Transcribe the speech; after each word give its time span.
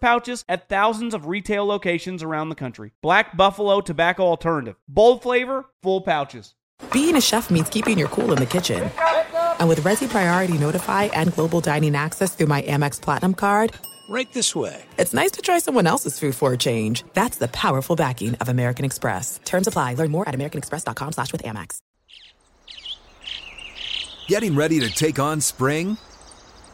pouches 0.00 0.44
at 0.48 0.68
thousands 0.68 1.14
of 1.14 1.26
retail 1.26 1.64
locations 1.64 2.22
around 2.22 2.48
the 2.48 2.54
country. 2.54 2.92
Black 3.02 3.36
Buffalo 3.36 3.80
Tobacco 3.80 4.24
Alternative. 4.24 4.76
Bold 4.88 5.22
flavor, 5.22 5.66
full 5.82 6.00
pouches. 6.00 6.54
Being 6.92 7.16
a 7.16 7.20
chef 7.20 7.50
means 7.50 7.68
keeping 7.68 7.98
your 7.98 8.08
cool 8.08 8.32
in 8.32 8.38
the 8.38 8.46
kitchen. 8.46 8.90
And 9.58 9.68
with 9.68 9.80
Resy 9.80 10.08
Priority 10.08 10.58
Notify 10.58 11.04
and 11.04 11.32
Global 11.32 11.60
Dining 11.60 11.94
Access 11.96 12.34
through 12.34 12.48
my 12.48 12.62
Amex 12.62 13.00
Platinum 13.00 13.34
card, 13.34 13.74
Right 14.08 14.30
this 14.32 14.54
way. 14.54 14.82
It's 14.98 15.14
nice 15.14 15.30
to 15.32 15.42
try 15.42 15.58
someone 15.58 15.86
else's 15.86 16.18
food 16.18 16.34
for 16.34 16.52
a 16.52 16.58
change. 16.58 17.04
That's 17.14 17.38
the 17.38 17.48
powerful 17.48 17.96
backing 17.96 18.34
of 18.34 18.48
American 18.48 18.84
Express. 18.84 19.40
Terms 19.44 19.66
apply. 19.66 19.94
Learn 19.94 20.10
more 20.10 20.28
at 20.28 20.34
americanexpress.com 20.34 21.12
slash 21.12 21.32
with 21.32 21.42
Amex. 21.42 21.78
Getting 24.26 24.56
ready 24.56 24.80
to 24.80 24.90
take 24.90 25.18
on 25.18 25.40
spring? 25.40 25.98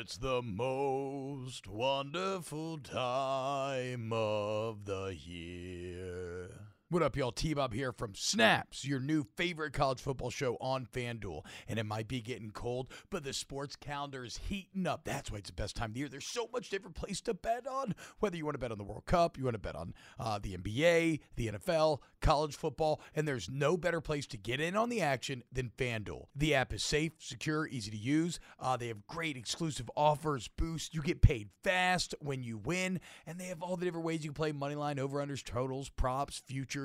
It's 0.00 0.16
the 0.16 0.40
most 0.40 1.66
wonderful 1.66 2.78
time 2.78 4.10
of 4.14 4.86
the 4.86 5.14
year. 5.14 6.49
What 6.92 7.04
up, 7.04 7.16
y'all? 7.16 7.30
T 7.30 7.54
Bob 7.54 7.72
here 7.72 7.92
from 7.92 8.16
Snaps, 8.16 8.84
your 8.84 8.98
new 8.98 9.22
favorite 9.36 9.72
college 9.72 10.00
football 10.00 10.28
show 10.28 10.56
on 10.60 10.86
FanDuel. 10.86 11.44
And 11.68 11.78
it 11.78 11.86
might 11.86 12.08
be 12.08 12.20
getting 12.20 12.50
cold, 12.50 12.88
but 13.10 13.22
the 13.22 13.32
sports 13.32 13.76
calendar 13.76 14.24
is 14.24 14.38
heating 14.48 14.88
up. 14.88 15.04
That's 15.04 15.30
why 15.30 15.38
it's 15.38 15.50
the 15.50 15.54
best 15.54 15.76
time 15.76 15.90
of 15.90 15.94
the 15.94 16.00
year. 16.00 16.08
There's 16.08 16.26
so 16.26 16.48
much 16.52 16.68
different 16.68 16.96
place 16.96 17.20
to 17.20 17.34
bet 17.34 17.68
on. 17.68 17.94
Whether 18.18 18.38
you 18.38 18.44
want 18.44 18.56
to 18.56 18.58
bet 18.58 18.72
on 18.72 18.78
the 18.78 18.82
World 18.82 19.06
Cup, 19.06 19.38
you 19.38 19.44
want 19.44 19.54
to 19.54 19.60
bet 19.60 19.76
on 19.76 19.94
uh, 20.18 20.40
the 20.42 20.56
NBA, 20.56 21.20
the 21.36 21.52
NFL, 21.52 22.00
college 22.20 22.56
football, 22.56 23.00
and 23.14 23.28
there's 23.28 23.48
no 23.48 23.76
better 23.76 24.00
place 24.00 24.26
to 24.26 24.36
get 24.36 24.60
in 24.60 24.74
on 24.74 24.88
the 24.88 25.00
action 25.00 25.44
than 25.52 25.70
FanDuel. 25.78 26.24
The 26.34 26.56
app 26.56 26.72
is 26.72 26.82
safe, 26.82 27.12
secure, 27.20 27.68
easy 27.68 27.92
to 27.92 27.96
use. 27.96 28.40
Uh, 28.58 28.76
they 28.76 28.88
have 28.88 29.06
great 29.06 29.36
exclusive 29.36 29.88
offers, 29.96 30.48
boosts. 30.48 30.92
You 30.92 31.02
get 31.02 31.22
paid 31.22 31.50
fast 31.62 32.16
when 32.18 32.42
you 32.42 32.58
win, 32.58 32.98
and 33.28 33.38
they 33.38 33.44
have 33.44 33.62
all 33.62 33.76
the 33.76 33.84
different 33.84 34.06
ways 34.06 34.24
you 34.24 34.30
can 34.30 34.34
play 34.34 34.50
money 34.50 34.74
line, 34.74 34.98
over 34.98 35.24
unders, 35.24 35.44
totals, 35.44 35.88
props, 35.88 36.42
futures, 36.44 36.79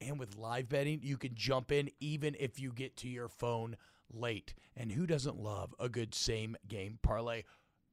and 0.00 0.18
with 0.18 0.36
live 0.36 0.68
betting, 0.68 1.00
you 1.02 1.16
can 1.16 1.34
jump 1.34 1.72
in 1.72 1.90
even 2.00 2.36
if 2.38 2.60
you 2.60 2.72
get 2.72 2.96
to 2.98 3.08
your 3.08 3.28
phone 3.28 3.76
late. 4.12 4.54
And 4.76 4.92
who 4.92 5.06
doesn't 5.06 5.40
love 5.40 5.74
a 5.78 5.88
good 5.88 6.14
same 6.14 6.56
game 6.68 6.98
parlay? 7.02 7.42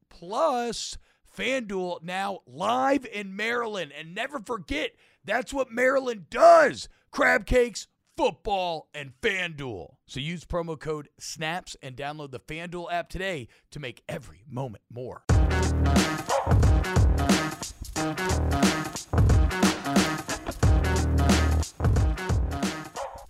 Plus, 0.09 0.97
FanDuel 1.35 2.03
now 2.03 2.40
live 2.46 3.06
in 3.06 3.35
Maryland. 3.35 3.91
And 3.97 4.16
never 4.16 4.40
forget, 4.40 4.91
that's 5.23 5.53
what 5.53 5.72
Maryland 5.72 6.29
does 6.29 6.88
crab 7.12 7.46
cakes, 7.46 7.88
football, 8.16 8.90
and 8.94 9.12
FanDuel. 9.22 9.96
So 10.06 10.19
use 10.19 10.46
promo 10.46 10.79
code 10.79 11.09
SNAPS 11.19 11.75
and 11.81 11.96
download 11.96 12.31
the 12.31 12.40
FanDuel 12.40 12.91
app 12.91 13.09
today 13.09 13.47
to 13.72 13.79
make 13.79 14.03
every 14.07 14.44
moment 14.50 14.84
more. 14.91 15.23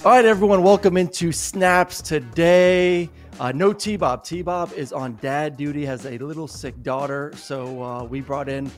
All 0.07 0.13
right, 0.13 0.23
everyone, 0.23 0.63
welcome 0.63 0.95
into 0.95 1.33
Snaps 1.33 2.01
today. 2.01 3.09
Uh, 3.41 3.51
no 3.51 3.73
T 3.73 3.97
Bob. 3.97 4.23
T 4.23 4.41
Bob 4.41 4.71
is 4.71 4.93
on 4.93 5.17
dad 5.21 5.57
duty, 5.57 5.83
has 5.85 6.05
a 6.05 6.17
little 6.19 6.47
sick 6.47 6.81
daughter. 6.81 7.33
So 7.35 7.83
uh, 7.83 8.03
we 8.05 8.21
brought 8.21 8.47
in 8.47 8.71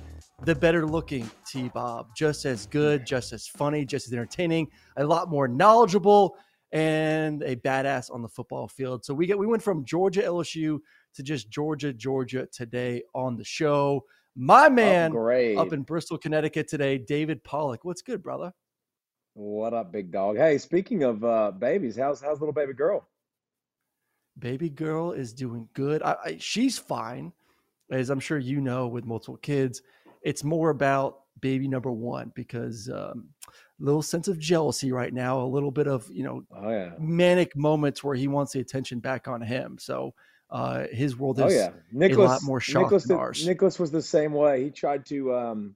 the 0.45 0.55
better 0.55 0.87
looking 0.87 1.29
T 1.45 1.69
Bob. 1.71 2.07
Just 2.15 2.45
as 2.45 2.65
good, 2.65 3.05
just 3.05 3.31
as 3.31 3.45
funny, 3.45 3.85
just 3.85 4.07
as 4.07 4.13
entertaining, 4.13 4.69
a 4.97 5.03
lot 5.03 5.29
more 5.29 5.47
knowledgeable, 5.47 6.35
and 6.71 7.43
a 7.43 7.57
badass 7.57 8.11
on 8.11 8.23
the 8.23 8.29
football 8.29 8.67
field. 8.67 9.05
So 9.05 9.13
we 9.13 9.27
get 9.27 9.37
we 9.37 9.45
went 9.45 9.61
from 9.61 9.85
Georgia 9.85 10.23
LSU 10.23 10.79
to 11.13 11.21
just 11.21 11.51
Georgia, 11.51 11.93
Georgia 11.93 12.47
today 12.51 13.03
on 13.13 13.37
the 13.37 13.45
show. 13.45 14.03
My 14.35 14.67
man 14.67 15.11
Upgrade. 15.11 15.59
up 15.59 15.73
in 15.73 15.83
Bristol, 15.83 16.17
Connecticut 16.17 16.67
today, 16.67 16.97
David 16.97 17.43
Pollack. 17.43 17.85
What's 17.85 18.01
good, 18.01 18.23
brother? 18.23 18.51
What 19.39 19.73
up, 19.73 19.93
big 19.93 20.11
dog? 20.11 20.35
Hey, 20.35 20.57
speaking 20.57 21.03
of 21.03 21.23
uh, 21.23 21.51
babies, 21.51 21.95
how's 21.95 22.19
how's 22.19 22.41
little 22.41 22.51
baby 22.51 22.73
girl? 22.73 23.07
Baby 24.37 24.69
girl 24.69 25.13
is 25.13 25.31
doing 25.31 25.69
good. 25.73 26.03
I, 26.03 26.15
I, 26.25 26.37
she's 26.41 26.77
fine, 26.77 27.31
as 27.89 28.09
I'm 28.09 28.19
sure 28.19 28.37
you 28.37 28.59
know. 28.59 28.89
With 28.89 29.05
multiple 29.05 29.37
kids, 29.37 29.81
it's 30.23 30.43
more 30.43 30.71
about 30.71 31.21
baby 31.39 31.69
number 31.69 31.89
one 31.89 32.33
because 32.35 32.89
um, 32.89 33.29
little 33.79 34.01
sense 34.01 34.27
of 34.27 34.39
jealousy 34.39 34.91
right 34.91 35.13
now, 35.13 35.39
a 35.39 35.47
little 35.47 35.71
bit 35.71 35.87
of 35.87 36.05
you 36.11 36.25
know 36.25 36.43
Oh 36.53 36.69
yeah, 36.69 36.91
manic 36.99 37.55
moments 37.55 38.03
where 38.03 38.15
he 38.15 38.27
wants 38.27 38.51
the 38.51 38.59
attention 38.59 38.99
back 38.99 39.29
on 39.29 39.39
him. 39.39 39.77
So 39.79 40.15
uh, 40.49 40.87
his 40.91 41.15
world 41.15 41.39
oh 41.39 41.47
is 41.47 41.53
yeah. 41.53 41.69
a 41.93 42.13
lot 42.13 42.43
more 42.43 42.59
shocked 42.59 42.87
Nicholas, 42.87 43.03
did- 43.05 43.15
ours. 43.15 43.47
Nicholas 43.47 43.79
was 43.79 43.89
the 43.89 44.01
same 44.01 44.33
way. 44.33 44.65
He 44.65 44.69
tried 44.69 45.05
to 45.05 45.33
um, 45.33 45.75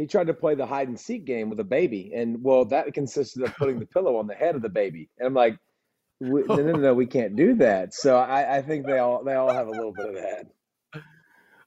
he 0.00 0.06
tried 0.06 0.28
to 0.28 0.34
play 0.34 0.54
the 0.54 0.64
hide 0.64 0.88
and 0.88 0.98
seek 0.98 1.26
game 1.26 1.50
with 1.50 1.60
a 1.60 1.64
baby, 1.64 2.12
and 2.14 2.42
well, 2.42 2.64
that 2.64 2.94
consisted 2.94 3.42
of 3.42 3.54
putting 3.56 3.78
the 3.78 3.84
pillow 3.94 4.16
on 4.16 4.26
the 4.26 4.34
head 4.34 4.56
of 4.56 4.62
the 4.62 4.68
baby. 4.70 5.10
And 5.18 5.26
I'm 5.26 5.34
like, 5.34 5.58
"We- 6.20 6.42
no, 6.44 6.56
no, 6.56 6.72
no, 6.72 6.94
we 6.94 7.04
can't 7.04 7.36
do 7.36 7.54
that. 7.56 7.92
So 8.00 8.16
I, 8.16 8.56
I 8.56 8.62
think 8.62 8.86
they 8.86 8.98
all 8.98 9.22
they 9.22 9.34
all 9.34 9.52
have 9.52 9.68
a 9.68 9.70
little 9.70 9.92
bit 9.92 10.08
of 10.08 10.14
that. 10.14 10.46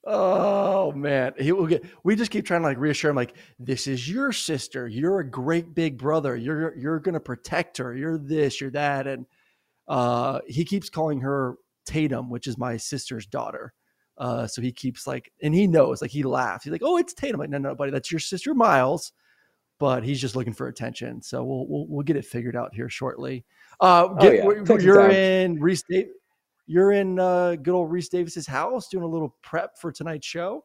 Oh 0.06 0.92
man, 0.94 1.34
he 1.38 1.52
will 1.52 1.68
get. 1.68 1.86
We 2.04 2.16
just 2.16 2.32
keep 2.32 2.46
trying 2.48 2.62
to 2.62 2.68
like 2.68 2.80
reassure 2.80 3.12
him, 3.12 3.16
like 3.16 3.36
this 3.60 3.86
is 3.86 4.10
your 4.10 4.32
sister. 4.32 4.88
You're 4.88 5.20
a 5.20 5.30
great 5.30 5.76
big 5.76 6.00
brother. 6.00 6.36
You're 6.36 6.76
you're 6.76 7.00
gonna 7.00 7.20
protect 7.20 7.78
her. 7.78 7.96
You're 7.96 8.18
this. 8.18 8.60
You're 8.60 8.72
that. 8.72 9.06
And 9.06 9.28
uh, 9.88 10.40
he 10.48 10.66
keeps 10.66 10.90
calling 10.90 11.22
her 11.22 11.56
Tatum, 11.86 12.32
which 12.32 12.48
is 12.48 12.58
my 12.58 12.78
sister's 12.78 13.28
daughter. 13.28 13.74
Uh, 14.18 14.46
so 14.48 14.62
he 14.62 14.72
keeps 14.72 15.08
like, 15.08 15.32
and 15.42 15.56
he 15.56 15.66
knows, 15.68 16.02
like 16.02 16.12
he 16.12 16.24
laughs. 16.24 16.64
He's 16.64 16.72
like, 16.72 16.84
"Oh, 16.84 16.98
it's 16.98 17.14
Tatum." 17.14 17.36
I'm 17.36 17.40
like, 17.42 17.50
no, 17.50 17.58
no, 17.58 17.76
buddy, 17.76 17.92
that's 17.92 18.12
your 18.12 18.20
sister 18.20 18.54
Miles. 18.54 19.12
But 19.80 20.04
he's 20.04 20.22
just 20.22 20.36
looking 20.36 20.54
for 20.54 20.68
attention. 20.68 21.22
So 21.22 21.44
we'll 21.44 21.68
we'll, 21.68 21.88
we'll 21.88 22.04
get 22.04 22.16
it 22.16 22.26
figured 22.26 22.56
out 22.56 22.74
here 22.74 22.90
shortly. 22.90 23.44
Uh, 23.82 24.08
Oh, 24.12 24.16
get, 24.16 24.36
yeah. 24.36 24.78
you're 24.80 25.10
in 25.10 25.60
Rece. 25.60 26.08
You're 26.68 26.92
in 26.94 27.20
uh, 27.20 27.56
good 27.56 27.74
old 27.74 27.92
Rece 27.92 28.10
Davis's 28.10 28.48
house 28.48 28.88
doing 28.88 29.04
a 29.04 29.08
little 29.08 29.36
prep 29.42 29.78
for 29.78 29.92
tonight's 29.92 30.28
show. 30.28 30.64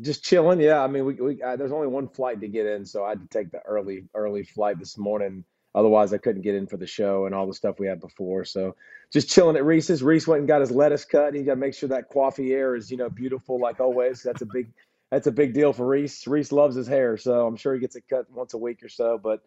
Just 0.00 0.24
chilling. 0.24 0.60
Yeah, 0.60 0.82
I 0.82 0.86
mean, 0.86 1.04
we, 1.04 1.14
we 1.14 1.42
uh, 1.42 1.56
there's 1.56 1.72
only 1.72 1.86
one 1.88 2.08
flight 2.08 2.40
to 2.40 2.48
get 2.48 2.66
in, 2.66 2.84
so 2.84 3.04
I 3.04 3.10
had 3.10 3.20
to 3.20 3.28
take 3.28 3.50
the 3.52 3.60
early 3.66 4.04
early 4.14 4.42
flight 4.42 4.78
this 4.78 4.96
morning. 4.96 5.44
Otherwise, 5.74 6.12
I 6.12 6.18
couldn't 6.18 6.42
get 6.42 6.54
in 6.54 6.66
for 6.66 6.76
the 6.76 6.86
show 6.86 7.26
and 7.26 7.34
all 7.34 7.46
the 7.46 7.54
stuff 7.54 7.80
we 7.80 7.86
had 7.86 8.00
before. 8.00 8.44
So 8.44 8.76
just 9.12 9.28
chilling 9.28 9.56
at 9.56 9.62
Rece's. 9.62 10.02
Rece 10.02 10.26
went 10.26 10.40
and 10.40 10.48
got 10.48 10.60
his 10.60 10.70
lettuce 10.70 11.04
cut. 11.04 11.28
And 11.28 11.36
He 11.36 11.42
got 11.42 11.54
to 11.54 11.60
make 11.60 11.74
sure 11.74 11.88
that 11.88 12.08
coffee 12.08 12.50
coiffier 12.50 12.78
is 12.78 12.90
you 12.90 12.96
know 12.96 13.10
beautiful 13.10 13.58
like 13.58 13.80
always. 13.80 14.22
That's 14.22 14.42
a 14.42 14.46
big 14.46 14.72
that's 15.10 15.26
a 15.26 15.32
big 15.32 15.52
deal 15.52 15.72
for 15.72 15.86
Rece. 15.86 16.28
Rece 16.28 16.52
loves 16.52 16.76
his 16.76 16.86
hair, 16.86 17.16
so 17.16 17.46
I'm 17.46 17.56
sure 17.56 17.74
he 17.74 17.80
gets 17.80 17.96
it 17.96 18.04
cut 18.08 18.30
once 18.30 18.54
a 18.54 18.58
week 18.58 18.82
or 18.82 18.88
so. 18.88 19.18
But 19.22 19.42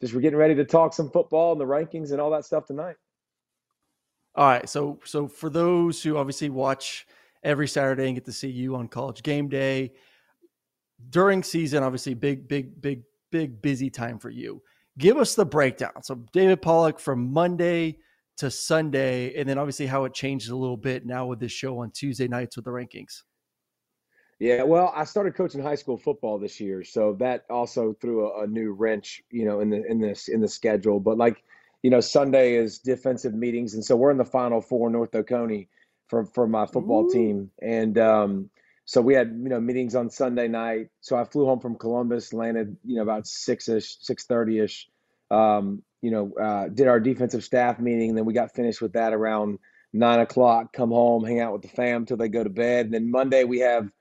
just 0.00 0.14
we're 0.14 0.20
getting 0.20 0.38
ready 0.38 0.54
to 0.54 0.64
talk 0.64 0.92
some 0.92 1.10
football 1.10 1.52
and 1.52 1.60
the 1.60 1.64
rankings 1.64 2.12
and 2.12 2.20
all 2.20 2.30
that 2.30 2.44
stuff 2.44 2.66
tonight. 2.66 2.96
All 4.34 4.46
right. 4.46 4.68
So 4.68 5.00
so 5.04 5.28
for 5.28 5.48
those 5.48 6.02
who 6.02 6.16
obviously 6.16 6.50
watch 6.50 7.06
every 7.42 7.68
Saturday 7.68 8.06
and 8.06 8.14
get 8.14 8.26
to 8.26 8.32
see 8.32 8.50
you 8.50 8.76
on 8.76 8.86
college 8.86 9.22
game 9.22 9.48
day 9.48 9.92
during 11.08 11.42
season, 11.42 11.82
obviously 11.82 12.12
big, 12.12 12.46
big, 12.46 12.80
big, 12.80 13.02
big 13.30 13.62
busy 13.62 13.88
time 13.88 14.18
for 14.18 14.28
you. 14.28 14.62
Give 14.98 15.16
us 15.16 15.34
the 15.34 15.44
breakdown. 15.44 16.02
So 16.02 16.16
David 16.32 16.62
Pollack 16.62 16.98
from 16.98 17.32
Monday 17.32 17.98
to 18.38 18.50
Sunday, 18.50 19.34
and 19.38 19.48
then 19.48 19.58
obviously 19.58 19.86
how 19.86 20.04
it 20.04 20.14
changes 20.14 20.48
a 20.48 20.56
little 20.56 20.76
bit 20.76 21.04
now 21.04 21.26
with 21.26 21.40
this 21.40 21.52
show 21.52 21.78
on 21.80 21.90
Tuesday 21.90 22.26
nights 22.26 22.56
with 22.56 22.64
the 22.64 22.70
rankings. 22.70 23.22
Yeah, 24.38 24.62
well, 24.62 24.90
I 24.96 25.04
started 25.04 25.34
coaching 25.34 25.60
high 25.60 25.74
school 25.74 25.98
football 25.98 26.38
this 26.38 26.58
year, 26.58 26.82
so 26.82 27.14
that 27.18 27.44
also 27.50 27.94
threw 28.00 28.30
a, 28.30 28.44
a 28.44 28.46
new 28.46 28.72
wrench, 28.72 29.22
you 29.30 29.44
know, 29.44 29.60
in 29.60 29.68
the 29.68 29.84
in 29.84 30.00
this 30.00 30.28
in 30.28 30.40
the 30.40 30.48
schedule. 30.48 30.98
But 30.98 31.18
like, 31.18 31.44
you 31.82 31.90
know, 31.90 32.00
Sunday 32.00 32.54
is 32.54 32.78
defensive 32.78 33.34
meetings, 33.34 33.74
and 33.74 33.84
so 33.84 33.96
we're 33.96 34.10
in 34.10 34.16
the 34.16 34.24
Final 34.24 34.62
Four, 34.62 34.88
North 34.88 35.14
Oconee, 35.14 35.68
for 36.08 36.24
for 36.24 36.48
my 36.48 36.64
football 36.64 37.04
Ooh. 37.04 37.12
team, 37.12 37.50
and 37.60 37.98
um, 37.98 38.50
so 38.90 39.00
we 39.00 39.14
had 39.14 39.28
you 39.28 39.48
know 39.48 39.60
meetings 39.60 39.94
on 39.94 40.10
Sunday 40.10 40.48
night. 40.48 40.88
So 41.00 41.14
I 41.14 41.22
flew 41.22 41.44
home 41.44 41.60
from 41.60 41.76
Columbus, 41.76 42.32
landed 42.32 42.76
you 42.84 42.96
know 42.96 43.02
about 43.02 43.24
six 43.24 43.68
ish, 43.68 43.98
six 44.00 44.24
thirty 44.24 44.58
ish. 44.58 44.88
Um, 45.30 45.84
you 46.02 46.10
know, 46.10 46.32
uh, 46.34 46.66
did 46.66 46.88
our 46.88 46.98
defensive 46.98 47.44
staff 47.44 47.78
meeting, 47.78 48.16
then 48.16 48.24
we 48.24 48.32
got 48.32 48.52
finished 48.52 48.82
with 48.82 48.94
that 48.94 49.12
around 49.12 49.60
nine 49.92 50.18
o'clock. 50.18 50.72
Come 50.72 50.90
home, 50.90 51.22
hang 51.22 51.38
out 51.38 51.52
with 51.52 51.62
the 51.62 51.68
fam 51.68 52.04
till 52.04 52.16
they 52.16 52.28
go 52.28 52.42
to 52.42 52.50
bed, 52.50 52.86
and 52.86 52.92
then 52.92 53.12
Monday 53.12 53.44
we 53.44 53.60
have 53.60 53.92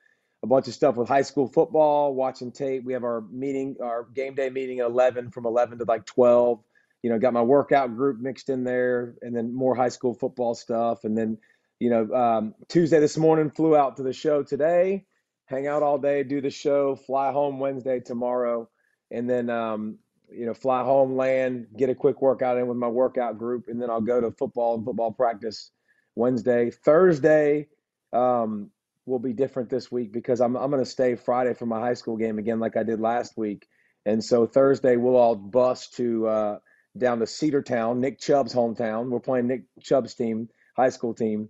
a 0.41 0.47
bunch 0.47 0.67
of 0.67 0.73
stuff 0.73 0.95
with 0.95 1.07
high 1.07 1.21
school 1.21 1.47
football, 1.47 2.15
watching 2.15 2.51
tape. 2.51 2.83
We 2.83 2.93
have 2.93 3.03
our 3.03 3.21
meeting, 3.29 3.75
our 3.83 4.05
game 4.15 4.33
day 4.33 4.49
meeting 4.49 4.79
at 4.79 4.87
11 4.87 5.29
from 5.29 5.45
11 5.45 5.77
to 5.77 5.85
like 5.85 6.07
12. 6.07 6.63
You 7.03 7.11
know, 7.11 7.19
got 7.19 7.33
my 7.33 7.43
workout 7.43 7.95
group 7.95 8.19
mixed 8.19 8.49
in 8.49 8.63
there 8.63 9.13
and 9.21 9.35
then 9.35 9.53
more 9.53 9.75
high 9.75 9.89
school 9.89 10.15
football 10.15 10.55
stuff. 10.55 11.03
And 11.03 11.15
then, 11.15 11.37
you 11.79 11.89
know, 11.89 12.13
um, 12.13 12.55
Tuesday 12.67 12.99
this 12.99 13.17
morning, 13.17 13.49
flew 13.51 13.75
out 13.75 13.97
to 13.97 14.03
the 14.03 14.13
show 14.13 14.43
today, 14.43 15.05
hang 15.45 15.67
out 15.67 15.83
all 15.83 15.97
day, 15.97 16.23
do 16.23 16.41
the 16.41 16.49
show, 16.49 16.95
fly 16.95 17.31
home 17.31 17.59
Wednesday 17.59 17.99
tomorrow. 17.99 18.69
And 19.11 19.29
then, 19.29 19.49
um, 19.49 19.99
you 20.31 20.45
know, 20.45 20.53
fly 20.53 20.83
home, 20.83 21.15
land, 21.17 21.67
get 21.77 21.89
a 21.89 21.95
quick 21.95 22.21
workout 22.21 22.57
in 22.57 22.67
with 22.67 22.77
my 22.77 22.87
workout 22.87 23.37
group. 23.37 23.65
And 23.67 23.81
then 23.81 23.89
I'll 23.89 24.01
go 24.01 24.21
to 24.21 24.31
football 24.31 24.75
and 24.75 24.85
football 24.85 25.11
practice 25.11 25.71
Wednesday. 26.15 26.71
Thursday, 26.71 27.67
um, 28.13 28.71
will 29.05 29.19
be 29.19 29.33
different 29.33 29.69
this 29.69 29.91
week 29.91 30.13
because 30.13 30.39
I'm 30.39 30.55
I'm 30.55 30.71
going 30.71 30.83
to 30.83 30.89
stay 30.89 31.15
Friday 31.15 31.53
for 31.55 31.65
my 31.65 31.79
high 31.79 31.95
school 31.95 32.17
game 32.17 32.39
again, 32.39 32.59
like 32.59 32.77
I 32.77 32.83
did 32.83 32.99
last 33.01 33.37
week. 33.37 33.67
And 34.05 34.23
so 34.23 34.45
Thursday 34.45 34.95
we'll 34.97 35.15
all 35.17 35.35
bus 35.35 35.89
to 35.91 36.27
uh, 36.27 36.59
down 36.97 37.19
to 37.19 37.25
Cedartown, 37.25 37.97
Nick 37.97 38.19
Chubb's 38.19 38.53
hometown. 38.53 39.09
We're 39.09 39.19
playing 39.19 39.47
Nick 39.47 39.63
Chubb's 39.81 40.13
team, 40.15 40.49
high 40.77 40.89
school 40.89 41.13
team. 41.13 41.49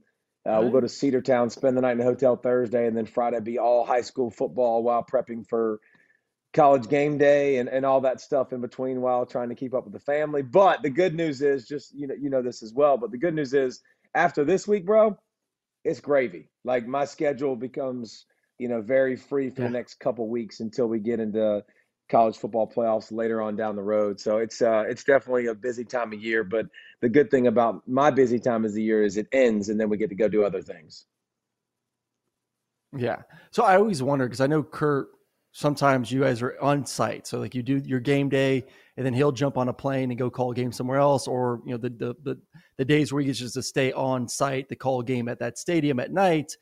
Uh, 0.49 0.53
right. 0.53 0.59
We'll 0.61 0.71
go 0.71 0.81
to 0.81 0.87
Cedartown, 0.87 1.51
spend 1.51 1.77
the 1.77 1.81
night 1.81 1.91
in 1.91 1.97
the 1.99 2.03
hotel 2.05 2.35
Thursday, 2.35 2.87
and 2.87 2.97
then 2.97 3.05
Friday 3.05 3.39
be 3.39 3.59
all 3.59 3.85
high 3.85 4.01
school 4.01 4.31
football 4.31 4.81
while 4.81 5.05
prepping 5.05 5.47
for 5.47 5.79
college 6.53 6.89
game 6.89 7.19
day 7.19 7.57
and, 7.57 7.69
and 7.69 7.85
all 7.85 8.01
that 8.01 8.19
stuff 8.19 8.51
in 8.51 8.61
between 8.61 9.01
while 9.01 9.25
trying 9.25 9.49
to 9.49 9.55
keep 9.55 9.75
up 9.75 9.83
with 9.83 9.93
the 9.93 9.99
family. 9.99 10.41
But 10.41 10.81
the 10.81 10.89
good 10.89 11.13
news 11.13 11.41
is 11.41 11.67
just 11.67 11.93
you 11.93 12.07
know 12.07 12.15
you 12.19 12.29
know 12.29 12.41
this 12.41 12.63
as 12.63 12.73
well. 12.73 12.97
But 12.97 13.11
the 13.11 13.19
good 13.19 13.35
news 13.35 13.53
is 13.53 13.81
after 14.15 14.43
this 14.43 14.67
week, 14.67 14.85
bro, 14.85 15.17
it's 15.83 15.99
gravy. 15.99 16.49
Like 16.63 16.87
my 16.87 17.05
schedule 17.05 17.55
becomes, 17.55 18.25
you 18.57 18.67
know, 18.67 18.81
very 18.81 19.15
free 19.15 19.49
for 19.49 19.61
yeah. 19.61 19.67
the 19.67 19.73
next 19.73 19.99
couple 19.99 20.27
weeks 20.27 20.59
until 20.59 20.87
we 20.87 20.99
get 20.99 21.19
into 21.19 21.63
college 22.09 22.37
football 22.37 22.67
playoffs 22.67 23.11
later 23.11 23.41
on 23.41 23.55
down 23.55 23.75
the 23.75 23.81
road. 23.81 24.19
So 24.19 24.37
it's 24.37 24.61
uh 24.61 24.83
it's 24.87 25.03
definitely 25.03 25.47
a 25.47 25.55
busy 25.55 25.85
time 25.85 26.13
of 26.13 26.21
year, 26.21 26.43
but 26.43 26.67
the 27.01 27.09
good 27.09 27.31
thing 27.31 27.47
about 27.47 27.87
my 27.87 28.11
busy 28.11 28.39
time 28.39 28.65
of 28.65 28.73
the 28.73 28.83
year 28.83 29.03
is 29.03 29.17
it 29.17 29.27
ends 29.31 29.69
and 29.69 29.79
then 29.79 29.89
we 29.89 29.97
get 29.97 30.09
to 30.09 30.15
go 30.15 30.27
do 30.27 30.43
other 30.43 30.61
things. 30.61 31.05
Yeah. 32.97 33.21
So 33.51 33.63
I 33.63 33.75
always 33.75 34.01
wonder 34.01 34.25
because 34.25 34.41
I 34.41 34.47
know 34.47 34.63
Kirk 34.63 35.09
sometimes 35.51 36.11
you 36.11 36.21
guys 36.21 36.41
are 36.41 36.59
on 36.61 36.85
site. 36.85 37.27
So 37.27 37.39
like 37.39 37.55
you 37.55 37.63
do 37.63 37.77
your 37.77 37.99
game 37.99 38.29
day 38.29 38.63
and 38.97 39.05
then 39.05 39.13
he'll 39.13 39.31
jump 39.31 39.57
on 39.57 39.69
a 39.69 39.73
plane 39.73 40.11
and 40.11 40.17
go 40.17 40.29
call 40.29 40.51
a 40.51 40.55
game 40.55 40.71
somewhere 40.71 40.99
else 40.99 41.27
or 41.27 41.61
you 41.65 41.71
know 41.71 41.77
the 41.77 41.89
the 41.89 42.15
the, 42.23 42.41
the 42.77 42.85
days 42.85 43.11
where 43.11 43.21
he 43.21 43.27
gets 43.27 43.39
just 43.39 43.53
to 43.55 43.63
stay 43.63 43.91
on 43.93 44.27
site 44.27 44.69
to 44.69 44.75
call 44.75 44.99
a 44.99 45.03
game 45.03 45.27
at 45.27 45.39
that 45.39 45.57
stadium 45.57 45.99
at 45.99 46.11
night. 46.11 46.55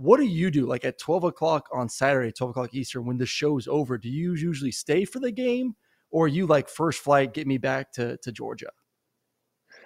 What 0.00 0.18
do 0.18 0.24
you 0.24 0.50
do 0.50 0.64
like 0.64 0.86
at 0.86 0.98
12 0.98 1.24
o'clock 1.24 1.68
on 1.74 1.90
Saturday, 1.90 2.32
12 2.32 2.50
o'clock 2.52 2.72
Eastern 2.72 3.04
when 3.04 3.18
the 3.18 3.26
show's 3.26 3.68
over? 3.68 3.98
Do 3.98 4.08
you 4.08 4.34
usually 4.34 4.72
stay 4.72 5.04
for 5.04 5.20
the 5.20 5.30
game 5.30 5.76
or 6.10 6.26
you 6.26 6.46
like 6.46 6.70
first 6.70 7.00
flight, 7.00 7.34
get 7.34 7.46
me 7.46 7.58
back 7.58 7.92
to, 7.92 8.16
to 8.16 8.32
Georgia? 8.32 8.70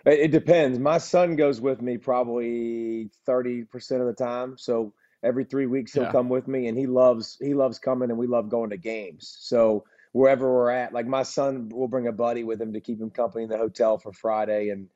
It 0.07 0.31
depends. 0.31 0.79
My 0.79 0.99
son 0.99 1.35
goes 1.35 1.61
with 1.61 1.83
me 1.83 1.99
probably 1.99 3.11
30% 3.27 3.67
of 4.01 4.07
the 4.07 4.15
time. 4.17 4.57
So 4.57 4.93
every 5.25 5.43
three 5.43 5.67
weeks 5.67 5.93
he'll 5.93 6.05
yeah. 6.05 6.13
come 6.13 6.29
with 6.29 6.47
me 6.47 6.69
and 6.69 6.79
he 6.79 6.87
loves 6.87 7.37
he 7.41 7.55
loves 7.55 7.79
coming 7.79 8.11
and 8.11 8.19
we 8.19 8.27
love 8.27 8.49
going 8.49 8.71
to 8.71 8.77
games 8.77 9.37
so 9.41 9.83
wherever 10.13 10.53
we're 10.53 10.71
at 10.71 10.93
like 10.93 11.07
my 11.07 11.23
son 11.23 11.69
will 11.71 11.89
bring 11.89 12.07
a 12.07 12.13
buddy 12.13 12.45
with 12.45 12.61
him 12.61 12.73
to 12.73 12.81
keep 12.81 13.01
him 13.01 13.11
company 13.11 13.45
in 13.45 13.49
the 13.51 13.57
hotel 13.57 13.97
for 13.97 14.13
friday 14.13 14.69
and 14.69 14.87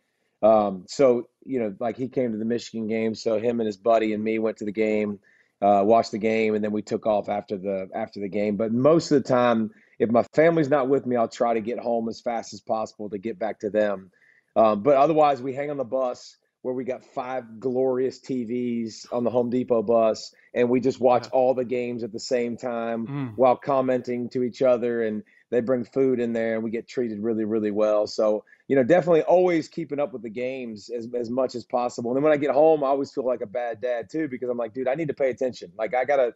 um, 0.42 0.84
so 0.86 1.28
you 1.44 1.58
know 1.60 1.74
like 1.80 1.96
he 1.96 2.08
came 2.08 2.32
to 2.32 2.38
the 2.38 2.44
michigan 2.44 2.86
game 2.86 3.14
so 3.14 3.38
him 3.38 3.60
and 3.60 3.66
his 3.66 3.76
buddy 3.76 4.12
and 4.12 4.22
me 4.22 4.38
went 4.38 4.56
to 4.58 4.64
the 4.64 4.72
game 4.72 5.18
uh, 5.60 5.82
watched 5.84 6.12
the 6.12 6.18
game 6.18 6.54
and 6.54 6.62
then 6.62 6.70
we 6.70 6.82
took 6.82 7.06
off 7.06 7.28
after 7.28 7.56
the 7.56 7.88
after 7.94 8.20
the 8.20 8.28
game 8.28 8.56
but 8.56 8.72
most 8.72 9.10
of 9.10 9.22
the 9.22 9.28
time 9.28 9.70
if 9.98 10.10
my 10.10 10.22
family's 10.34 10.68
not 10.68 10.88
with 10.88 11.06
me 11.06 11.16
i'll 11.16 11.28
try 11.28 11.54
to 11.54 11.60
get 11.60 11.78
home 11.78 12.08
as 12.08 12.20
fast 12.20 12.52
as 12.52 12.60
possible 12.60 13.10
to 13.10 13.18
get 13.18 13.38
back 13.38 13.58
to 13.60 13.70
them 13.70 14.10
um, 14.54 14.82
but 14.82 14.96
otherwise 14.96 15.42
we 15.42 15.52
hang 15.52 15.70
on 15.70 15.76
the 15.76 15.84
bus 15.84 16.36
where 16.62 16.74
we 16.74 16.84
got 16.84 17.04
five 17.04 17.60
glorious 17.60 18.20
TVs 18.20 19.06
on 19.12 19.24
the 19.24 19.30
Home 19.30 19.48
Depot 19.48 19.82
bus, 19.82 20.34
and 20.54 20.68
we 20.68 20.80
just 20.80 21.00
watch 21.00 21.28
all 21.30 21.54
the 21.54 21.64
games 21.64 22.02
at 22.02 22.12
the 22.12 22.20
same 22.20 22.56
time 22.56 23.06
mm. 23.06 23.32
while 23.36 23.56
commenting 23.56 24.28
to 24.30 24.42
each 24.42 24.60
other. 24.60 25.02
And 25.02 25.22
they 25.50 25.60
bring 25.60 25.84
food 25.84 26.20
in 26.20 26.32
there, 26.32 26.54
and 26.54 26.62
we 26.62 26.70
get 26.70 26.86
treated 26.86 27.20
really, 27.20 27.44
really 27.44 27.70
well. 27.70 28.06
So, 28.06 28.44
you 28.66 28.76
know, 28.76 28.84
definitely 28.84 29.22
always 29.22 29.68
keeping 29.68 29.98
up 29.98 30.12
with 30.12 30.22
the 30.22 30.30
games 30.30 30.90
as, 30.90 31.08
as 31.14 31.30
much 31.30 31.54
as 31.54 31.64
possible. 31.64 32.10
And 32.10 32.16
then 32.16 32.22
when 32.22 32.32
I 32.32 32.36
get 32.36 32.50
home, 32.50 32.84
I 32.84 32.88
always 32.88 33.10
feel 33.10 33.24
like 33.24 33.40
a 33.40 33.46
bad 33.46 33.80
dad 33.80 34.10
too, 34.10 34.28
because 34.28 34.50
I'm 34.50 34.58
like, 34.58 34.74
dude, 34.74 34.88
I 34.88 34.94
need 34.94 35.08
to 35.08 35.14
pay 35.14 35.30
attention. 35.30 35.72
Like, 35.76 35.94
I 35.94 36.04
gotta, 36.04 36.34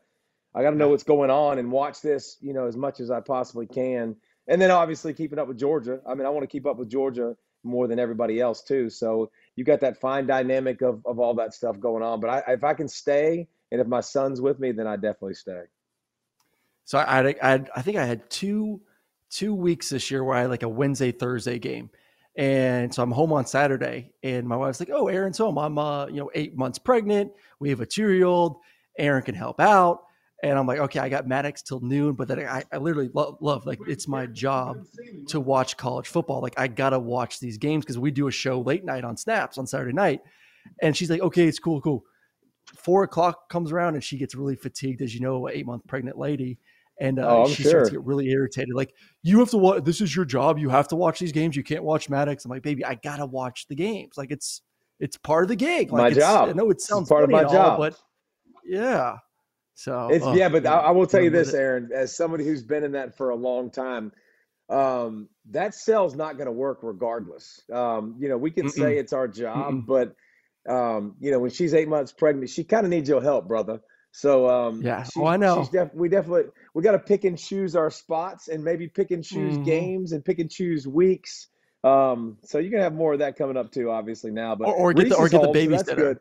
I 0.55 0.63
gotta 0.63 0.77
know 0.77 0.89
what's 0.89 1.03
going 1.03 1.31
on 1.31 1.59
and 1.59 1.71
watch 1.71 2.01
this, 2.01 2.37
you 2.41 2.55
know, 2.55 2.67
as 2.67 2.77
much 2.77 3.01
as 3.01 3.11
I 3.11 3.21
possibly 3.21 3.67
can. 3.67 4.17
And 4.49 4.61
then 4.61 4.71
obviously 4.71 5.13
keeping 5.15 5.39
up 5.39 5.49
with 5.49 5.59
Georgia. 5.59 6.01
I 6.07 6.15
mean, 6.15 6.27
I 6.27 6.31
want 6.31 6.43
to 6.43 6.49
keep 6.49 6.67
up 6.67 6.79
with 6.79 6.89
Georgia 6.91 7.37
more 7.65 7.87
than 7.87 7.99
everybody 7.99 8.41
else 8.41 8.63
too. 8.63 8.91
So 8.91 9.31
you 9.55 9.65
got 9.65 9.81
that 9.81 10.01
fine 10.01 10.27
dynamic 10.27 10.83
of, 10.83 11.01
of 11.07 11.21
all 11.21 11.35
that 11.35 11.55
stuff 11.55 11.79
going 11.79 12.03
on. 12.03 12.21
But 12.21 12.31
I, 12.31 12.53
if 12.53 12.65
I 12.65 12.75
can 12.75 12.89
stay 12.89 13.47
and 13.71 13.81
if 13.81 13.87
my 13.87 14.01
son's 14.01 14.41
with 14.41 14.59
me, 14.59 14.73
then 14.73 14.87
I 14.87 14.97
definitely 14.97 15.35
stay. 15.35 15.63
So 16.85 16.99
I, 16.99 17.29
I, 17.29 17.35
I, 17.43 17.65
I 17.77 17.83
think 17.83 17.99
I 17.99 18.05
had 18.05 18.29
two 18.29 18.81
two 19.33 19.55
weeks 19.55 19.89
this 19.89 20.11
year 20.11 20.23
where 20.23 20.37
I 20.37 20.43
had 20.43 20.51
like 20.51 20.63
a 20.63 20.69
Wednesday 20.69 21.11
Thursday 21.11 21.59
game, 21.59 21.91
and 22.37 22.95
so 22.95 23.03
I'm 23.03 23.11
home 23.11 23.33
on 23.33 23.47
Saturday, 23.47 24.13
and 24.23 24.47
my 24.47 24.57
wife's 24.57 24.81
like, 24.81 24.91
"Oh, 24.93 25.09
Aaron's 25.09 25.39
home. 25.39 25.59
I'm 25.59 25.79
uh 25.79 26.07
you 26.07 26.17
know 26.17 26.31
eight 26.35 26.57
months 26.57 26.79
pregnant. 26.79 27.33
We 27.59 27.71
have 27.71 27.81
a 27.81 27.87
two 27.87 28.11
year 28.11 28.27
old. 28.27 28.59
Aaron 28.99 29.23
can 29.23 29.35
help 29.35 29.61
out." 29.61 30.05
And 30.45 30.59
I'm 30.59 30.67
like, 30.67 30.81
okay, 30.81 30.99
I 30.99 31.09
got 31.09 31.29
Maddox 31.29 31.63
till 31.63 31.79
noon, 31.81 32.15
but 32.15 32.27
then 32.27 32.41
I, 32.41 32.65
I 32.73 32.79
literally 32.79 33.09
love, 33.15 33.37
love, 33.41 33.65
like, 33.65 33.79
it's 33.87 34.09
my 34.09 34.27
job 34.27 34.79
to 35.29 35.39
watch 35.39 35.77
college 35.77 36.09
football. 36.09 36.43
Like, 36.43 36.59
I 36.59 36.67
got 36.67 36.91
to 36.91 36.99
watch 36.99 37.39
these 37.39 37.59
games 37.59 37.85
because 37.85 37.97
we 37.97 38.11
do 38.11 38.27
a 38.27 38.33
show 38.33 38.61
late 38.61 38.85
night 38.85 39.05
on 39.05 39.17
Snaps 39.17 39.57
on 39.57 39.69
Saturday 39.69 39.93
night. 39.93 40.21
And 40.81 40.97
she's 40.97 41.11
like, 41.11 41.21
okay, 41.21 41.47
it's 41.47 41.61
cool, 41.61 41.81
cool. 41.81 42.05
Four 42.77 43.05
o'clock 43.05 43.51
comes 43.51 43.71
around 43.71 43.95
and 43.95 44.03
she 44.03 44.19
gets 44.19 44.35
really 44.35 44.57
fatigued, 44.57 45.01
as 45.01 45.15
you 45.15 45.21
know, 45.21 45.49
eight 45.49 45.65
month 45.65 45.87
pregnant 45.87 46.19
lady. 46.19 46.59
And 47.01 47.19
uh, 47.19 47.43
oh, 47.43 47.49
she 47.49 47.63
sure. 47.63 47.71
starts 47.71 47.89
to 47.91 47.97
get 47.97 48.05
really 48.05 48.29
irritated. 48.31 48.75
Like, 48.75 48.95
you 49.23 49.39
have 49.41 49.51
to 49.51 49.59
watch, 49.59 49.85
this 49.85 50.01
is 50.01 50.15
your 50.15 50.25
job. 50.25 50.59
You 50.59 50.69
have 50.69 50.89
to 50.89 50.97
watch 50.97 51.19
these 51.19 51.33
games. 51.33 51.57
You 51.57 51.65
can't 51.65 51.83
watch 51.83 52.09
Maddox. 52.09 52.45
I'm 52.45 52.51
like, 52.51 52.63
baby, 52.63 52.85
I 52.85 52.95
got 52.95 53.17
to 53.17 53.27
watch 53.27 53.67
the 53.69 53.75
games. 53.75 54.13
Like, 54.17 54.31
it's, 54.31 54.63
it's 55.01 55.17
part 55.17 55.43
of 55.43 55.49
the 55.49 55.57
gig. 55.57 55.91
Like, 55.91 56.15
my 56.15 56.21
job. 56.21 56.51
I 56.51 56.53
know 56.53 56.71
it 56.71 56.81
sounds 56.81 57.03
it's 57.03 57.09
part 57.09 57.25
of 57.25 57.31
my 57.31 57.43
job, 57.43 57.73
all, 57.73 57.79
but 57.79 57.99
yeah. 58.65 59.17
So 59.75 60.09
it's 60.11 60.25
oh, 60.25 60.35
yeah, 60.35 60.49
but 60.49 60.67
I, 60.67 60.79
I, 60.79 60.91
will 60.91 61.07
tell 61.07 61.23
you 61.23 61.31
this, 61.31 61.55
Aaron, 61.55 61.91
as 61.95 62.15
somebody 62.15 62.45
who's 62.45 62.63
been 62.63 62.85
in 62.85 62.93
that 62.93 63.17
for 63.17 63.31
a 63.31 63.35
long 63.35 63.71
time, 63.71 64.13
um, 64.69 65.29
that 65.51 65.75
cell's 65.75 66.15
not 66.15 66.37
going 66.37 66.47
to 66.47 66.53
work 66.53 66.81
regardless. 66.83 67.61
Um, 67.73 68.17
you 68.19 68.29
know, 68.29 68.37
we 68.37 68.51
can 68.51 68.67
Mm-mm. 68.67 68.71
say 68.71 68.99
it's 68.99 69.13
our 69.13 69.27
job, 69.27 69.75
Mm-mm. 69.75 69.87
but 69.87 70.15
um, 70.71 71.17
you 71.21 71.31
know, 71.31 71.39
when 71.39 71.51
she's 71.51 71.75
eight 71.75 71.89
months 71.89 72.13
pregnant, 72.13 72.51
she 72.51 72.65
kind 72.65 72.85
of 72.85 72.91
needs 72.91 73.09
your 73.09 73.23
help, 73.23 73.49
brother. 73.49 73.81
So 74.13 74.49
um, 74.49 74.83
yeah, 74.83 75.03
she, 75.03 75.21
oh, 75.21 75.27
I 75.27 75.37
know. 75.37 75.69
Def- 75.73 75.95
we 75.95 76.09
definitely 76.09 76.53
we 76.75 76.83
got 76.83 76.93
to 76.93 76.99
pick 76.99 77.25
and 77.25 77.37
choose 77.39 77.75
our 77.75 77.91
spots, 77.91 78.49
and 78.49 78.63
maybe 78.63 78.87
pick 78.87 79.11
and 79.11 79.25
choose 79.25 79.55
mm-hmm. 79.55 79.65
games, 79.65 80.13
and 80.13 80.25
pick 80.25 80.39
and 80.39 80.51
choose 80.51 80.87
weeks. 80.87 81.49
Um, 81.83 82.37
so 82.45 82.59
you're 82.59 82.71
gonna 82.71 82.85
have 82.85 82.95
more 82.95 83.15
of 83.15 83.19
that 83.21 83.37
coming 83.37 83.57
up 83.57 83.73
too, 83.73 83.91
obviously 83.91 84.31
now. 84.31 84.55
But 84.55 84.69
or, 84.69 84.91
or 84.91 84.93
get 84.93 85.09
the 85.09 85.17
or 85.17 85.29
get 85.29 85.43
the 85.43 85.49
babysitter. 85.49 86.19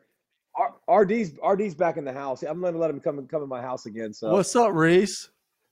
So 0.56 0.94
RD's 0.94 1.32
RD's 1.46 1.74
back 1.74 1.98
in 1.98 2.04
the 2.04 2.12
house. 2.12 2.42
I'm 2.42 2.60
gonna 2.60 2.78
let 2.78 2.90
him 2.90 2.98
come 2.98 3.24
come 3.26 3.42
in 3.42 3.48
my 3.48 3.60
house 3.60 3.86
again. 3.86 4.12
So 4.12 4.32
what's 4.32 4.56
up, 4.56 4.70
Rece? 4.70 5.28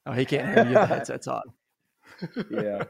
Oh, 0.07 0.13
he 0.13 0.25
can't 0.25 0.47
hear 0.55 0.67
you. 0.67 0.75
The 0.75 0.87
headset's 0.87 1.27
on. 1.27 1.43
yeah. 2.51 2.85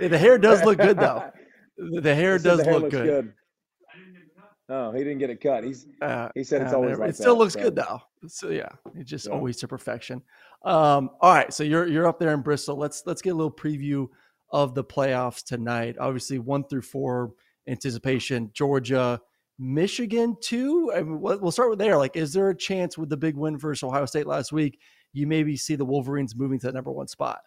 The 0.00 0.18
hair 0.18 0.38
does 0.38 0.64
look 0.64 0.78
good 0.78 0.98
though. 0.98 1.30
The 1.78 2.14
hair 2.14 2.38
does 2.38 2.58
the 2.58 2.64
hair 2.64 2.78
look 2.78 2.90
good. 2.90 3.06
good. 3.06 3.32
Oh, 4.68 4.92
he 4.92 4.98
didn't 4.98 5.18
get 5.18 5.30
it 5.30 5.40
cut. 5.40 5.64
He's 5.64 5.86
uh, 6.02 6.28
he 6.34 6.44
said 6.44 6.62
it's 6.62 6.72
uh, 6.72 6.76
always 6.76 6.98
like 6.98 7.10
it 7.10 7.16
still 7.16 7.34
that, 7.34 7.40
looks 7.40 7.54
so. 7.54 7.62
good 7.62 7.74
though. 7.74 8.00
So 8.28 8.50
yeah, 8.50 8.68
it's 8.94 9.10
just 9.10 9.26
yeah. 9.26 9.32
always 9.32 9.56
to 9.58 9.68
perfection. 9.68 10.22
Um, 10.64 11.10
all 11.20 11.34
right, 11.34 11.52
so 11.52 11.64
you're 11.64 11.86
you're 11.86 12.06
up 12.06 12.18
there 12.18 12.32
in 12.34 12.42
Bristol. 12.42 12.76
Let's 12.76 13.02
let's 13.06 13.22
get 13.22 13.30
a 13.30 13.34
little 13.34 13.50
preview 13.50 14.08
of 14.50 14.74
the 14.74 14.84
playoffs 14.84 15.42
tonight. 15.44 15.96
Obviously, 15.98 16.38
one 16.38 16.64
through 16.64 16.82
four 16.82 17.32
anticipation. 17.66 18.50
Georgia, 18.52 19.20
Michigan, 19.58 20.36
too. 20.40 20.92
I 20.94 21.02
mean, 21.02 21.20
we'll 21.20 21.50
start 21.50 21.70
with 21.70 21.78
there. 21.78 21.96
Like, 21.96 22.16
is 22.16 22.32
there 22.32 22.50
a 22.50 22.56
chance 22.56 22.98
with 22.98 23.08
the 23.08 23.16
big 23.16 23.36
win 23.36 23.58
versus 23.58 23.82
Ohio 23.82 24.06
State 24.06 24.26
last 24.26 24.52
week, 24.52 24.78
you 25.12 25.26
maybe 25.26 25.56
see 25.56 25.74
the 25.74 25.84
Wolverines 25.84 26.36
moving 26.36 26.58
to 26.60 26.66
the 26.66 26.72
number 26.72 26.90
one 26.90 27.08
spot? 27.08 27.40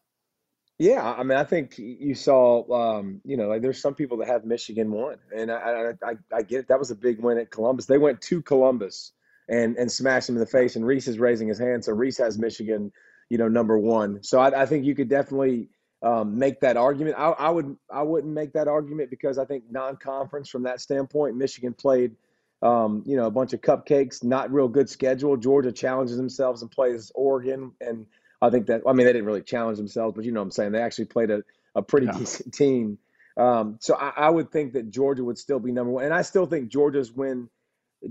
Yeah, 0.78 1.14
I 1.14 1.24
mean, 1.24 1.38
I 1.38 1.46
think 1.46 1.78
you 1.78 2.16
saw, 2.16 2.98
um, 2.98 3.22
you 3.24 3.38
know, 3.38 3.48
like 3.48 3.62
there's 3.62 3.82
some 3.82 3.96
people 3.96 4.18
that 4.18 4.28
have 4.28 4.44
Michigan 4.44 4.92
won, 4.92 5.16
and 5.34 5.50
I, 5.50 5.56
I, 5.56 5.90
I, 6.04 6.14
I 6.34 6.42
get 6.42 6.60
it. 6.60 6.68
That 6.68 6.80
was 6.80 6.92
a 6.92 6.96
big 6.96 7.22
win 7.22 7.38
at 7.38 7.50
Columbus. 7.50 7.86
They 7.86 7.98
went 7.98 8.20
to 8.24 8.42
Columbus 8.42 9.14
and 9.50 9.78
and 9.78 9.92
smashed 9.92 10.30
him 10.30 10.36
in 10.36 10.40
the 10.40 10.46
face, 10.46 10.76
and 10.76 10.86
Rece 10.86 11.08
is 11.08 11.20
raising 11.20 11.48
his 11.48 11.60
hand, 11.60 11.84
so 11.86 11.94
Rece 11.94 12.24
has 12.24 12.38
Michigan, 12.38 12.92
you 13.30 13.38
know, 13.38 13.48
number 13.48 13.78
one. 13.78 14.24
So 14.24 14.40
I, 14.40 14.64
I 14.64 14.66
think 14.66 14.86
you 14.86 14.96
could 14.96 15.10
definitely 15.10 15.70
um, 16.02 16.38
make 16.38 16.60
that 16.62 16.78
argument. 16.78 17.16
I, 17.18 17.30
I 17.30 17.50
would 17.50 17.76
I 17.92 18.04
wouldn't 18.04 18.34
make 18.34 18.54
that 18.54 18.68
argument 18.68 19.10
because 19.10 19.38
I 19.38 19.46
think 19.46 19.66
non-conference 19.70 20.50
from 20.50 20.64
that 20.64 20.82
standpoint, 20.82 21.36
Michigan 21.36 21.74
played, 21.74 22.16
um, 22.62 23.04
you 23.06 23.16
know, 23.16 23.26
a 23.26 23.32
bunch 23.32 23.54
of 23.54 23.62
cupcakes, 23.62 24.24
not 24.24 24.52
real 24.52 24.68
good 24.68 24.90
schedule. 24.90 25.38
Georgia 25.38 25.72
challenges 25.72 26.18
themselves 26.18 26.62
and 26.62 26.72
plays 26.72 27.12
Oregon, 27.16 27.72
and 27.82 28.06
I 28.42 28.50
think 28.50 28.68
that 28.68 28.82
I 28.88 28.94
mean 28.94 29.06
they 29.06 29.14
didn't 29.14 29.26
really 29.26 29.42
challenge 29.42 29.78
themselves, 29.78 30.16
but 30.16 30.26
you 30.26 30.32
know 30.32 30.42
what 30.42 30.46
I'm 30.46 30.52
saying 30.52 30.72
they 30.72 30.82
actually 30.82 31.06
played 31.06 31.32
a, 31.32 31.44
a 31.76 31.82
pretty 31.82 32.08
yeah. 32.08 32.18
decent 32.18 32.54
team. 32.54 32.98
Um, 33.38 33.78
so 33.82 33.96
I, 33.96 34.14
I 34.16 34.30
would 34.30 34.52
think 34.52 34.74
that 34.74 34.90
Georgia 34.90 35.24
would 35.24 35.38
still 35.38 35.60
be 35.60 35.72
number 35.72 35.92
one, 35.92 36.06
and 36.06 36.14
I 36.14 36.22
still 36.22 36.46
think 36.46 36.70
Georgia's 36.70 37.12
win. 37.12 37.50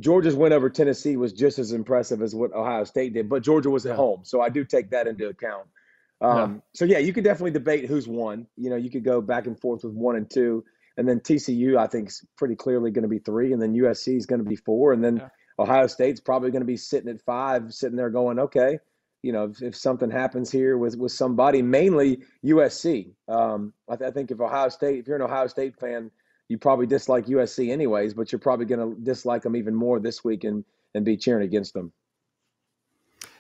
Georgia's 0.01 0.35
win 0.35 0.53
over 0.53 0.71
Tennessee 0.71 1.17
was 1.17 1.33
just 1.33 1.59
as 1.59 1.73
impressive 1.73 2.23
as 2.23 2.35
what 2.35 2.53
Ohio 2.53 2.85
State 2.85 3.15
did, 3.15 3.29
but 3.29 3.43
Georgia 3.43 3.71
was 3.71 3.87
at 3.87 3.91
yeah. 3.91 3.97
home, 3.97 4.21
so 4.25 4.41
I 4.41 4.49
do 4.49 4.65
take 4.65 4.91
that 4.91 5.07
into 5.07 5.29
account. 5.29 5.67
Um, 6.21 6.55
yeah. 6.55 6.61
So 6.75 6.85
yeah, 6.85 6.99
you 6.99 7.13
could 7.13 7.25
definitely 7.25 7.53
debate 7.53 7.87
who's 7.87 8.09
won. 8.09 8.47
You 8.57 8.71
know, 8.71 8.77
you 8.77 8.91
could 8.91 9.05
go 9.05 9.21
back 9.21 9.47
and 9.47 9.59
forth 9.59 9.85
with 9.85 9.95
one 9.95 10.17
and 10.17 10.31
two, 10.31 10.65
and 10.97 11.09
then 11.09 11.21
TCU 11.21 11.77
I 11.77 11.87
think 11.87 12.09
is 12.09 12.25
pretty 12.37 12.57
clearly 12.57 12.91
going 12.91 13.03
to 13.03 13.09
be 13.09 13.19
three, 13.19 13.53
and 13.53 13.61
then 13.61 13.75
USC 13.75 14.17
is 14.17 14.27
going 14.27 14.43
to 14.43 14.49
be 14.49 14.57
four, 14.57 14.93
and 14.93 15.05
then 15.05 15.19
yeah. 15.19 15.29
Ohio 15.59 15.87
State's 15.87 16.21
probably 16.21 16.51
going 16.51 16.63
to 16.63 16.67
be 16.67 16.77
sitting 16.77 17.11
at 17.11 17.21
five, 17.21 17.73
sitting 17.73 17.97
there 17.97 18.11
going, 18.11 18.39
okay, 18.39 18.79
you 19.23 19.33
know, 19.33 19.45
if, 19.45 19.63
if 19.63 19.77
something 19.77 20.11
happens 20.11 20.51
here 20.51 20.77
with 20.77 20.97
with 20.97 21.13
somebody, 21.13 21.63
mainly 21.63 22.21
USC. 22.45 23.13
Um, 23.29 23.73
I, 23.89 23.97
th- 23.97 24.09
I 24.09 24.13
think 24.13 24.31
if 24.31 24.41
Ohio 24.41 24.69
State, 24.69 24.99
if 24.99 25.07
you're 25.07 25.17
an 25.17 25.23
Ohio 25.23 25.47
State 25.47 25.79
fan, 25.79 26.11
you 26.49 26.59
probably 26.59 26.87
dislike 26.87 27.27
USC 27.27 27.71
anyways, 27.71 28.15
but 28.15 28.31
you're 28.31 28.39
probably 28.39 28.67
going 28.67 28.81
to 28.81 29.01
dislike 29.03 29.43
them 29.43 29.57
even 29.57 29.75
more 29.75 29.99
this 30.01 30.25
week 30.25 30.45
and 30.45 30.65
and 30.95 31.05
be 31.05 31.17
cheering 31.17 31.45
against 31.45 31.75
them. 31.75 31.93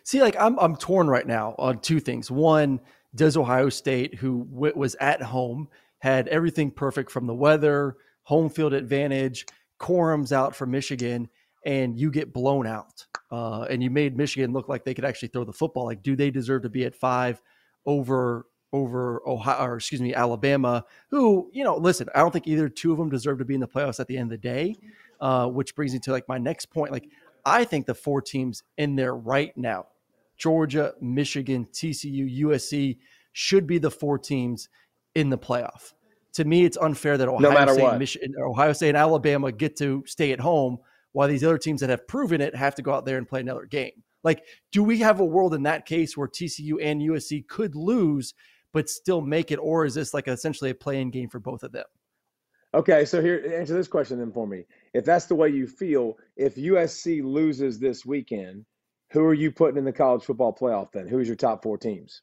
See, 0.02 0.20
like 0.20 0.36
I'm 0.38 0.58
I'm 0.58 0.76
torn 0.76 1.08
right 1.08 1.26
now 1.26 1.54
on 1.58 1.80
two 1.80 2.00
things. 2.00 2.30
One, 2.30 2.80
does 3.14 3.36
Ohio 3.36 3.68
State, 3.68 4.14
who 4.14 4.44
w- 4.52 4.72
was 4.76 4.94
at 4.96 5.22
home, 5.22 5.68
had 5.98 6.28
everything 6.28 6.70
perfect 6.70 7.10
from 7.10 7.26
the 7.26 7.34
weather, 7.34 7.96
home 8.22 8.48
field 8.48 8.72
advantage, 8.72 9.46
Corum's 9.78 10.32
out 10.32 10.54
for 10.54 10.66
Michigan, 10.66 11.28
and 11.64 11.98
you 11.98 12.10
get 12.10 12.32
blown 12.32 12.66
out, 12.66 13.06
uh, 13.30 13.62
and 13.62 13.82
you 13.82 13.90
made 13.90 14.16
Michigan 14.16 14.52
look 14.52 14.68
like 14.68 14.84
they 14.84 14.94
could 14.94 15.04
actually 15.04 15.28
throw 15.28 15.44
the 15.44 15.52
football. 15.52 15.86
Like, 15.86 16.02
do 16.02 16.16
they 16.16 16.30
deserve 16.30 16.62
to 16.62 16.68
be 16.68 16.84
at 16.84 16.94
five 16.94 17.40
over 17.86 18.46
over 18.74 19.22
Ohio, 19.26 19.64
or 19.64 19.76
excuse 19.76 20.02
me, 20.02 20.12
Alabama? 20.12 20.84
Who 21.10 21.48
you 21.52 21.64
know, 21.64 21.76
listen, 21.76 22.08
I 22.14 22.18
don't 22.18 22.32
think 22.32 22.46
either 22.46 22.68
two 22.68 22.92
of 22.92 22.98
them 22.98 23.08
deserve 23.08 23.38
to 23.38 23.44
be 23.44 23.54
in 23.54 23.60
the 23.60 23.68
playoffs 23.68 24.00
at 24.00 24.08
the 24.08 24.18
end 24.18 24.32
of 24.32 24.42
the 24.42 24.48
day. 24.48 24.76
Uh, 25.20 25.46
which 25.46 25.74
brings 25.74 25.92
me 25.94 25.98
to 26.00 26.10
like 26.12 26.28
my 26.28 26.36
next 26.36 26.66
point. 26.66 26.92
Like, 26.92 27.08
I 27.46 27.64
think 27.64 27.86
the 27.86 27.94
four 27.94 28.20
teams 28.20 28.62
in 28.76 28.96
there 28.96 29.14
right 29.14 29.56
now 29.56 29.86
Georgia, 30.36 30.92
Michigan, 31.00 31.66
TCU, 31.72 32.42
USC 32.42 32.98
should 33.32 33.66
be 33.66 33.78
the 33.78 33.90
four 33.90 34.18
teams 34.18 34.68
in 35.14 35.30
the 35.30 35.38
playoff. 35.38 35.92
To 36.34 36.44
me, 36.44 36.64
it's 36.64 36.76
unfair 36.76 37.16
that 37.16 37.28
Ohio, 37.28 37.64
no 37.64 37.72
State, 37.72 37.98
Michigan, 37.98 38.34
Ohio 38.38 38.72
State 38.72 38.88
and 38.90 38.98
Alabama 38.98 39.52
get 39.52 39.76
to 39.76 40.02
stay 40.06 40.32
at 40.32 40.40
home 40.40 40.78
while 41.12 41.28
these 41.28 41.44
other 41.44 41.58
teams 41.58 41.80
that 41.80 41.90
have 41.90 42.08
proven 42.08 42.40
it 42.40 42.56
have 42.56 42.74
to 42.74 42.82
go 42.82 42.92
out 42.92 43.06
there 43.06 43.18
and 43.18 43.28
play 43.28 43.40
another 43.40 43.66
game. 43.66 44.02
Like, 44.24 44.42
do 44.72 44.82
we 44.82 44.98
have 44.98 45.20
a 45.20 45.24
world 45.24 45.54
in 45.54 45.62
that 45.62 45.86
case 45.86 46.16
where 46.16 46.26
TCU 46.26 46.74
and 46.82 47.00
USC 47.00 47.46
could 47.46 47.76
lose 47.76 48.34
but 48.74 48.90
still 48.90 49.22
make 49.22 49.52
it, 49.52 49.56
or 49.56 49.86
is 49.86 49.94
this 49.94 50.12
like 50.12 50.28
essentially 50.28 50.68
a 50.68 50.74
playing 50.74 51.10
game 51.10 51.30
for 51.30 51.38
both 51.38 51.62
of 51.62 51.72
them? 51.72 51.86
Okay, 52.74 53.04
so 53.04 53.22
here 53.22 53.54
answer 53.56 53.72
this 53.72 53.86
question 53.86 54.18
then 54.18 54.32
for 54.32 54.48
me. 54.48 54.64
If 54.92 55.04
that's 55.04 55.26
the 55.26 55.36
way 55.36 55.48
you 55.48 55.66
feel, 55.68 56.18
if 56.36 56.56
USC 56.56 57.22
loses 57.22 57.78
this 57.78 58.04
weekend, 58.04 58.66
who 59.12 59.24
are 59.24 59.32
you 59.32 59.52
putting 59.52 59.78
in 59.78 59.84
the 59.84 59.92
college 59.92 60.24
football 60.24 60.52
playoff 60.52 60.90
then? 60.92 61.06
Who's 61.06 61.28
your 61.28 61.36
top 61.36 61.62
four 61.62 61.78
teams? 61.78 62.22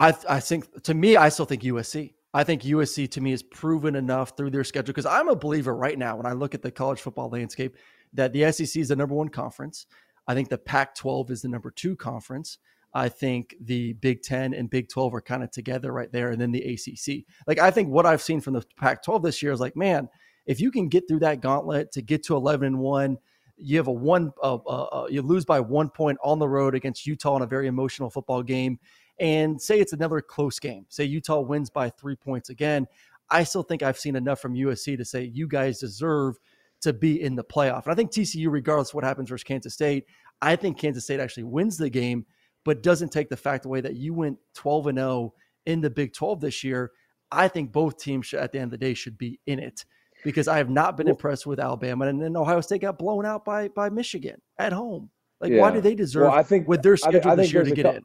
I, 0.00 0.12
I 0.28 0.40
think 0.40 0.82
to 0.82 0.92
me, 0.92 1.16
I 1.16 1.28
still 1.28 1.46
think 1.46 1.62
USC. 1.62 2.14
I 2.34 2.42
think 2.42 2.62
USC 2.62 3.08
to 3.12 3.20
me 3.20 3.32
is 3.32 3.44
proven 3.44 3.94
enough 3.94 4.36
through 4.36 4.50
their 4.50 4.64
schedule 4.64 4.92
because 4.92 5.06
I'm 5.06 5.28
a 5.28 5.36
believer 5.36 5.74
right 5.74 5.98
now 5.98 6.16
when 6.16 6.26
I 6.26 6.32
look 6.32 6.54
at 6.54 6.62
the 6.62 6.70
college 6.70 7.00
football 7.00 7.28
landscape 7.28 7.76
that 8.12 8.32
the 8.32 8.50
SEC 8.50 8.80
is 8.80 8.88
the 8.88 8.96
number 8.96 9.14
one 9.14 9.28
conference. 9.28 9.86
I 10.26 10.34
think 10.34 10.48
the 10.48 10.58
Pac 10.58 10.96
12 10.96 11.30
is 11.30 11.42
the 11.42 11.48
number 11.48 11.70
two 11.70 11.94
conference. 11.94 12.58
I 12.92 13.08
think 13.08 13.54
the 13.60 13.92
Big 13.94 14.22
10 14.22 14.54
and 14.54 14.68
Big 14.68 14.88
12 14.88 15.14
are 15.14 15.20
kind 15.20 15.42
of 15.42 15.50
together 15.50 15.92
right 15.92 16.10
there. 16.10 16.30
And 16.30 16.40
then 16.40 16.52
the 16.52 16.62
ACC. 16.62 17.24
Like, 17.46 17.58
I 17.58 17.70
think 17.70 17.88
what 17.88 18.06
I've 18.06 18.22
seen 18.22 18.40
from 18.40 18.54
the 18.54 18.64
Pac 18.76 19.04
12 19.04 19.22
this 19.22 19.42
year 19.42 19.52
is 19.52 19.60
like, 19.60 19.76
man, 19.76 20.08
if 20.46 20.60
you 20.60 20.70
can 20.70 20.88
get 20.88 21.06
through 21.06 21.20
that 21.20 21.40
gauntlet 21.40 21.92
to 21.92 22.02
get 22.02 22.24
to 22.24 22.36
11 22.36 22.66
and 22.66 22.78
1, 22.78 23.18
you 23.60 23.76
have 23.76 23.88
a 23.88 23.92
one, 23.92 24.32
uh, 24.42 24.54
uh, 24.54 25.06
you 25.10 25.22
lose 25.22 25.44
by 25.44 25.60
one 25.60 25.90
point 25.90 26.18
on 26.24 26.38
the 26.38 26.48
road 26.48 26.74
against 26.74 27.06
Utah 27.06 27.36
in 27.36 27.42
a 27.42 27.46
very 27.46 27.66
emotional 27.66 28.10
football 28.10 28.42
game, 28.42 28.78
and 29.18 29.60
say 29.60 29.78
it's 29.78 29.92
another 29.92 30.20
close 30.20 30.58
game. 30.58 30.86
Say 30.88 31.04
Utah 31.04 31.40
wins 31.40 31.68
by 31.68 31.90
three 31.90 32.16
points 32.16 32.48
again. 32.48 32.86
I 33.28 33.44
still 33.44 33.62
think 33.62 33.82
I've 33.82 33.98
seen 33.98 34.16
enough 34.16 34.40
from 34.40 34.54
USC 34.54 34.96
to 34.96 35.04
say 35.04 35.24
you 35.24 35.46
guys 35.46 35.78
deserve 35.78 36.38
to 36.80 36.92
be 36.92 37.22
in 37.22 37.36
the 37.36 37.44
playoff. 37.44 37.84
And 37.84 37.92
I 37.92 37.94
think 37.94 38.10
TCU, 38.10 38.50
regardless 38.50 38.88
of 38.88 38.94
what 38.94 39.04
happens 39.04 39.28
versus 39.28 39.44
Kansas 39.44 39.74
State, 39.74 40.06
I 40.40 40.56
think 40.56 40.78
Kansas 40.78 41.04
State 41.04 41.20
actually 41.20 41.44
wins 41.44 41.76
the 41.76 41.90
game, 41.90 42.24
but 42.64 42.82
doesn't 42.82 43.10
take 43.10 43.28
the 43.28 43.36
fact 43.36 43.64
away 43.64 43.80
that 43.80 43.96
you 43.96 44.14
went 44.14 44.38
12 44.54 44.88
and 44.88 44.98
0 44.98 45.34
in 45.66 45.80
the 45.80 45.90
Big 45.90 46.12
12 46.12 46.40
this 46.40 46.64
year. 46.64 46.90
I 47.32 47.48
think 47.48 47.72
both 47.72 47.98
teams 47.98 48.26
should, 48.26 48.40
at 48.40 48.52
the 48.52 48.58
end 48.58 48.72
of 48.72 48.78
the 48.78 48.84
day 48.84 48.94
should 48.94 49.16
be 49.16 49.40
in 49.46 49.58
it 49.58 49.84
because 50.24 50.48
I 50.48 50.58
have 50.58 50.70
not 50.70 50.96
been 50.96 51.06
well, 51.06 51.14
impressed 51.14 51.46
with 51.46 51.60
Alabama, 51.60 52.06
and 52.06 52.20
then 52.20 52.36
Ohio 52.36 52.60
State 52.60 52.82
got 52.82 52.98
blown 52.98 53.24
out 53.24 53.44
by 53.44 53.68
by 53.68 53.88
Michigan 53.88 54.40
at 54.58 54.72
home. 54.72 55.10
Like, 55.40 55.52
yeah. 55.52 55.60
why 55.60 55.70
do 55.72 55.80
they 55.80 55.94
deserve? 55.94 56.24
Well, 56.24 56.32
I 56.32 56.42
think 56.42 56.68
with 56.68 56.82
their 56.82 56.96
schedule 56.96 57.30
I, 57.30 57.32
I 57.32 57.36
this 57.36 57.52
year 57.52 57.64
to 57.64 57.70
get 57.70 57.84
couple, 57.84 57.98
in. 57.98 58.04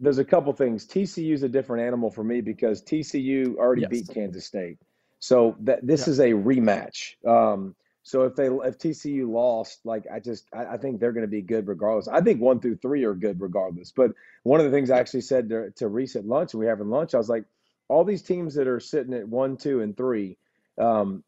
There's 0.00 0.18
a 0.18 0.24
couple 0.24 0.52
things. 0.52 0.86
TCU 0.86 1.32
is 1.32 1.42
a 1.42 1.48
different 1.48 1.84
animal 1.84 2.10
for 2.10 2.24
me 2.24 2.40
because 2.40 2.82
TCU 2.82 3.56
already 3.56 3.82
yes. 3.82 3.90
beat 3.90 4.08
Kansas 4.12 4.46
State, 4.46 4.78
so 5.20 5.56
that 5.60 5.86
this 5.86 6.06
yeah. 6.06 6.12
is 6.12 6.20
a 6.20 6.30
rematch. 6.30 7.14
Um, 7.26 7.74
so 8.08 8.22
if 8.22 8.34
they 8.34 8.46
if 8.46 8.78
TCU 8.78 9.28
lost, 9.28 9.80
like 9.84 10.04
I 10.12 10.20
just 10.20 10.46
I, 10.52 10.74
I 10.74 10.76
think 10.78 10.98
they're 10.98 11.12
going 11.12 11.26
to 11.26 11.28
be 11.28 11.42
good 11.42 11.68
regardless. 11.68 12.08
I 12.08 12.20
think 12.20 12.40
one 12.40 12.60
through 12.60 12.76
three 12.76 13.04
are 13.04 13.14
good 13.14 13.40
regardless. 13.40 13.92
But 13.92 14.12
one 14.42 14.60
of 14.60 14.66
the 14.66 14.72
things 14.72 14.90
I 14.90 14.98
actually 14.98 15.22
said 15.22 15.48
to, 15.50 15.70
to 15.76 15.84
Rece 15.86 16.16
at 16.16 16.26
lunch, 16.26 16.54
and 16.54 16.60
we 16.60 16.66
having 16.66 16.88
lunch, 16.88 17.14
I 17.14 17.18
was 17.18 17.28
like, 17.28 17.44
all 17.88 18.04
these 18.04 18.22
teams 18.22 18.54
that 18.54 18.68
are 18.68 18.80
sitting 18.80 19.14
at 19.14 19.28
one, 19.28 19.56
two, 19.56 19.80
and 19.80 19.96
three 19.96 20.36
um, 20.78 21.24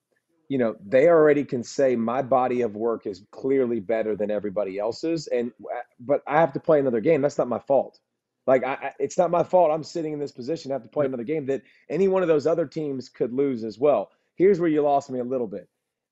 you 0.49 0.59
know, 0.59 0.75
they 0.85 1.09
already 1.09 1.45
can 1.45 1.63
say 1.63 1.95
my 1.95 2.23
body 2.23 2.63
of 2.63 2.75
work 2.75 3.07
is 3.07 3.23
clearly 3.31 3.79
better 3.79 4.17
than 4.17 4.31
everybody 4.31 4.79
else's, 4.79 5.29
and 5.29 5.53
but 6.01 6.23
I 6.27 6.41
have 6.41 6.53
to 6.55 6.61
play 6.61 6.81
another 6.81 7.01
game. 7.01 7.23
That's 7.23 7.39
not 7.39 7.49
my 7.49 7.61
fault. 7.61 8.01
Like 8.47 8.65
I, 8.65 8.93
it's 8.99 9.17
not 9.17 9.31
my 9.31 9.45
fault. 9.45 9.71
I'm 9.71 9.85
sitting 9.85 10.13
in 10.13 10.19
this 10.19 10.33
position, 10.33 10.73
I 10.73 10.75
have 10.75 10.83
to 10.83 10.89
play 10.89 11.07
another 11.07 11.23
game 11.25 11.47
that 11.47 11.63
any 11.89 12.09
one 12.09 12.23
of 12.23 12.29
those 12.29 12.49
other 12.49 12.67
teams 12.67 13.09
could 13.09 13.33
lose 13.33 13.63
as 13.63 13.79
well. 13.79 14.11
Here's 14.35 14.59
where 14.59 14.69
you 14.69 14.83
lost 14.83 15.11
me 15.11 15.21
a 15.21 15.25
little 15.25 15.47
bit. 15.47 15.69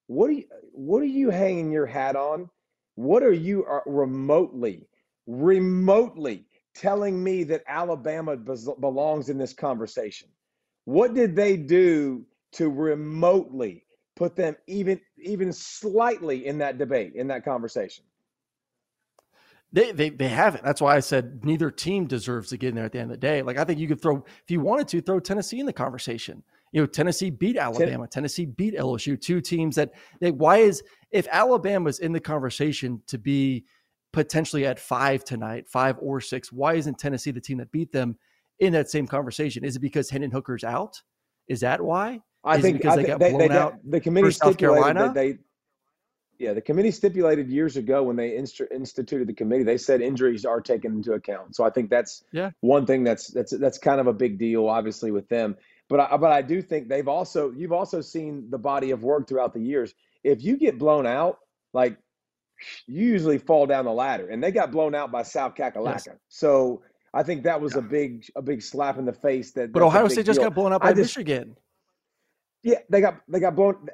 What 0.08 0.30
are 0.30 0.32
you? 0.32 0.44
What 0.72 1.02
are 1.02 1.06
you 1.06 1.30
hanging 1.30 1.70
your 1.70 1.86
hat 1.86 2.16
on? 2.16 2.50
What 2.96 3.22
are 3.22 3.32
you 3.32 3.64
uh, 3.64 3.80
remotely, 3.86 4.88
remotely 5.26 6.46
telling 6.74 7.22
me 7.22 7.44
that 7.44 7.62
Alabama 7.68 8.36
belongs 8.36 9.28
in 9.28 9.38
this 9.38 9.52
conversation? 9.52 10.28
What 10.84 11.14
did 11.14 11.36
they 11.36 11.56
do 11.56 12.24
to 12.52 12.68
remotely 12.68 13.84
put 14.16 14.34
them 14.34 14.56
even 14.66 15.00
even 15.22 15.52
slightly 15.52 16.46
in 16.46 16.58
that 16.58 16.76
debate 16.76 17.14
in 17.14 17.28
that 17.28 17.44
conversation 17.44 18.04
they, 19.70 19.92
they 19.92 20.08
they 20.08 20.28
haven't. 20.28 20.64
That's 20.64 20.80
why 20.80 20.96
I 20.96 21.00
said 21.00 21.44
neither 21.44 21.70
team 21.70 22.06
deserves 22.06 22.48
to 22.48 22.56
get 22.56 22.70
in 22.70 22.76
there 22.76 22.86
at 22.86 22.92
the 22.92 23.00
end 23.00 23.10
of 23.10 23.20
the 23.20 23.26
day. 23.26 23.42
Like 23.42 23.58
I 23.58 23.64
think 23.64 23.78
you 23.78 23.86
could 23.86 24.00
throw 24.00 24.16
if 24.16 24.50
you 24.50 24.60
wanted 24.60 24.88
to 24.88 25.02
throw 25.02 25.20
Tennessee 25.20 25.60
in 25.60 25.66
the 25.66 25.74
conversation. 25.74 26.42
You 26.72 26.82
know, 26.82 26.86
Tennessee 26.86 27.30
beat 27.30 27.56
Alabama. 27.56 28.06
Ten- 28.06 28.10
Tennessee 28.10 28.46
beat 28.46 28.74
LSU. 28.74 29.20
Two 29.20 29.40
teams 29.40 29.76
that 29.76 29.92
they, 30.20 30.30
why 30.30 30.58
is 30.58 30.82
if 31.10 31.26
Alabama's 31.30 31.98
in 31.98 32.12
the 32.12 32.20
conversation 32.20 33.02
to 33.06 33.18
be 33.18 33.64
potentially 34.12 34.66
at 34.66 34.78
five 34.78 35.24
tonight, 35.24 35.68
five 35.68 35.96
or 36.00 36.20
six, 36.20 36.52
why 36.52 36.74
isn't 36.74 36.98
Tennessee 36.98 37.30
the 37.30 37.40
team 37.40 37.58
that 37.58 37.70
beat 37.72 37.92
them 37.92 38.16
in 38.58 38.72
that 38.72 38.90
same 38.90 39.06
conversation? 39.06 39.64
Is 39.64 39.76
it 39.76 39.80
because 39.80 40.10
Hendon 40.10 40.30
Hooker's 40.30 40.64
out? 40.64 41.00
Is 41.48 41.60
that 41.60 41.80
why? 41.80 42.20
I 42.44 42.60
think 42.60 42.78
because 42.78 42.96
they, 42.96 43.02
they 43.02 43.08
got 43.08 43.18
blown 43.18 43.38
they, 43.38 43.50
out. 43.50 43.74
The 43.84 44.00
committee 44.00 44.30
stipulated 44.30 44.96
that 44.96 45.14
they. 45.14 45.38
Yeah, 46.38 46.52
the 46.52 46.60
committee 46.60 46.92
stipulated 46.92 47.50
years 47.50 47.76
ago 47.76 48.04
when 48.04 48.14
they 48.14 48.36
inst- 48.36 48.60
instituted 48.70 49.26
the 49.26 49.34
committee, 49.34 49.64
they 49.64 49.76
said 49.76 50.00
injuries 50.00 50.44
are 50.44 50.60
taken 50.60 50.92
into 50.92 51.14
account. 51.14 51.56
So 51.56 51.64
I 51.64 51.70
think 51.70 51.90
that's 51.90 52.22
Yeah. 52.32 52.50
one 52.60 52.86
thing 52.86 53.02
that's 53.02 53.26
that's 53.32 53.50
that's 53.58 53.76
kind 53.76 54.00
of 54.00 54.06
a 54.06 54.12
big 54.12 54.38
deal, 54.38 54.68
obviously, 54.68 55.10
with 55.10 55.28
them. 55.28 55.56
But 55.88 56.00
I, 56.00 56.16
but 56.16 56.30
I 56.32 56.42
do 56.42 56.60
think 56.62 56.88
they've 56.88 57.08
also 57.08 57.50
you've 57.52 57.72
also 57.72 58.00
seen 58.00 58.48
the 58.50 58.58
body 58.58 58.90
of 58.90 59.02
work 59.02 59.28
throughout 59.28 59.54
the 59.54 59.60
years. 59.60 59.94
If 60.22 60.42
you 60.42 60.56
get 60.56 60.78
blown 60.78 61.06
out, 61.06 61.38
like 61.72 61.96
you 62.86 63.06
usually 63.06 63.38
fall 63.38 63.66
down 63.66 63.84
the 63.84 63.92
ladder, 63.92 64.28
and 64.28 64.42
they 64.42 64.50
got 64.50 64.70
blown 64.70 64.94
out 64.94 65.10
by 65.10 65.22
South 65.22 65.54
Kakalaka. 65.54 66.16
So 66.28 66.82
I 67.14 67.22
think 67.22 67.44
that 67.44 67.60
was 67.60 67.74
a 67.76 67.82
big 67.82 68.26
a 68.36 68.42
big 68.42 68.62
slap 68.62 68.98
in 68.98 69.06
the 69.06 69.12
face. 69.12 69.52
That 69.52 69.72
But 69.72 69.82
Ohio 69.82 70.08
State 70.08 70.26
just 70.26 70.38
deal. 70.40 70.48
got 70.50 70.54
blown 70.54 70.72
out 70.72 70.82
by 70.82 70.92
just- 70.92 71.16
Michigan. 71.16 71.56
Yeah, 72.62 72.80
they 72.90 73.00
got 73.00 73.20
they 73.28 73.40
got 73.40 73.54
blown. 73.54 73.88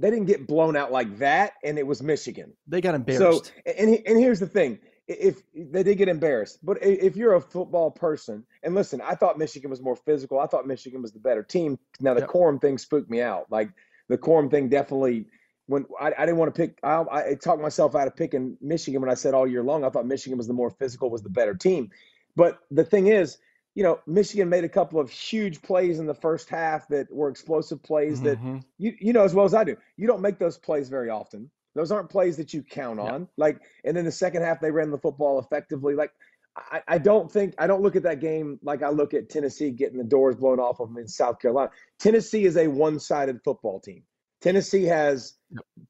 They 0.00 0.10
didn't 0.10 0.26
get 0.26 0.46
blown 0.46 0.76
out 0.76 0.90
like 0.90 1.18
that, 1.18 1.52
and 1.62 1.78
it 1.78 1.86
was 1.86 2.02
Michigan. 2.02 2.52
They 2.66 2.80
got 2.80 2.94
embarrassed. 2.94 3.46
So, 3.46 3.52
and 3.66 3.90
and 4.06 4.18
here's 4.18 4.40
the 4.40 4.46
thing: 4.46 4.78
if 5.08 5.42
they 5.54 5.82
did 5.82 5.96
get 5.96 6.08
embarrassed, 6.08 6.58
but 6.62 6.78
if 6.82 7.16
you're 7.16 7.34
a 7.34 7.40
football 7.40 7.90
person, 7.90 8.44
and 8.62 8.74
listen, 8.74 9.00
I 9.00 9.14
thought 9.14 9.38
Michigan 9.38 9.70
was 9.70 9.80
more 9.80 9.96
physical. 9.96 10.38
I 10.38 10.46
thought 10.46 10.66
Michigan 10.66 11.00
was 11.02 11.12
the 11.12 11.18
better 11.18 11.42
team. 11.42 11.78
Now 12.00 12.14
the 12.14 12.20
Yep. 12.20 12.30
Corum 12.30 12.60
thing 12.60 12.76
spooked 12.78 13.10
me 13.10 13.22
out. 13.22 13.46
Like 13.50 13.70
the 14.08 14.18
Corum 14.18 14.50
thing 14.50 14.68
definitely. 14.68 15.26
When 15.66 15.84
I, 16.00 16.12
I 16.16 16.24
didn't 16.24 16.38
want 16.38 16.54
to 16.54 16.58
pick, 16.58 16.78
I, 16.82 17.04
I 17.10 17.34
talked 17.34 17.60
myself 17.60 17.94
out 17.94 18.06
of 18.06 18.16
picking 18.16 18.56
Michigan 18.62 19.02
when 19.02 19.10
I 19.10 19.14
said 19.14 19.34
all 19.34 19.46
year 19.46 19.62
long 19.62 19.84
I 19.84 19.90
thought 19.90 20.06
Michigan 20.06 20.38
was 20.38 20.46
the 20.46 20.54
more 20.54 20.70
physical, 20.70 21.10
was 21.10 21.22
the 21.22 21.28
better 21.28 21.54
team. 21.54 21.90
But 22.36 22.58
the 22.70 22.84
thing 22.84 23.08
is, 23.08 23.36
you 23.74 23.82
know, 23.82 24.00
Michigan 24.06 24.48
made 24.48 24.64
a 24.64 24.68
couple 24.68 24.98
of 24.98 25.10
huge 25.10 25.60
plays 25.60 25.98
in 25.98 26.06
the 26.06 26.14
first 26.14 26.48
half 26.48 26.88
that 26.88 27.12
were 27.12 27.28
explosive 27.28 27.82
plays 27.82 28.22
that 28.22 28.38
Mhm. 28.40 28.62
you 28.78 28.94
you 28.98 29.12
know 29.12 29.24
as 29.24 29.34
well 29.34 29.44
as 29.44 29.52
I 29.52 29.64
do. 29.64 29.76
You 29.96 30.06
don't 30.06 30.22
make 30.22 30.38
those 30.38 30.56
plays 30.56 30.88
very 30.88 31.10
often. 31.10 31.50
Those 31.78 31.92
aren't 31.92 32.10
plays 32.10 32.36
that 32.38 32.52
you 32.52 32.62
count 32.62 32.98
on. 32.98 33.28
Like, 33.36 33.60
and 33.84 33.96
then 33.96 34.04
the 34.04 34.10
second 34.10 34.42
half 34.42 34.60
they 34.60 34.72
ran 34.72 34.90
the 34.90 34.98
football 34.98 35.38
effectively. 35.38 35.94
Like, 35.94 36.10
I, 36.56 36.82
I 36.88 36.98
don't 36.98 37.30
think 37.30 37.54
I 37.56 37.68
don't 37.68 37.82
look 37.82 37.94
at 37.94 38.02
that 38.02 38.20
game 38.20 38.58
like 38.62 38.82
I 38.82 38.88
look 38.88 39.14
at 39.14 39.30
Tennessee 39.30 39.70
getting 39.70 39.96
the 39.96 40.04
doors 40.04 40.34
blown 40.34 40.58
off 40.58 40.80
of 40.80 40.88
them 40.88 40.98
in 40.98 41.06
South 41.06 41.38
Carolina. 41.38 41.70
Tennessee 42.00 42.44
is 42.44 42.56
a 42.56 42.66
one-sided 42.66 43.40
football 43.44 43.78
team. 43.78 44.02
Tennessee 44.40 44.82
has 44.84 45.34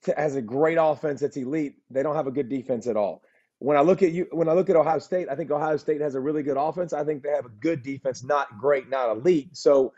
t- 0.04 0.12
has 0.16 0.36
a 0.36 0.42
great 0.42 0.76
offense 0.78 1.22
that's 1.22 1.38
elite. 1.38 1.76
They 1.90 2.02
don't 2.02 2.16
have 2.16 2.26
a 2.26 2.30
good 2.30 2.50
defense 2.50 2.86
at 2.86 2.96
all. 2.96 3.22
When 3.60 3.78
I 3.78 3.80
look 3.80 4.02
at 4.02 4.12
you, 4.12 4.26
when 4.30 4.48
I 4.48 4.52
look 4.52 4.68
at 4.68 4.76
Ohio 4.76 4.98
State, 4.98 5.28
I 5.30 5.36
think 5.36 5.50
Ohio 5.50 5.78
State 5.78 6.02
has 6.02 6.14
a 6.14 6.20
really 6.20 6.42
good 6.42 6.58
offense. 6.58 6.92
I 6.92 7.02
think 7.02 7.22
they 7.22 7.30
have 7.30 7.46
a 7.46 7.50
good 7.60 7.82
defense, 7.82 8.22
not 8.22 8.58
great, 8.58 8.90
not 8.90 9.16
elite. 9.16 9.56
So 9.56 9.94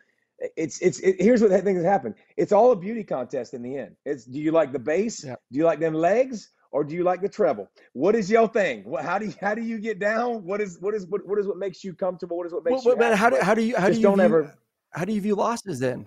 it's 0.56 0.80
it's 0.80 1.00
it, 1.00 1.20
here's 1.20 1.42
what 1.42 1.52
I 1.52 1.61
think 1.61 1.76
has 1.76 1.85
happened. 1.85 2.14
It's 2.37 2.52
all 2.52 2.73
a 2.73 2.76
beauty 2.76 3.04
contest 3.04 3.54
in 3.54 3.62
the 3.62 3.76
end. 3.76 3.97
It's 4.04 4.25
do 4.25 4.38
you 4.38 4.52
like 4.52 4.73
the 4.73 4.78
bass? 4.78 5.25
Yeah. 5.25 5.37
Do 5.52 5.59
you 5.59 5.64
like 5.64 5.80
them 5.80 5.94
legs? 5.94 6.50
Or 6.73 6.85
do 6.85 6.94
you 6.94 7.02
like 7.02 7.20
the 7.20 7.28
treble? 7.28 7.68
What 7.94 8.14
is 8.14 8.30
your 8.30 8.47
thing? 8.47 8.85
What, 8.85 9.04
how 9.04 9.18
do 9.18 9.26
you, 9.26 9.35
how 9.40 9.56
do 9.56 9.61
you 9.61 9.78
get 9.78 9.99
down? 9.99 10.44
What 10.44 10.61
is 10.61 10.78
what 10.80 10.94
is 10.94 11.04
what, 11.09 11.26
what 11.26 11.37
is 11.40 11.49
what 11.49 11.56
makes 11.56 11.82
you 11.82 11.92
comfortable? 11.94 12.37
What 12.37 12.47
is 12.47 12.52
what 12.52 12.64
makes 12.64 12.85
Well, 12.85 12.94
you 12.94 12.99
but, 12.99 13.11
but 13.11 13.18
how 13.18 13.28
do 13.28 13.38
how 13.40 13.54
do 13.54 13.62
you 13.62 13.76
how 13.76 13.88
just 13.88 13.94
do 13.94 14.00
you 14.00 14.02
don't 14.04 14.18
view, 14.18 14.25
ever 14.25 14.54
how 14.92 15.04
do 15.04 15.12
you 15.12 15.20
view 15.20 15.35
losses 15.35 15.80
then? 15.80 16.06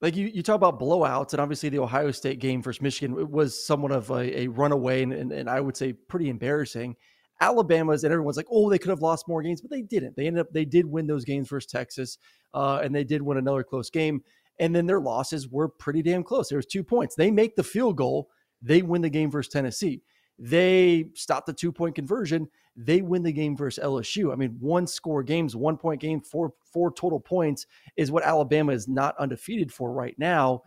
Like 0.00 0.16
you, 0.16 0.28
you 0.28 0.42
talk 0.42 0.54
about 0.54 0.80
blowouts, 0.80 1.32
and 1.32 1.40
obviously 1.40 1.68
the 1.68 1.80
Ohio 1.80 2.10
State 2.10 2.38
game 2.38 2.62
versus 2.62 2.80
Michigan 2.80 3.30
was 3.30 3.66
somewhat 3.66 3.92
of 3.92 4.10
a, 4.10 4.42
a 4.42 4.46
runaway, 4.46 5.02
and, 5.02 5.12
and, 5.12 5.32
and 5.32 5.50
I 5.50 5.60
would 5.60 5.76
say 5.76 5.92
pretty 5.92 6.30
embarrassing. 6.30 6.96
Alabama's 7.40 8.04
and 8.04 8.12
everyone's 8.12 8.36
like, 8.36 8.46
oh, 8.50 8.68
they 8.68 8.78
could 8.78 8.90
have 8.90 9.02
lost 9.02 9.26
more 9.28 9.42
games, 9.42 9.60
but 9.60 9.70
they 9.70 9.82
didn't. 9.82 10.16
They 10.16 10.26
ended 10.26 10.40
up 10.42 10.52
they 10.52 10.64
did 10.64 10.86
win 10.86 11.06
those 11.06 11.24
games 11.24 11.48
versus 11.48 11.70
Texas, 11.70 12.18
uh, 12.54 12.80
and 12.82 12.94
they 12.94 13.04
did 13.04 13.22
win 13.22 13.38
another 13.38 13.62
close 13.62 13.90
game. 13.90 14.22
And 14.58 14.74
then 14.74 14.86
their 14.86 15.00
losses 15.00 15.48
were 15.48 15.68
pretty 15.68 16.02
damn 16.02 16.22
close. 16.22 16.48
There 16.50 16.58
was 16.58 16.66
two 16.66 16.84
points. 16.84 17.14
They 17.14 17.30
make 17.30 17.56
the 17.56 17.64
field 17.64 17.96
goal, 17.96 18.28
they 18.60 18.82
win 18.82 19.00
the 19.02 19.08
game 19.08 19.30
versus 19.30 19.52
Tennessee. 19.52 20.02
They 20.38 21.06
stop 21.14 21.46
the 21.46 21.52
two 21.52 21.72
point 21.72 21.94
conversion. 21.94 22.48
They 22.76 23.02
win 23.02 23.22
the 23.22 23.32
game 23.32 23.56
versus 23.56 23.82
LSU. 23.84 24.32
I 24.32 24.36
mean, 24.36 24.56
one 24.58 24.86
score 24.86 25.22
games, 25.22 25.54
one 25.54 25.76
point 25.76 26.00
game, 26.00 26.20
four 26.20 26.52
four 26.72 26.92
total 26.92 27.20
points 27.20 27.66
is 27.96 28.10
what 28.10 28.22
Alabama 28.24 28.72
is 28.72 28.88
not 28.88 29.14
undefeated 29.18 29.72
for 29.72 29.92
right 29.92 30.14
now. 30.18 30.62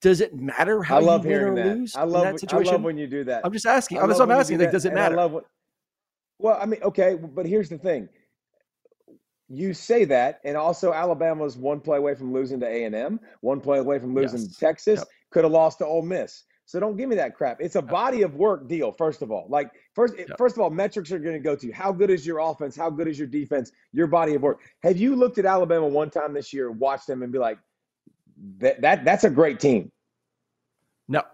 Does 0.00 0.20
it 0.20 0.34
matter 0.34 0.82
how 0.82 0.96
I 0.96 1.00
love 1.00 1.24
you 1.24 1.30
win 1.30 1.38
hearing 1.38 1.58
or 1.58 1.62
that. 1.62 1.76
luse 1.76 1.94
I 1.94 2.02
in 2.04 2.10
love 2.10 2.22
that 2.24 2.40
situation? 2.40 2.68
I 2.68 2.76
love 2.76 2.82
when 2.82 2.96
you 2.96 3.06
do 3.06 3.22
that. 3.24 3.42
I'm 3.44 3.52
just 3.52 3.66
asking. 3.66 3.98
I 3.98 4.02
I'm, 4.02 4.08
that's 4.08 4.18
what 4.18 4.30
I'm 4.30 4.38
asking. 4.38 4.58
Like, 4.58 4.72
does 4.72 4.84
it 4.86 4.90
and 4.90 4.98
I 4.98 5.02
matter? 5.02 5.16
love 5.16 5.32
what- 5.32 5.46
well, 6.40 6.58
I 6.60 6.66
mean, 6.66 6.82
okay, 6.82 7.14
but 7.14 7.46
here's 7.46 7.68
the 7.68 7.78
thing. 7.78 8.08
You 9.48 9.74
say 9.74 10.04
that, 10.06 10.40
and 10.44 10.56
also 10.56 10.92
Alabama's 10.92 11.56
one 11.56 11.80
play 11.80 11.98
away 11.98 12.14
from 12.14 12.32
losing 12.32 12.60
to 12.60 12.66
A 12.66 12.84
and 12.84 12.94
M, 12.94 13.20
one 13.40 13.60
play 13.60 13.78
away 13.78 13.98
from 13.98 14.14
losing 14.14 14.40
Yes. 14.40 14.48
to 14.54 14.58
Texas. 14.60 14.98
Yep. 15.00 15.08
Could 15.30 15.44
have 15.44 15.52
lost 15.52 15.78
to 15.78 15.86
Ole 15.86 16.02
Miss. 16.02 16.44
So 16.66 16.78
don't 16.78 16.96
give 16.96 17.08
me 17.08 17.16
that 17.16 17.34
crap. 17.34 17.60
It's 17.60 17.74
a 17.74 17.82
body 17.82 18.22
of 18.22 18.36
work 18.36 18.68
deal. 18.68 18.92
First 18.92 19.22
of 19.22 19.32
all, 19.32 19.46
like 19.48 19.72
first, 19.94 20.14
Yep. 20.16 20.38
first 20.38 20.54
of 20.56 20.62
all, 20.62 20.70
metrics 20.70 21.10
are 21.10 21.18
going 21.18 21.34
to 21.34 21.40
go 21.40 21.56
to 21.56 21.66
you. 21.66 21.72
how 21.72 21.90
good 21.90 22.10
is 22.10 22.24
your 22.24 22.38
offense, 22.38 22.76
how 22.76 22.90
good 22.90 23.08
is 23.08 23.18
your 23.18 23.26
defense, 23.26 23.72
your 23.92 24.06
body 24.06 24.34
of 24.36 24.42
work. 24.42 24.60
Have 24.84 24.96
you 24.96 25.16
looked 25.16 25.38
at 25.38 25.46
Alabama 25.46 25.88
one 25.88 26.10
time 26.10 26.32
this 26.32 26.52
year, 26.52 26.70
watched 26.70 27.08
them, 27.08 27.22
and 27.24 27.32
be 27.32 27.38
like, 27.40 27.58
that 28.58 28.80
that 28.82 29.04
that's 29.04 29.24
a 29.24 29.30
great 29.30 29.58
team? 29.58 29.90
No, 31.08 31.22
no, 31.22 31.26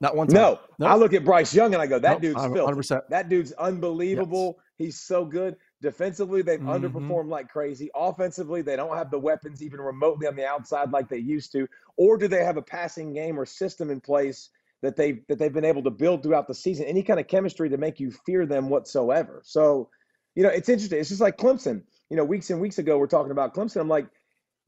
not 0.00 0.16
one 0.16 0.26
time. 0.28 0.34
No, 0.40 0.60
No. 0.78 0.86
I 0.86 0.94
look 0.96 1.14
at 1.14 1.24
Bryce 1.24 1.54
Young 1.54 1.72
and 1.74 1.82
I 1.82 1.86
go, 1.86 1.98
that 1.98 2.20
dude's 2.20 2.40
I'm 2.42 2.52
filthy. 2.52 2.72
100%. 2.72 3.02
That 3.08 3.28
dude's 3.28 3.52
unbelievable. 3.52 4.58
He's 4.76 5.00
so 5.00 5.24
good. 5.24 5.56
Defensively, 5.80 6.42
they've 6.42 6.60
Mhm. 6.60 6.80
underperformed 6.80 7.28
like 7.28 7.48
crazy. 7.48 7.90
Offensively, 7.94 8.62
they 8.62 8.76
don't 8.76 8.96
have 8.96 9.10
the 9.10 9.18
weapons 9.18 9.62
even 9.62 9.80
remotely 9.80 10.26
on 10.26 10.36
the 10.36 10.46
outside 10.46 10.90
like 10.92 11.08
they 11.08 11.18
used 11.18 11.52
to. 11.52 11.66
Or 11.96 12.16
do 12.18 12.28
they 12.28 12.44
have 12.44 12.56
a 12.56 12.62
passing 12.62 13.12
game 13.12 13.38
or 13.38 13.46
system 13.46 13.90
in 13.90 14.00
place 14.00 14.50
that 14.82 14.96
they've 14.96 15.26
that 15.28 15.38
they've 15.38 15.52
been 15.52 15.64
able 15.64 15.82
to 15.84 15.90
build 15.90 16.22
throughout 16.22 16.46
the 16.48 16.54
season? 16.54 16.86
Any 16.86 17.02
kind 17.02 17.18
of 17.20 17.26
chemistry 17.28 17.68
to 17.70 17.76
make 17.78 18.00
you 18.00 18.10
fear 18.10 18.44
them 18.46 18.68
whatsoever. 18.68 19.40
So, 19.44 19.88
you 20.34 20.42
know, 20.42 20.50
it's 20.50 20.68
interesting. 20.68 20.98
It's 21.00 21.08
just 21.08 21.20
like 21.22 21.38
Clemson. 21.38 21.82
You 22.10 22.16
know, 22.16 22.24
weeks 22.24 22.50
and 22.50 22.60
weeks 22.60 22.78
ago, 22.78 22.98
we're 22.98 23.06
talking 23.06 23.32
about 23.32 23.54
Clemson. 23.54 23.80
I'm 23.80 23.88
like, 23.88 24.06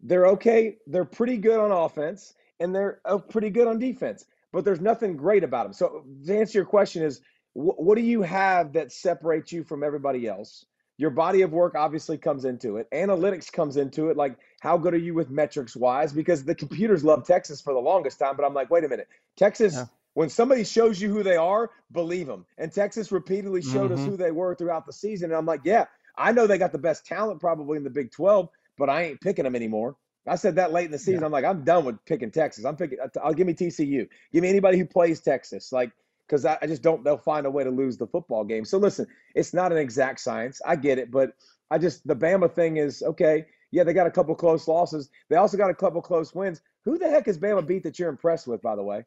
they're 0.00 0.26
okay. 0.28 0.76
They're 0.86 1.04
pretty 1.04 1.36
good 1.38 1.58
on 1.60 1.70
offense, 1.70 2.34
and 2.60 2.74
they're 2.74 3.00
uh, 3.04 3.18
pretty 3.18 3.50
good 3.50 3.66
on 3.68 3.78
defense. 3.78 4.24
But 4.52 4.64
there's 4.64 4.80
nothing 4.80 5.16
great 5.16 5.44
about 5.44 5.64
them. 5.64 5.72
So 5.72 6.04
to 6.26 6.38
answer 6.38 6.58
your 6.58 6.66
question 6.66 7.02
is, 7.02 7.20
wh- 7.54 7.78
what 7.78 7.96
do 7.96 8.02
you 8.02 8.22
have 8.22 8.72
that 8.74 8.92
separates 8.92 9.52
you 9.52 9.64
from 9.64 9.82
everybody 9.84 10.26
else? 10.26 10.64
Your 10.96 11.10
body 11.10 11.42
of 11.42 11.52
work 11.52 11.74
obviously 11.76 12.18
comes 12.18 12.44
into 12.44 12.76
it. 12.76 12.88
Analytics 12.92 13.52
comes 13.52 13.76
into 13.76 14.10
it. 14.10 14.16
Like, 14.16 14.36
how 14.60 14.76
good 14.78 14.94
are 14.94 14.98
you 14.98 15.14
with 15.14 15.30
metrics 15.30 15.76
wise? 15.76 16.12
Because 16.12 16.44
the 16.44 16.54
computers 16.54 17.04
love 17.04 17.24
Texas 17.26 17.60
for 17.60 17.72
the 17.72 17.78
longest 17.78 18.18
time. 18.18 18.36
But 18.36 18.44
I'm 18.44 18.54
like, 18.54 18.70
wait 18.70 18.84
a 18.84 18.88
minute. 18.88 19.08
Texas, 19.36 19.74
Yeah. 19.74 19.84
when 20.14 20.28
somebody 20.28 20.64
shows 20.64 21.00
you 21.00 21.12
who 21.12 21.22
they 21.22 21.36
are, 21.36 21.70
believe 21.92 22.26
them. 22.26 22.46
And 22.58 22.72
Texas 22.72 23.12
repeatedly 23.12 23.62
showed 23.62 23.92
us 23.92 24.00
Mhm. 24.00 24.06
who 24.06 24.16
they 24.16 24.32
were 24.32 24.54
throughout 24.56 24.86
the 24.86 24.92
season. 24.92 25.30
And 25.30 25.36
I'm 25.38 25.46
like, 25.46 25.60
yeah, 25.64 25.84
I 26.16 26.32
know 26.32 26.46
they 26.48 26.58
got 26.58 26.72
the 26.72 26.78
best 26.78 27.06
talent 27.06 27.40
probably 27.40 27.76
in 27.76 27.84
the 27.84 27.90
Big 27.90 28.10
12, 28.10 28.48
but 28.76 28.90
I 28.90 29.02
ain't 29.04 29.20
picking 29.20 29.44
them 29.44 29.54
anymore. 29.54 29.96
I 30.28 30.36
said 30.36 30.54
that 30.56 30.72
late 30.72 30.86
in 30.86 30.90
the 30.92 30.98
season. 30.98 31.24
I'm 31.24 31.32
like, 31.32 31.44
I'm 31.44 31.64
done 31.64 31.84
with 31.84 32.04
picking 32.04 32.30
Texas. 32.30 32.64
I'm 32.64 32.76
picking. 32.76 32.98
I'll 33.22 33.34
give 33.34 33.46
me 33.46 33.54
TCU. 33.54 34.08
Give 34.32 34.42
me 34.42 34.48
anybody 34.48 34.78
who 34.78 34.84
plays 34.86 35.20
Texas. 35.20 35.72
Like, 35.72 35.90
because 36.26 36.44
I, 36.44 36.58
I 36.62 36.66
just 36.66 36.82
don't. 36.82 37.02
They'll 37.04 37.16
find 37.18 37.46
a 37.46 37.50
way 37.50 37.64
to 37.64 37.70
lose 37.70 37.96
the 37.96 38.06
football 38.06 38.44
game. 38.44 38.64
So 38.64 38.78
listen, 38.78 39.06
it's 39.34 39.54
not 39.54 39.72
an 39.72 39.78
exact 39.78 40.20
science. 40.20 40.60
I 40.66 40.76
get 40.76 40.98
it, 40.98 41.10
but 41.10 41.32
I 41.70 41.78
just 41.78 42.06
the 42.06 42.14
Bama 42.16 42.52
thing 42.52 42.76
is 42.76 43.02
okay. 43.02 43.46
Yeah, 43.70 43.84
they 43.84 43.92
got 43.92 44.06
a 44.06 44.10
couple 44.10 44.34
close 44.34 44.66
losses. 44.68 45.10
They 45.28 45.36
also 45.36 45.56
got 45.56 45.70
a 45.70 45.74
couple 45.74 46.00
close 46.00 46.34
wins. 46.34 46.62
Who 46.84 46.96
the 46.98 47.08
heck 47.10 47.28
is 47.28 47.38
Bama 47.38 47.66
beat 47.66 47.82
that 47.82 47.98
you're 47.98 48.08
impressed 48.08 48.46
with? 48.46 48.62
By 48.62 48.76
the 48.76 48.82
way, 48.82 49.04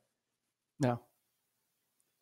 No. 0.80 1.00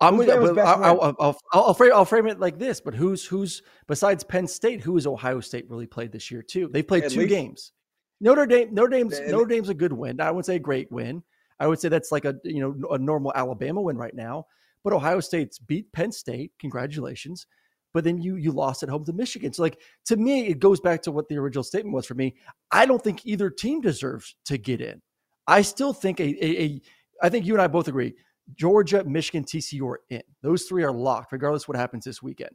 I'm 0.02 0.16
with. 0.16 0.30
I'll? 0.30 0.58
I'll, 0.60 1.02
I'll, 1.02 1.16
I'll, 1.20 1.38
I'll, 1.52 1.74
frame, 1.74 1.92
I'll 1.94 2.06
frame 2.06 2.28
it 2.28 2.40
like 2.40 2.58
this. 2.58 2.80
But 2.80 2.94
who's 2.96 3.26
who's 3.26 3.62
besides 3.88 4.24
Penn 4.24 4.48
State? 4.48 4.80
Who 4.82 4.96
has 4.96 5.06
Ohio 5.06 5.42
State 5.42 5.70
really 5.70 5.88
played 5.88 6.14
this 6.14 6.32
year 6.32 6.42
too? 6.42 6.70
They 6.72 6.82
played 6.82 7.04
At 7.04 7.12
two 7.12 7.20
least- 7.22 7.30
games. 7.30 7.72
Notre 8.20 8.46
Dame, 8.46 8.74
Notre 8.74 8.90
Dame's 8.90 9.18
And- 9.18 9.32
Notre 9.32 9.46
Dame's 9.48 9.70
a 9.70 9.74
good 9.74 9.94
win. 9.94 10.20
I 10.20 10.32
wouldn't 10.32 10.46
say 10.46 10.56
a 10.56 10.60
great 10.60 10.92
win. 10.92 11.24
I 11.60 11.68
would 11.68 11.80
say 11.80 11.90
that's 11.90 12.12
like 12.12 12.26
a 12.26 12.36
you 12.44 12.62
know 12.62 12.90
a 12.92 12.98
normal 12.98 13.32
Alabama 13.36 13.82
win 13.82 13.98
right 13.98 14.14
now. 14.14 14.46
But 14.84 14.94
Ohio 14.94 15.20
State's 15.20 15.60
beat 15.60 15.92
Penn 15.92 16.12
State. 16.12 16.52
Congratulations. 16.60 17.48
But 17.94 18.04
then 18.04 18.22
you 18.22 18.36
you 18.36 18.52
lost 18.52 18.84
at 18.84 18.90
home 18.90 19.04
to 19.06 19.14
Michigan. 19.14 19.52
So 19.52 19.64
like 19.64 19.82
to 20.06 20.16
me, 20.16 20.48
it 20.48 20.60
goes 20.60 20.80
back 20.80 21.02
to 21.04 21.12
what 21.12 21.28
the 21.28 21.38
original 21.38 21.64
statement 21.64 21.94
was 21.94 22.06
for 22.06 22.14
me. 22.14 22.36
I 22.72 22.86
don't 22.86 23.04
think 23.04 23.26
either 23.26 23.50
team 23.50 23.82
deserves 23.82 24.36
to 24.46 24.58
get 24.58 24.80
in. 24.80 25.02
I 25.48 25.64
still 25.64 25.94
think 25.94 26.20
a, 26.20 26.46
a, 26.46 26.64
a 26.64 26.82
I 27.24 27.30
think 27.30 27.46
you 27.46 27.54
and 27.54 27.62
I 27.62 27.68
both 27.68 27.88
agree. 27.88 28.14
Georgia, 28.56 29.04
Michigan, 29.04 29.44
TCU 29.44 29.88
are 29.88 30.02
in. 30.10 30.24
Those 30.42 30.64
three 30.64 30.84
are 30.84 30.92
locked, 30.92 31.32
regardless 31.32 31.68
what 31.68 31.78
happens 31.78 32.06
this 32.06 32.22
weekend. 32.22 32.52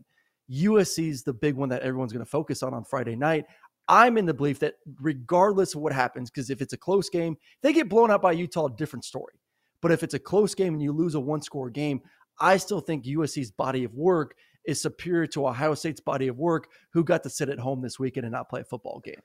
USC 0.50 1.08
is 1.08 1.22
the 1.22 1.32
big 1.32 1.54
one 1.54 1.68
that 1.70 1.82
everyone's 1.82 2.12
going 2.12 2.24
to 2.24 2.30
focus 2.30 2.62
on 2.62 2.74
on 2.74 2.84
Friday 2.84 3.16
night. 3.16 3.46
I'm 3.88 4.16
in 4.16 4.26
the 4.26 4.34
belief 4.34 4.60
that 4.60 4.74
regardless 5.00 5.74
of 5.74 5.80
what 5.80 5.92
happens, 5.92 6.30
because 6.30 6.50
if 6.50 6.62
it's 6.62 6.72
a 6.72 6.78
close 6.78 7.10
game, 7.10 7.36
they 7.62 7.72
get 7.72 7.88
blown 7.88 8.10
out 8.10 8.22
by 8.22 8.32
Utah, 8.32 8.68
different 8.68 9.04
story. 9.04 9.34
But 9.82 9.92
if 9.92 10.02
it's 10.02 10.14
a 10.14 10.18
close 10.18 10.54
game 10.54 10.74
and 10.74 10.82
you 10.82 10.92
lose 10.92 11.14
a 11.14 11.20
one 11.20 11.42
score 11.42 11.68
game, 11.68 12.00
I 12.40 12.56
still 12.56 12.80
think 12.80 13.04
USC's 13.04 13.50
body 13.50 13.84
of 13.84 13.94
work 13.94 14.34
is 14.64 14.80
superior 14.80 15.26
to 15.28 15.46
Ohio 15.46 15.74
State's 15.74 16.00
body 16.00 16.28
of 16.28 16.38
work, 16.38 16.68
who 16.92 17.04
got 17.04 17.22
to 17.24 17.30
sit 17.30 17.48
at 17.48 17.58
home 17.58 17.82
this 17.82 17.98
weekend 17.98 18.24
and 18.24 18.32
not 18.32 18.48
play 18.48 18.62
a 18.62 18.64
football 18.64 19.00
game. 19.04 19.20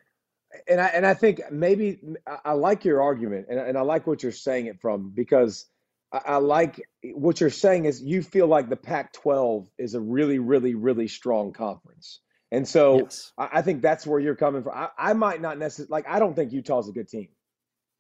and 0.68 0.82
I 0.82 0.88
and 0.88 1.06
I 1.06 1.14
think 1.14 1.42
maybe 1.52 2.00
I, 2.44 2.54
like 2.54 2.84
your 2.84 3.02
argument, 3.02 3.48
and, 3.50 3.60
and 3.60 3.78
I 3.78 3.82
like 3.82 4.08
what 4.08 4.24
you're 4.24 4.32
saying 4.32 4.66
it 4.66 4.82
from 4.82 5.12
because 5.12 5.66
I, 6.12 6.22
I 6.26 6.38
like 6.38 6.82
what 7.14 7.40
you're 7.40 7.50
saying 7.50 7.86
is 7.86 8.02
you 8.02 8.22
feel 8.22 8.48
like 8.48 8.70
the 8.70 8.76
Pac-12 8.76 9.68
is 9.78 9.94
a 9.94 10.00
really, 10.02 10.40
really, 10.40 10.76
really 10.76 11.08
strong 11.08 11.54
conference, 11.54 12.20
and 12.52 12.68
so 12.68 13.00
Yes. 13.00 13.32
I, 13.38 13.50
I 13.54 13.62
think 13.62 13.82
that's 13.82 14.08
where 14.08 14.20
you're 14.20 14.36
coming 14.36 14.64
from. 14.64 14.74
I, 14.76 14.90
I 14.98 15.14
might 15.14 15.42
not 15.42 15.58
necessarily 15.58 15.92
like. 15.92 16.08
I 16.08 16.20
don't 16.20 16.36
think 16.36 16.52
Utah's 16.52 16.90
a 16.90 16.92
good 16.92 17.08
team. 17.08 17.30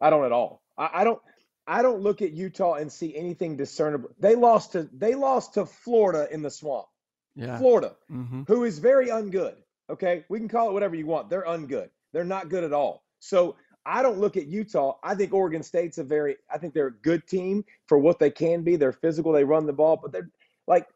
I 0.02 0.10
don't 0.10 0.26
at 0.26 0.32
all. 0.32 0.62
I, 0.78 0.90
I 0.94 1.04
don't. 1.04 1.22
I 1.68 1.84
don't 1.84 2.02
look 2.02 2.24
at 2.24 2.32
Utah 2.32 2.76
and 2.76 2.92
see 2.92 3.16
anything 3.16 3.56
discernible. 3.56 4.10
They 4.20 4.36
lost 4.36 4.72
to 4.72 4.90
they 4.92 5.14
lost 5.14 5.54
to 5.54 5.66
Florida 5.66 6.28
in 6.32 6.42
the 6.42 6.50
swamp. 6.50 6.88
Yeah. 7.36 7.58
Florida, 7.58 7.96
hmm 8.10 8.44
who 8.48 8.64
is 8.64 8.80
very 8.80 9.08
ungood. 9.08 9.56
Okay, 9.90 10.26
we 10.30 10.40
can 10.40 10.48
call 10.48 10.70
it 10.70 10.74
whatever 10.74 10.96
you 10.96 11.06
want. 11.06 11.30
They're 11.30 11.46
ungood. 11.46 11.90
They're 12.12 12.24
not 12.24 12.50
good 12.50 12.64
at 12.64 12.74
all. 12.74 13.04
So 13.20 13.56
I 13.86 14.02
don't 14.02 14.20
look 14.20 14.36
at 14.36 14.48
Utah. 14.48 14.98
I 15.04 15.16
think 15.16 15.34
Oregon 15.34 15.64
State's 15.64 16.00
a 16.00 16.04
very. 16.04 16.38
I 16.52 16.58
think 16.58 16.74
they're 16.74 16.88
a 16.88 17.02
good 17.02 17.28
team 17.28 17.64
for 17.88 17.98
what 17.98 18.20
they 18.20 18.32
can 18.32 18.64
be. 18.64 18.76
They're 18.76 18.92
physical. 18.92 19.32
They 19.32 19.44
run 19.44 19.66
the 19.66 19.74
ball, 19.74 19.98
but 20.02 20.12
they're 20.12 20.30
like 20.68 20.88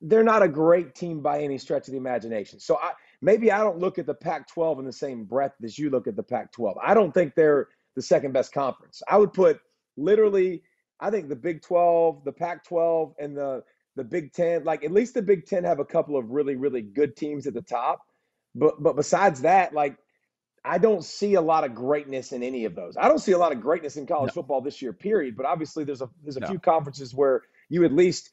they're 0.00 0.24
not 0.24 0.42
a 0.42 0.48
great 0.48 0.94
team 0.94 1.20
by 1.20 1.40
any 1.40 1.58
stretch 1.58 1.88
of 1.88 1.92
the 1.92 1.98
imagination. 1.98 2.58
So 2.58 2.76
I 2.76 2.92
maybe 3.22 3.50
I 3.50 3.58
don't 3.60 3.78
look 3.78 3.98
at 3.98 4.06
the 4.06 4.14
Pac-12 4.14 4.80
in 4.80 4.84
the 4.84 4.92
same 4.92 5.24
breath 5.24 5.54
as 5.64 5.78
you 5.78 5.88
look 5.88 6.06
at 6.06 6.16
the 6.16 6.22
Pac-12. 6.22 6.74
I 6.82 6.92
don't 6.92 7.12
think 7.12 7.34
they're 7.34 7.68
the 7.94 8.02
second 8.02 8.32
best 8.32 8.52
conference. 8.52 9.02
I 9.08 9.16
would 9.16 9.32
put 9.32 9.60
literally. 9.96 10.62
I 11.00 11.10
think 11.10 11.28
the 11.28 11.36
Big 11.36 11.62
12, 11.62 12.24
the 12.24 12.32
Pac-12, 12.32 13.14
and 13.18 13.36
the 13.36 13.64
the 13.96 14.04
Big 14.04 14.32
Ten, 14.32 14.64
like 14.64 14.84
at 14.84 14.92
least 14.92 15.14
the 15.14 15.22
Big 15.22 15.46
Ten 15.46 15.64
have 15.64 15.78
a 15.78 15.84
couple 15.84 16.16
of 16.16 16.30
really, 16.30 16.56
really 16.56 16.80
good 16.82 17.16
teams 17.16 17.46
at 17.46 17.54
the 17.54 17.62
top. 17.62 18.00
But 18.54 18.82
but 18.82 18.96
besides 18.96 19.42
that, 19.42 19.72
like 19.74 19.96
I 20.64 20.78
don't 20.78 21.04
see 21.04 21.34
a 21.34 21.40
lot 21.40 21.64
of 21.64 21.74
greatness 21.74 22.32
in 22.32 22.42
any 22.42 22.64
of 22.64 22.74
those. 22.74 22.96
I 22.96 23.08
don't 23.08 23.18
see 23.18 23.32
a 23.32 23.38
lot 23.38 23.52
of 23.52 23.60
greatness 23.60 23.96
in 23.96 24.06
college 24.06 24.32
football 24.32 24.60
this 24.60 24.80
year, 24.80 24.92
period. 24.92 25.36
But 25.36 25.46
obviously 25.46 25.84
there's 25.84 26.02
a 26.02 26.08
there's 26.22 26.36
a 26.36 26.40
No. 26.40 26.46
few 26.46 26.58
conferences 26.58 27.14
where 27.14 27.42
you 27.68 27.84
at 27.84 27.92
least 27.92 28.30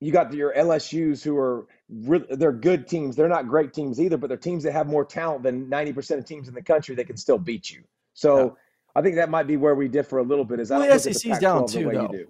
you 0.00 0.12
got 0.12 0.32
your 0.32 0.52
LSU's 0.54 1.22
who 1.22 1.36
are 1.38 1.66
really 1.90 2.26
they're 2.36 2.52
good 2.52 2.86
teams. 2.86 3.16
They're 3.16 3.28
not 3.28 3.48
great 3.48 3.72
teams 3.72 4.00
either, 4.00 4.16
but 4.16 4.26
they're 4.28 4.36
teams 4.36 4.62
that 4.64 4.72
have 4.72 4.86
more 4.86 5.04
talent 5.04 5.42
than 5.42 5.66
90% 5.70 6.18
of 6.18 6.24
teams 6.26 6.48
in 6.48 6.54
the 6.54 6.62
country 6.62 6.94
that 6.96 7.06
can 7.06 7.16
still 7.16 7.38
beat 7.38 7.70
you. 7.70 7.82
So 8.14 8.38
Yeah. 8.44 8.50
I 8.96 9.02
think 9.02 9.16
that 9.16 9.30
might 9.30 9.46
be 9.46 9.56
where 9.56 9.74
we 9.74 9.88
differ 9.88 10.18
a 10.18 10.22
little 10.22 10.44
bit. 10.44 10.60
Is 10.60 10.70
I 10.70 10.78
Well, 10.78 10.86
the 10.88 10.94
at 10.94 11.00
SEC's 11.02 11.38
down 11.38 11.66
too, 11.66 11.90
though. 11.90 12.08
do. 12.08 12.26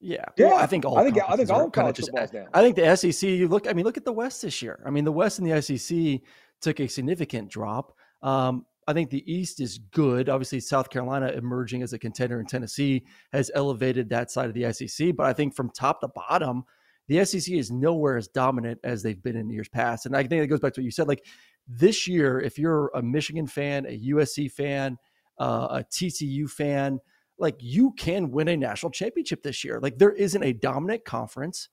Yeah. 0.00 0.24
Yeah, 0.36 0.46
Well, 0.48 0.56
I 0.56 0.66
think 0.66 0.84
all 0.86 0.96
I 0.98 1.04
think 1.04 1.18
I 1.28 1.36
think 1.36 1.50
all 1.50 1.70
college 1.70 1.96
just- 1.96 2.12
down. 2.32 2.48
I 2.54 2.62
think 2.62 2.76
the 2.76 2.96
SEC, 2.96 3.28
you 3.28 3.48
look, 3.48 3.68
I 3.68 3.72
mean, 3.72 3.84
look 3.84 3.96
at 3.98 4.04
the 4.04 4.12
West 4.12 4.42
this 4.42 4.62
year. 4.62 4.82
I 4.86 4.90
mean, 4.90 5.04
the 5.04 5.12
West 5.12 5.38
and 5.38 5.46
the 5.50 5.60
SEC 5.60 6.22
took 6.60 6.80
a 6.80 6.86
significant 6.88 7.50
drop. 7.50 7.94
Um, 8.22 8.64
I 8.86 8.92
think 8.92 9.10
the 9.10 9.30
East 9.30 9.60
is 9.60 9.78
good. 9.78 10.28
Obviously, 10.28 10.60
South 10.60 10.90
Carolina 10.90 11.28
emerging 11.28 11.82
as 11.82 11.92
a 11.92 11.98
contender 11.98 12.40
in 12.40 12.46
Tennessee 12.46 13.04
has 13.32 13.50
elevated 13.54 14.08
that 14.08 14.30
side 14.30 14.48
of 14.48 14.54
the 14.54 14.72
SEC. 14.72 15.14
But 15.16 15.26
I 15.26 15.32
think 15.32 15.54
from 15.54 15.70
top 15.70 16.00
to 16.00 16.08
bottom, 16.08 16.64
the 17.08 17.24
SEC 17.24 17.52
is 17.52 17.70
nowhere 17.70 18.16
as 18.16 18.28
dominant 18.28 18.80
as 18.84 19.02
they've 19.02 19.22
been 19.22 19.36
in 19.36 19.50
years 19.50 19.68
past. 19.68 20.06
And 20.06 20.16
I 20.16 20.22
think 20.22 20.42
it 20.42 20.46
goes 20.46 20.60
back 20.60 20.72
to 20.74 20.80
what 20.80 20.84
you 20.84 20.90
said. 20.90 21.08
Like 21.08 21.24
this 21.68 22.06
year, 22.08 22.40
if 22.40 22.58
you're 22.58 22.90
a 22.94 23.02
Michigan 23.02 23.46
fan, 23.46 23.86
a 23.86 24.00
USC 24.10 24.50
fan, 24.50 24.96
uh, 25.38 25.68
a 25.70 25.84
TCU 25.84 26.48
fan, 26.48 27.00
like 27.38 27.56
you 27.58 27.92
can 27.92 28.30
win 28.30 28.48
a 28.48 28.56
national 28.56 28.92
championship 28.92 29.42
this 29.42 29.64
year. 29.64 29.80
Like 29.80 29.98
there 29.98 30.12
isn't 30.12 30.42
a 30.42 30.52
dominant 30.52 31.04
conference, 31.04 31.68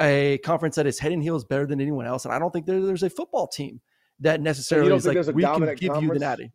a 0.00 0.38
conference 0.38 0.76
that 0.76 0.86
is 0.86 0.98
head 0.98 1.12
and 1.12 1.22
heels 1.22 1.44
better 1.44 1.66
than 1.66 1.80
anyone 1.80 2.06
else. 2.06 2.24
And 2.24 2.32
I 2.32 2.38
don't 2.38 2.50
think 2.50 2.66
there, 2.66 2.80
there's 2.80 3.02
a 3.02 3.10
football 3.10 3.48
team 3.48 3.80
that 4.22 4.40
necessarily 4.40 4.94
is 4.94 5.06
like 5.06 5.26
we 5.34 5.42
can 5.42 5.74
give 5.76 6.02
you 6.02 6.12
the 6.12 6.18
natty. 6.18 6.52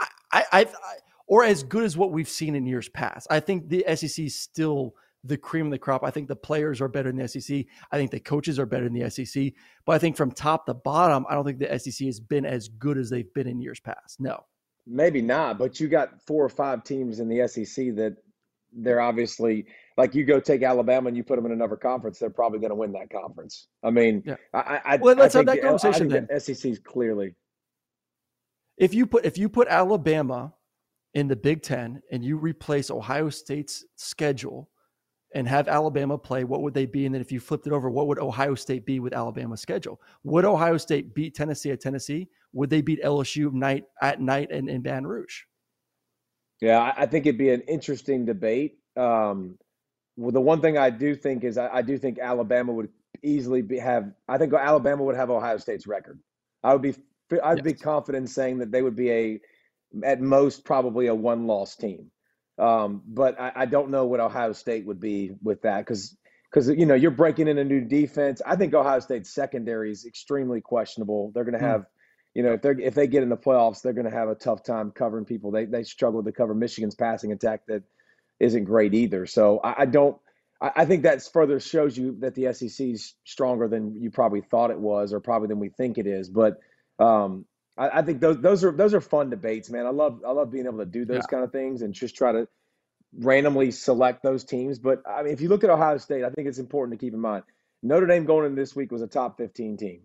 I, 0.00 0.08
I, 0.32 0.44
I, 0.52 0.66
or 1.26 1.44
as 1.44 1.62
good 1.62 1.84
as 1.84 1.96
what 1.96 2.12
we've 2.12 2.28
seen 2.28 2.54
in 2.54 2.66
years 2.66 2.88
past. 2.88 3.26
I 3.30 3.40
think 3.40 3.68
the 3.68 3.84
SEC 3.94 4.24
is 4.24 4.38
still 4.38 4.94
the 5.24 5.36
cream 5.36 5.66
of 5.66 5.72
the 5.72 5.78
crop. 5.78 6.02
I 6.02 6.10
think 6.10 6.28
the 6.28 6.36
players 6.36 6.80
are 6.80 6.88
better 6.88 7.12
than 7.12 7.18
the 7.18 7.28
SEC. 7.28 7.64
I 7.92 7.98
think 7.98 8.10
the 8.10 8.20
coaches 8.20 8.58
are 8.58 8.66
better 8.66 8.84
than 8.84 8.98
the 8.98 9.10
SEC. 9.10 9.52
But 9.84 9.92
I 9.92 9.98
think 9.98 10.16
from 10.16 10.30
top 10.30 10.66
to 10.66 10.74
bottom, 10.74 11.26
I 11.28 11.34
don't 11.34 11.44
think 11.44 11.58
the 11.58 11.78
SEC 11.78 12.06
has 12.06 12.20
been 12.20 12.46
as 12.46 12.68
good 12.68 12.96
as 12.96 13.10
they've 13.10 13.32
been 13.34 13.46
in 13.46 13.60
years 13.60 13.80
past. 13.80 14.20
No. 14.20 14.44
Maybe 14.86 15.20
not, 15.20 15.58
but 15.58 15.78
you 15.78 15.88
got 15.88 16.22
four 16.26 16.44
or 16.44 16.48
five 16.48 16.84
teams 16.84 17.20
in 17.20 17.28
the 17.28 17.46
SEC 17.46 17.94
that 17.96 18.16
they're 18.72 19.00
obviously 19.00 19.66
like 20.00 20.14
you 20.14 20.24
go 20.24 20.40
take 20.40 20.62
Alabama 20.62 21.08
and 21.08 21.16
you 21.16 21.22
put 21.22 21.36
them 21.36 21.46
in 21.46 21.52
another 21.52 21.76
conference, 21.76 22.18
they're 22.18 22.30
probably 22.30 22.58
going 22.58 22.70
to 22.70 22.76
win 22.76 22.92
that 22.92 23.10
conference. 23.10 23.68
I 23.82 23.90
mean, 23.90 24.22
Yeah. 24.24 24.36
I, 24.54 24.80
I, 24.84 24.96
Well, 24.96 25.14
let's 25.14 25.34
I 25.34 25.38
have 25.38 25.46
that 25.46 25.62
conversation 25.62 26.08
the 26.08 26.40
SEC's 26.40 26.78
clearly 26.78 27.34
if 28.80 28.94
you 28.94 29.06
put 29.06 29.24
if 29.24 29.38
you 29.38 29.48
put 29.48 29.68
Alabama 29.68 30.52
in 31.14 31.28
the 31.28 31.36
Big 31.36 31.62
Ten 31.62 32.02
and 32.10 32.24
you 32.24 32.38
replace 32.38 32.90
Ohio 32.90 33.28
State's 33.28 33.84
schedule 33.96 34.70
and 35.34 35.46
have 35.46 35.68
Alabama 35.68 36.16
play, 36.18 36.44
what 36.44 36.62
would 36.62 36.74
they 36.74 36.86
be? 36.86 37.04
And 37.04 37.14
then 37.14 37.20
if 37.20 37.30
you 37.30 37.38
flipped 37.38 37.66
it 37.66 37.72
over, 37.72 37.90
what 37.90 38.06
would 38.08 38.18
Ohio 38.18 38.54
State 38.54 38.86
be 38.86 38.98
with 38.98 39.12
Alabama's 39.12 39.60
schedule? 39.60 40.00
Would 40.24 40.44
Ohio 40.44 40.76
State 40.78 41.14
beat 41.14 41.34
Tennessee 41.34 41.70
at 41.70 41.80
Tennessee? 41.80 42.28
Would 42.52 42.70
they 42.70 42.80
beat 42.80 43.02
LSU 43.04 43.52
night 43.52 43.84
at 44.00 44.20
night 44.20 44.50
in, 44.50 44.68
in 44.68 44.80
Baton 44.80 45.06
Rouge? 45.06 45.42
Yeah, 46.60 46.78
I 46.80 47.02
I 47.02 47.06
think 47.06 47.26
it'd 47.26 47.38
be 47.38 47.50
an 47.50 47.62
interesting 47.62 48.24
debate. 48.24 48.78
Um, 48.96 49.58
well, 50.20 50.32
the 50.32 50.40
one 50.40 50.60
thing 50.60 50.78
I 50.78 50.90
do 50.90 51.14
think 51.14 51.44
is 51.44 51.58
I, 51.58 51.68
I 51.76 51.82
do 51.82 51.98
think 51.98 52.18
Alabama 52.18 52.72
would 52.72 52.90
easily 53.22 53.62
be 53.62 53.78
have. 53.78 54.12
I 54.28 54.38
think 54.38 54.52
Alabama 54.54 55.04
would 55.04 55.16
have 55.16 55.30
Ohio 55.30 55.58
State's 55.58 55.86
record. 55.86 56.20
I 56.62 56.74
would 56.74 56.82
be 56.82 56.94
I'd 57.42 57.62
be 57.64 57.74
Yes. 57.74 57.74
confident 57.74 58.30
saying 58.30 58.58
that 58.58 58.72
they 58.72 58.82
would 58.82 58.96
be 58.96 59.10
a 59.10 59.40
at 60.04 60.20
most 60.20 60.64
probably 60.64 61.06
a 61.08 61.14
one 61.14 61.46
loss 61.46 61.76
team. 61.76 62.10
Um, 62.58 63.02
but 63.06 63.40
I, 63.40 63.52
I 63.56 63.66
don't 63.66 63.90
know 63.90 64.06
what 64.06 64.20
Ohio 64.20 64.52
State 64.52 64.86
would 64.86 65.00
be 65.00 65.32
with 65.42 65.62
that 65.62 65.78
because 65.80 66.16
because 66.50 66.68
you 66.68 66.86
know 66.86 66.94
you're 66.94 67.10
breaking 67.10 67.48
in 67.48 67.58
a 67.58 67.64
new 67.64 67.80
defense. 67.82 68.42
I 68.44 68.56
think 68.56 68.74
Ohio 68.74 69.00
State's 69.00 69.34
secondary 69.34 69.90
is 69.90 70.04
extremely 70.06 70.60
questionable. 70.60 71.32
They're 71.34 71.44
going 71.44 71.58
to 71.60 71.60
Hmm. 71.60 71.66
have 71.66 71.86
you 72.34 72.44
know, 72.44 72.52
if 72.52 72.62
they 72.62 72.70
if 72.82 72.94
they 72.94 73.06
get 73.08 73.22
in 73.22 73.28
the 73.28 73.36
playoffs, 73.36 73.82
they're 73.82 73.92
going 73.92 74.08
to 74.08 74.16
have 74.16 74.28
a 74.28 74.34
tough 74.36 74.62
time 74.62 74.92
covering 74.92 75.24
people. 75.24 75.50
They 75.50 75.64
they 75.66 75.82
struggle 75.82 76.22
to 76.22 76.32
cover 76.32 76.54
Michigan's 76.54 76.94
passing 76.94 77.32
attack 77.32 77.62
that 77.66 77.82
isn't 78.40 78.64
great 78.64 78.94
either. 78.94 79.26
So 79.26 79.60
I, 79.60 79.82
I 79.82 79.86
don't. 79.86 80.16
I, 80.60 80.72
I 80.76 80.84
think 80.86 81.04
that 81.04 81.22
further 81.32 81.60
shows 81.60 81.96
you 81.96 82.16
that 82.20 82.34
the 82.34 82.52
SEC 82.52 82.86
is 82.88 83.14
stronger 83.24 83.68
than 83.68 84.00
you 84.02 84.10
probably 84.10 84.40
thought 84.40 84.70
it 84.70 84.80
was, 84.80 85.12
or 85.12 85.20
probably 85.20 85.48
than 85.48 85.60
we 85.60 85.68
think 85.68 85.98
it 85.98 86.06
is. 86.06 86.28
But 86.30 86.58
um, 86.98 87.44
I, 87.78 88.00
I 88.00 88.02
think 88.02 88.20
those 88.20 88.38
those 88.40 88.64
are 88.64 88.72
those 88.72 88.94
are 88.94 89.00
fun 89.00 89.30
debates, 89.30 89.70
man. 89.70 89.86
I 89.86 89.90
love 89.90 90.22
I 90.26 90.32
love 90.32 90.50
being 90.50 90.66
able 90.66 90.78
to 90.78 90.86
do 90.86 91.04
those 91.04 91.24
Yeah. 91.24 91.30
kind 91.30 91.44
of 91.44 91.52
things 91.52 91.82
and 91.82 91.94
just 91.94 92.16
try 92.16 92.32
to 92.32 92.48
randomly 93.18 93.70
select 93.70 94.22
those 94.22 94.44
teams. 94.44 94.78
But 94.78 95.02
I 95.08 95.22
mean, 95.22 95.32
if 95.32 95.40
you 95.40 95.48
look 95.48 95.64
at 95.64 95.70
Ohio 95.70 95.98
State, 95.98 96.24
I 96.24 96.30
think 96.30 96.48
it's 96.48 96.58
important 96.58 96.98
to 96.98 97.04
keep 97.04 97.14
in 97.14 97.20
mind 97.20 97.44
Notre 97.82 98.06
Dame 98.06 98.24
going 98.24 98.46
in 98.46 98.54
this 98.54 98.74
week 98.76 98.92
was 98.92 99.02
a 99.02 99.06
top 99.06 99.38
15 99.38 99.76
team. 99.76 100.02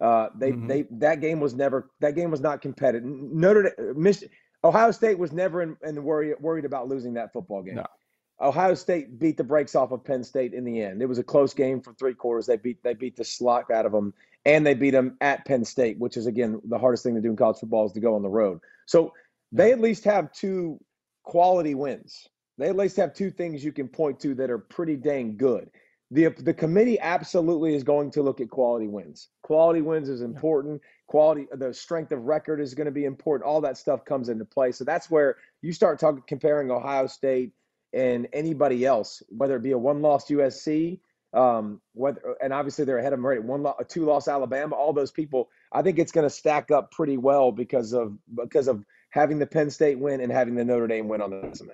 Uh, 0.00 0.28
they 0.36 0.52
Mhm. 0.52 0.68
they 0.68 0.86
that 0.92 1.20
game 1.20 1.40
was 1.40 1.54
never 1.54 1.90
that 2.00 2.14
game 2.14 2.30
was 2.30 2.40
not 2.40 2.62
competitive. 2.62 3.04
Notre 3.08 3.74
Dame, 3.76 4.00
Mich- 4.00 4.24
Ohio 4.64 4.90
State 4.90 5.18
was 5.18 5.32
never 5.32 5.62
in, 5.62 5.76
in 5.84 6.02
worry, 6.02 6.34
worried 6.40 6.64
about 6.64 6.88
losing 6.88 7.14
that 7.14 7.32
football 7.32 7.62
game. 7.62 7.76
No. 7.76 7.86
Ohio 8.40 8.74
State 8.74 9.18
beat 9.18 9.36
the 9.36 9.44
brakes 9.44 9.74
off 9.74 9.90
of 9.90 10.04
Penn 10.04 10.22
State 10.22 10.54
in 10.54 10.64
the 10.64 10.80
end. 10.80 11.02
It 11.02 11.06
was 11.06 11.18
a 11.18 11.24
close 11.24 11.54
game 11.54 11.80
for 11.80 11.92
three 11.94 12.14
quarters. 12.14 12.46
They 12.46 12.56
beat 12.56 12.82
they 12.82 12.94
beat 12.94 13.16
the 13.16 13.24
slot 13.24 13.70
out 13.70 13.86
of 13.86 13.92
them, 13.92 14.14
and 14.44 14.64
they 14.64 14.74
beat 14.74 14.90
them 14.90 15.16
at 15.20 15.44
Penn 15.44 15.64
State, 15.64 15.98
which 15.98 16.16
is 16.16 16.26
again 16.26 16.60
the 16.64 16.78
hardest 16.78 17.02
thing 17.02 17.16
to 17.16 17.20
do 17.20 17.30
in 17.30 17.36
college 17.36 17.58
football 17.58 17.86
is 17.86 17.92
to 17.92 18.00
go 18.00 18.14
on 18.14 18.22
the 18.22 18.28
road. 18.28 18.60
So 18.86 19.12
they 19.50 19.72
at 19.72 19.80
least 19.80 20.04
have 20.04 20.32
two 20.32 20.78
quality 21.24 21.74
wins. 21.74 22.28
They 22.58 22.68
at 22.68 22.76
least 22.76 22.96
have 22.96 23.14
two 23.14 23.30
things 23.30 23.64
you 23.64 23.72
can 23.72 23.88
point 23.88 24.20
to 24.20 24.34
that 24.36 24.50
are 24.50 24.58
pretty 24.58 24.96
dang 24.96 25.36
good. 25.36 25.70
The 26.12 26.28
the 26.28 26.54
committee 26.54 26.98
absolutely 27.00 27.74
is 27.74 27.82
going 27.82 28.12
to 28.12 28.22
look 28.22 28.40
at 28.40 28.50
quality 28.50 28.86
wins. 28.86 29.28
Quality 29.42 29.82
wins 29.82 30.08
is 30.08 30.22
important. 30.22 30.80
Quality, 31.08 31.46
the 31.52 31.72
strength 31.72 32.12
of 32.12 32.24
record 32.24 32.60
is 32.60 32.74
going 32.74 32.84
to 32.84 32.92
be 32.92 33.06
important. 33.06 33.48
All 33.48 33.60
that 33.62 33.78
stuff 33.78 34.04
comes 34.04 34.28
into 34.28 34.44
play. 34.44 34.72
So 34.72 34.84
that's 34.84 35.10
where 35.10 35.36
you 35.62 35.72
start 35.72 35.98
talking 35.98 36.22
comparing 36.26 36.70
Ohio 36.70 37.06
State 37.06 37.52
and 37.92 38.28
anybody 38.32 38.84
else, 38.84 39.22
whether 39.30 39.56
it 39.56 39.62
be 39.62 39.72
a 39.72 39.78
one-loss 39.78 40.28
USC, 40.28 41.00
um, 41.32 41.80
whether 41.94 42.36
and 42.42 42.52
obviously 42.52 42.84
they're 42.84 42.98
ahead 42.98 43.12
of 43.12 43.18
them 43.18 43.24
already. 43.24 43.40
One, 43.40 43.62
lo- 43.62 43.76
two-loss 43.88 44.28
Alabama. 44.28 44.76
All 44.76 44.92
those 44.92 45.10
people, 45.10 45.48
I 45.72 45.82
think 45.82 45.98
it's 45.98 46.12
going 46.12 46.26
to 46.26 46.30
stack 46.30 46.70
up 46.70 46.90
pretty 46.90 47.16
well 47.16 47.52
because 47.52 47.92
of 47.92 48.16
because 48.34 48.68
of 48.68 48.84
having 49.10 49.38
the 49.38 49.46
Penn 49.46 49.70
State 49.70 49.98
win 49.98 50.20
and 50.20 50.30
having 50.30 50.54
the 50.54 50.64
Notre 50.64 50.86
Dame 50.86 51.08
win 51.08 51.22
on 51.22 51.30
the 51.30 51.40
resume. 51.40 51.72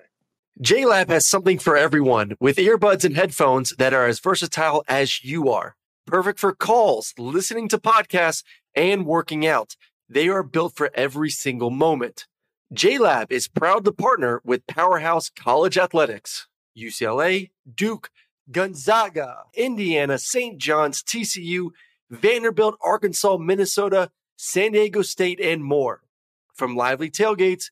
JLab 0.61 1.09
has 1.09 1.25
something 1.25 1.59
for 1.59 1.75
everyone 1.75 2.37
with 2.39 2.55
earbuds 2.55 3.03
and 3.03 3.17
headphones 3.17 3.73
that 3.77 3.93
are 3.93 4.05
as 4.05 4.21
versatile 4.21 4.85
as 4.87 5.21
you 5.23 5.49
are. 5.49 5.75
Perfect 6.05 6.39
for 6.39 6.53
calls, 6.53 7.13
listening 7.17 7.67
to 7.69 7.79
podcasts, 7.79 8.43
and 8.75 9.07
working 9.07 9.45
out. 9.47 9.75
They 10.07 10.27
are 10.27 10.43
built 10.43 10.75
for 10.75 10.91
every 10.93 11.31
single 11.31 11.71
moment. 11.71 12.27
JLab 12.73 13.31
is 13.31 13.47
proud 13.47 13.85
to 13.85 13.91
partner 13.91 14.39
with 14.43 14.67
Powerhouse 14.67 15.29
College 15.29 15.79
Athletics, 15.79 16.47
UCLA, 16.77 17.49
Duke, 17.73 18.11
Gonzaga, 18.51 19.45
Indiana, 19.55 20.19
St. 20.19 20.59
John's, 20.59 21.01
TCU, 21.01 21.69
Vanderbilt, 22.11 22.75
Arkansas, 22.83 23.37
Minnesota, 23.37 24.11
San 24.37 24.73
Diego 24.73 25.01
State, 25.01 25.39
and 25.39 25.63
more. 25.63 26.01
From 26.53 26.75
lively 26.75 27.09
tailgates 27.09 27.71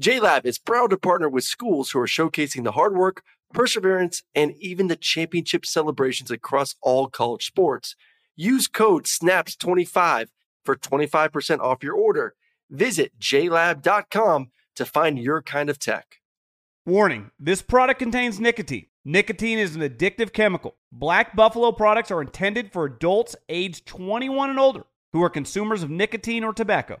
JLab 0.00 0.44
is 0.44 0.58
proud 0.58 0.90
to 0.90 0.96
partner 0.96 1.28
with 1.28 1.44
schools 1.44 1.90
who 1.90 2.00
are 2.00 2.06
showcasing 2.06 2.64
the 2.64 2.72
hard 2.72 2.96
work, 2.96 3.22
perseverance, 3.52 4.24
and 4.34 4.52
even 4.58 4.88
the 4.88 4.96
championship 4.96 5.64
celebrations 5.64 6.32
across 6.32 6.74
all 6.82 7.06
college 7.08 7.46
sports. 7.46 7.94
Use 8.34 8.66
code 8.66 9.04
SNAPS25 9.04 10.26
for 10.64 10.74
25% 10.74 11.60
off 11.60 11.84
your 11.84 11.94
order. 11.94 12.34
Visit 12.70 13.12
JLab.com 13.20 14.50
to 14.74 14.84
find 14.84 15.18
your 15.18 15.40
kind 15.42 15.70
of 15.70 15.78
tech. 15.78 16.16
Warning 16.84 17.30
this 17.38 17.62
product 17.62 18.00
contains 18.00 18.40
nicotine. 18.40 18.86
Nicotine 19.04 19.58
is 19.58 19.76
an 19.76 19.82
addictive 19.82 20.32
chemical. 20.32 20.74
Black 20.90 21.36
Buffalo 21.36 21.70
products 21.70 22.10
are 22.10 22.20
intended 22.20 22.72
for 22.72 22.84
adults 22.84 23.36
age 23.48 23.84
21 23.84 24.50
and 24.50 24.58
older 24.58 24.84
who 25.12 25.22
are 25.22 25.30
consumers 25.30 25.84
of 25.84 25.90
nicotine 25.90 26.42
or 26.42 26.52
tobacco. 26.52 27.00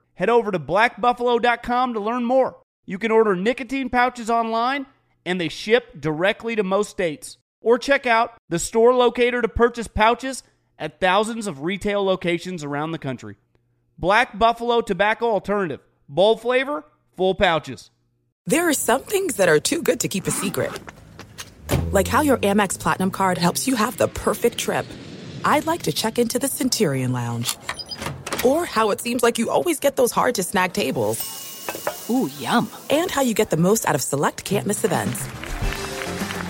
Head 0.13 0.29
over 0.29 0.51
to 0.51 0.59
blackbuffalo.com 0.59 1.93
to 1.93 1.99
learn 1.99 2.23
more. 2.23 2.57
You 2.85 2.97
can 2.97 3.11
order 3.11 3.35
nicotine 3.35 3.89
pouches 3.89 4.29
online 4.29 4.85
and 5.25 5.39
they 5.39 5.49
ship 5.49 5.99
directly 5.99 6.55
to 6.55 6.63
most 6.63 6.89
states. 6.89 7.37
Or 7.61 7.77
check 7.77 8.05
out 8.07 8.33
the 8.49 8.59
store 8.59 8.93
locator 8.93 9.41
to 9.41 9.47
purchase 9.47 9.87
pouches 9.87 10.43
at 10.79 10.99
thousands 10.99 11.45
of 11.47 11.61
retail 11.61 12.03
locations 12.03 12.63
around 12.63 12.91
the 12.91 12.97
country. 12.97 13.37
Black 13.97 14.37
Buffalo 14.37 14.81
Tobacco 14.81 15.29
Alternative. 15.29 15.79
Bold 16.09 16.41
flavor, 16.41 16.83
full 17.15 17.35
pouches. 17.35 17.91
There 18.47 18.67
are 18.67 18.73
some 18.73 19.03
things 19.03 19.35
that 19.35 19.47
are 19.47 19.59
too 19.59 19.83
good 19.83 19.99
to 19.99 20.07
keep 20.07 20.25
a 20.25 20.31
secret. 20.31 20.71
Like 21.91 22.07
how 22.07 22.21
your 22.21 22.37
Amex 22.37 22.79
Platinum 22.79 23.11
card 23.11 23.37
helps 23.37 23.67
you 23.67 23.75
have 23.75 23.97
the 23.97 24.07
perfect 24.07 24.57
trip. 24.57 24.87
I'd 25.45 25.67
like 25.67 25.83
to 25.83 25.91
check 25.91 26.17
into 26.17 26.39
the 26.39 26.47
Centurion 26.47 27.13
Lounge 27.13 27.55
or 28.43 28.65
how 28.65 28.91
it 28.91 29.01
seems 29.01 29.23
like 29.23 29.37
you 29.37 29.49
always 29.49 29.79
get 29.79 29.95
those 29.95 30.11
hard 30.11 30.35
to 30.35 30.43
snag 30.43 30.73
tables. 30.73 32.07
Ooh, 32.09 32.29
yum. 32.37 32.69
And 32.89 33.09
how 33.09 33.21
you 33.21 33.33
get 33.33 33.49
the 33.49 33.57
most 33.57 33.87
out 33.87 33.95
of 33.95 34.01
select 34.01 34.43
can't 34.43 34.67
miss 34.67 34.83
events. 34.83 35.23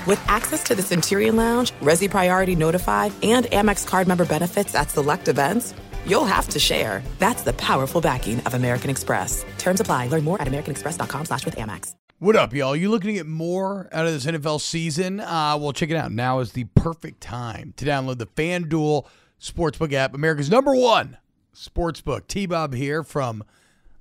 With 0.08 0.20
access 0.28 0.64
to 0.64 0.76
the 0.76 0.82
Centurion 0.82 1.36
Lounge, 1.36 1.72
Resy 1.82 2.10
Priority 2.10 2.56
Notified, 2.56 3.14
and 3.22 3.46
Amex 3.48 3.86
card 3.86 4.08
member 4.08 4.26
benefits 4.26 4.74
at 4.74 4.90
select 4.90 5.28
events, 5.28 5.76
you'll 6.08 6.26
have 6.26 6.48
to 6.50 6.60
share. 6.60 7.04
That's 7.20 7.44
the 7.44 7.54
powerful 7.54 8.02
backing 8.02 8.40
of 8.42 8.56
American 8.56 8.90
Express. 8.90 9.46
Terms 9.60 9.80
apply. 9.80 10.08
Learn 10.08 10.24
more 10.24 10.42
at 10.42 10.48
americanexpress.com 10.48 11.26
slash 11.26 11.46
with 11.46 11.56
Amex. 11.56 11.94
What 12.18 12.36
up, 12.36 12.54
y'all? 12.54 12.76
You 12.76 12.90
looking 12.90 13.08
to 13.08 13.14
get 13.14 13.26
more 13.28 13.90
out 13.92 14.06
of 14.06 14.14
this 14.14 14.26
NFL 14.26 14.62
season? 14.62 15.20
Uh, 15.20 15.58
well, 15.60 15.74
check 15.74 15.90
it 15.90 15.96
out. 15.96 16.12
Now 16.12 16.40
is 16.40 16.52
the 16.52 16.66
perfect 16.76 17.22
time 17.22 17.74
to 17.78 17.86
download 17.86 18.20
the 18.20 18.28
FanDuel 18.28 19.08
Sportsbook 19.40 19.92
app, 19.94 20.14
America's 20.14 20.50
number 20.50 20.76
one 20.76 21.18
Sportsbook. 21.56 22.28
T 22.28 22.46
Bob 22.46 22.74
here 22.74 23.04
from 23.04 23.44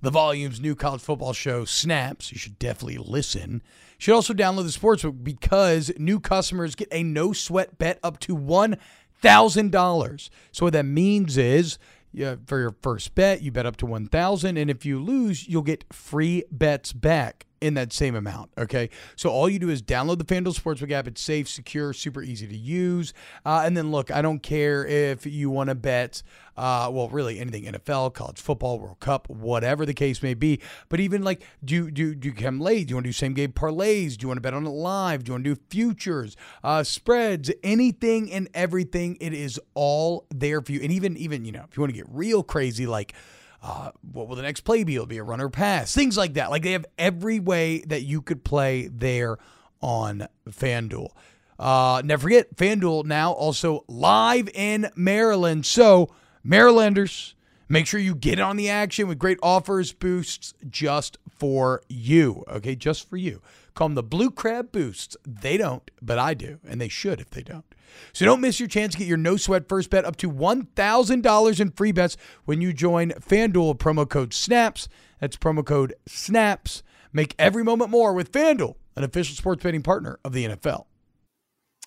the 0.03 0.11
Volume's 0.11 0.61
new 0.61 0.75
college 0.75 1.01
football 1.01 1.33
show, 1.33 1.65
Snaps. 1.65 2.33
You 2.33 2.39
should 2.39 2.59
definitely 2.59 2.99
listen. 2.99 3.63
You 3.99 4.05
should 4.05 4.15
also 4.15 4.33
download 4.33 4.65
the 4.65 4.79
Sportsbook 4.79 5.23
because 5.23 5.93
new 5.99 6.21
customers 6.21 6.75
get 6.75 6.89
a 6.93 7.03
no 7.03 7.33
sweat 7.33 7.79
bet 7.79 7.99
up 8.03 8.19
to 8.21 8.37
$1,000. 8.37 10.31
So, 10.53 10.67
what 10.67 10.73
that 10.73 10.87
means 10.87 11.37
is, 11.37 11.79
yeah, 12.13 12.37
for 12.47 12.59
your 12.59 12.75
first 12.83 13.15
bet, 13.15 13.43
you 13.43 13.53
bet 13.53 13.67
up 13.67 13.77
to 13.79 13.87
1000 13.87 14.57
and 14.57 14.71
if 14.71 14.87
you 14.87 15.03
lose, 15.03 15.49
you'll 15.49 15.63
get 15.63 15.85
free 15.93 16.45
bets 16.51 16.93
back 16.93 17.47
in 17.61 17.75
that 17.75 17.93
same 17.93 18.15
amount. 18.15 18.51
Okay. 18.57 18.89
So 19.17 19.31
all 19.31 19.49
you 19.49 19.59
do 19.59 19.69
is 19.69 19.83
download 19.83 20.19
the 20.19 20.25
FanDuel 20.25 20.59
Sportsbook 20.59 20.91
app. 20.91 21.07
It's 21.07 21.21
safe, 21.21 21.49
secure, 21.49 21.93
super 21.93 22.23
easy 22.23 22.47
to 22.47 22.57
use. 22.57 23.13
Uh, 23.45 23.63
and 23.65 23.77
then 23.77 23.91
look, 23.91 24.11
I 24.11 24.23
don't 24.23 24.43
care 24.43 24.87
if 24.87 25.27
you 25.27 25.51
want 25.51 25.69
to 25.69 25.75
bet, 25.75 26.23
uh, 26.57 26.89
well, 26.91 27.09
really 27.11 27.39
anything 27.39 27.65
NFL, 27.65 28.15
college 28.15 28.41
football, 28.41 28.79
World 28.79 29.01
Cup, 29.01 29.29
whatever 29.29 29.85
the 29.85 29.93
case 29.93 30.23
may 30.23 30.35
be. 30.35 30.61
But 30.89 31.01
even 31.01 31.23
like, 31.23 31.43
do, 31.63 31.91
do, 31.91 32.15
do 32.15 32.29
you 32.29 32.35
come 32.35 32.61
late? 32.61 32.87
Do 32.87 32.93
you 32.93 32.97
want 32.97 33.05
to 33.05 33.09
do 33.09 33.13
same 33.13 33.35
game 33.35 33.53
parlays? 33.53 34.17
Do 34.17 34.25
you 34.25 34.29
want 34.29 34.39
to 34.39 34.43
bet 34.43 34.55
on 34.55 34.67
it 34.67 34.71
live? 34.71 35.25
Do 35.25 35.31
you 35.31 35.35
want 35.35 35.45
to 35.45 35.55
do 35.55 35.61
futures, 35.69 36.37
uh, 36.65 36.83
spreads, 36.83 37.51
anything 37.63 38.33
and 38.33 38.49
everything? 38.55 39.19
It 39.21 39.35
is 39.35 39.61
all 39.75 40.27
there 40.31 40.63
for 40.63 40.73
you. 40.73 40.81
And 40.81 40.93
even, 40.93 41.17
even, 41.19 41.45
you 41.45 41.53
know, 41.53 41.65
if 41.69 41.77
you 41.77 41.83
want 41.83 41.93
to 41.93 41.97
get 41.97 42.07
real 42.09 42.43
crazy, 42.43 42.87
like, 42.87 43.15
uh, 43.63 43.91
what 44.13 44.29
will 44.29 44.37
the 44.37 44.43
next 44.43 44.61
play 44.63 44.85
be? 44.85 44.95
It'll 44.95 45.07
be 45.07 45.19
a 45.19 45.23
runner 45.23 45.49
pass, 45.49 45.95
things 45.95 46.17
like 46.17 46.35
that. 46.35 46.51
Like 46.51 46.63
they 46.63 46.73
have 46.73 46.87
every 46.99 47.41
way 47.41 47.81
that 47.87 48.03
you 48.03 48.23
could 48.23 48.45
play 48.45 48.89
there 48.89 49.39
on 49.81 50.27
FanDuel. 50.49 51.11
Uh, 51.59 52.01
never 52.05 52.23
forget, 52.23 52.57
FanDuel 52.57 53.05
now 53.05 53.33
also 53.33 53.85
live 53.87 54.49
in 54.55 54.91
Maryland. 54.97 55.67
So, 55.67 56.09
Marylanders, 56.43 57.35
make 57.69 57.87
sure 57.87 58.01
you 58.01 58.15
get 58.15 58.41
on 58.41 58.57
the 58.57 58.71
action 58.71 59.07
with 59.07 59.19
great 59.19 59.39
offers, 59.43 59.93
boosts 59.93 60.55
just 60.71 61.19
for 61.39 61.83
you. 61.87 62.45
Okay, 62.49 62.75
just 62.75 63.09
for 63.09 63.19
you. 63.19 63.43
Call 63.75 63.89
them 63.89 63.95
the 63.95 64.03
Blue 64.03 64.31
Crab 64.31 64.73
Boosts. 64.73 65.17
They 65.27 65.57
don't, 65.57 65.91
but 66.03 66.19
I 66.19 66.35
do, 66.35 66.59
and 66.67 66.81
they 66.81 66.89
should 66.89 67.21
if 67.21 67.31
they 67.31 67.43
don't. 67.43 67.65
So 68.13 68.25
don't 68.25 68.41
miss 68.41 68.61
your 68.61 68.69
chance 68.69 68.93
to 68.93 68.99
get 68.99 69.09
your 69.09 69.17
no 69.17 69.37
sweat 69.37 69.69
first 69.69 69.91
bet 69.91 70.05
up 70.05 70.17
to 70.17 70.31
$1,000 70.31 71.61
in 71.61 71.71
free 71.73 71.93
bets 71.93 72.17
when 72.45 72.61
you 72.61 72.73
join 72.73 73.11
FanDuel 73.11 73.79
promo 73.79 74.09
code 74.09 74.33
SNAPS. 74.33 74.89
That's 75.21 75.37
promo 75.37 75.65
code 75.65 75.95
SNAPS. 76.07 76.83
Make 77.13 77.35
every 77.39 77.65
moment 77.65 77.91
more 77.91 78.13
with 78.13 78.33
FanDuel, 78.33 78.77
an 78.97 79.05
official 79.05 79.37
sports 79.37 79.63
betting 79.63 79.83
partner 79.83 80.19
of 80.25 80.33
the 80.33 80.47
NFL. 80.47 80.87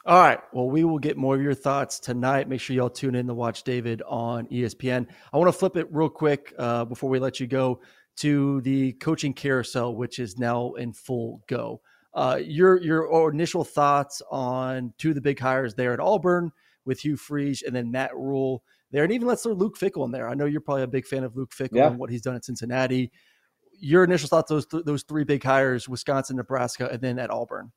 All 0.05 0.19
right. 0.19 0.39
Well, 0.51 0.69
we 0.69 0.83
will 0.83 0.99
get 0.99 1.15
more 1.15 1.33
of 1.33 1.41
your 1.41 1.53
thoughts 1.53 1.97
tonight. 1.97 2.49
Make 2.49 2.59
sure 2.59 2.75
y'all 2.75 2.89
tune 2.89 3.15
in 3.15 3.25
to 3.27 3.33
watch 3.33 3.63
David 3.63 4.01
on 4.05 4.47
ESPN. 4.47 5.07
I 5.31 5.37
want 5.37 5.47
to 5.47 5.57
flip 5.57 5.77
it 5.77 5.87
real 5.91 6.09
quick 6.09 6.53
uh, 6.59 6.83
before 6.83 7.09
we 7.09 7.19
let 7.19 7.39
you 7.39 7.47
go 7.47 7.79
to 8.17 8.61
the 8.61 8.93
coaching 8.93 9.33
carousel, 9.33 9.95
which 9.95 10.19
is 10.19 10.37
now 10.37 10.73
in 10.73 10.93
full 10.93 11.41
go. 11.47 11.81
Uh, 12.13 12.39
your 12.43 12.79
your 12.81 13.31
initial 13.31 13.63
thoughts 13.63 14.21
on 14.29 14.93
two 14.97 15.09
of 15.09 15.15
the 15.15 15.21
big 15.21 15.39
hires 15.39 15.73
there 15.73 15.93
at 15.93 15.99
Auburn 15.99 16.51
with 16.85 16.99
Hugh 16.99 17.17
Freeze 17.17 17.63
and 17.63 17.75
then 17.75 17.91
Matt 17.91 18.15
Rhule 18.15 18.63
there, 18.91 19.03
and 19.03 19.11
even 19.11 19.27
let's 19.27 19.41
throw 19.41 19.53
Luke 19.53 19.77
Fickell 19.77 20.05
in 20.05 20.11
there. 20.11 20.29
I 20.29 20.35
know 20.35 20.45
you're 20.45 20.61
probably 20.61 20.83
a 20.83 20.87
big 20.87 21.07
fan 21.07 21.23
of 21.23 21.35
Luke 21.35 21.51
Fickell 21.51 21.77
yeah. 21.77 21.87
and 21.87 21.97
what 21.97 22.11
he's 22.11 22.21
done 22.21 22.35
at 22.35 22.45
Cincinnati. 22.45 23.11
Your 23.79 24.03
initial 24.03 24.29
thoughts 24.29 24.49
those 24.49 24.67
th- 24.67 24.85
those 24.85 25.01
three 25.03 25.23
big 25.23 25.43
hires: 25.43 25.89
Wisconsin, 25.89 26.37
Nebraska, 26.37 26.87
and 26.91 27.01
then 27.01 27.17
at 27.17 27.31
Auburn. 27.31 27.71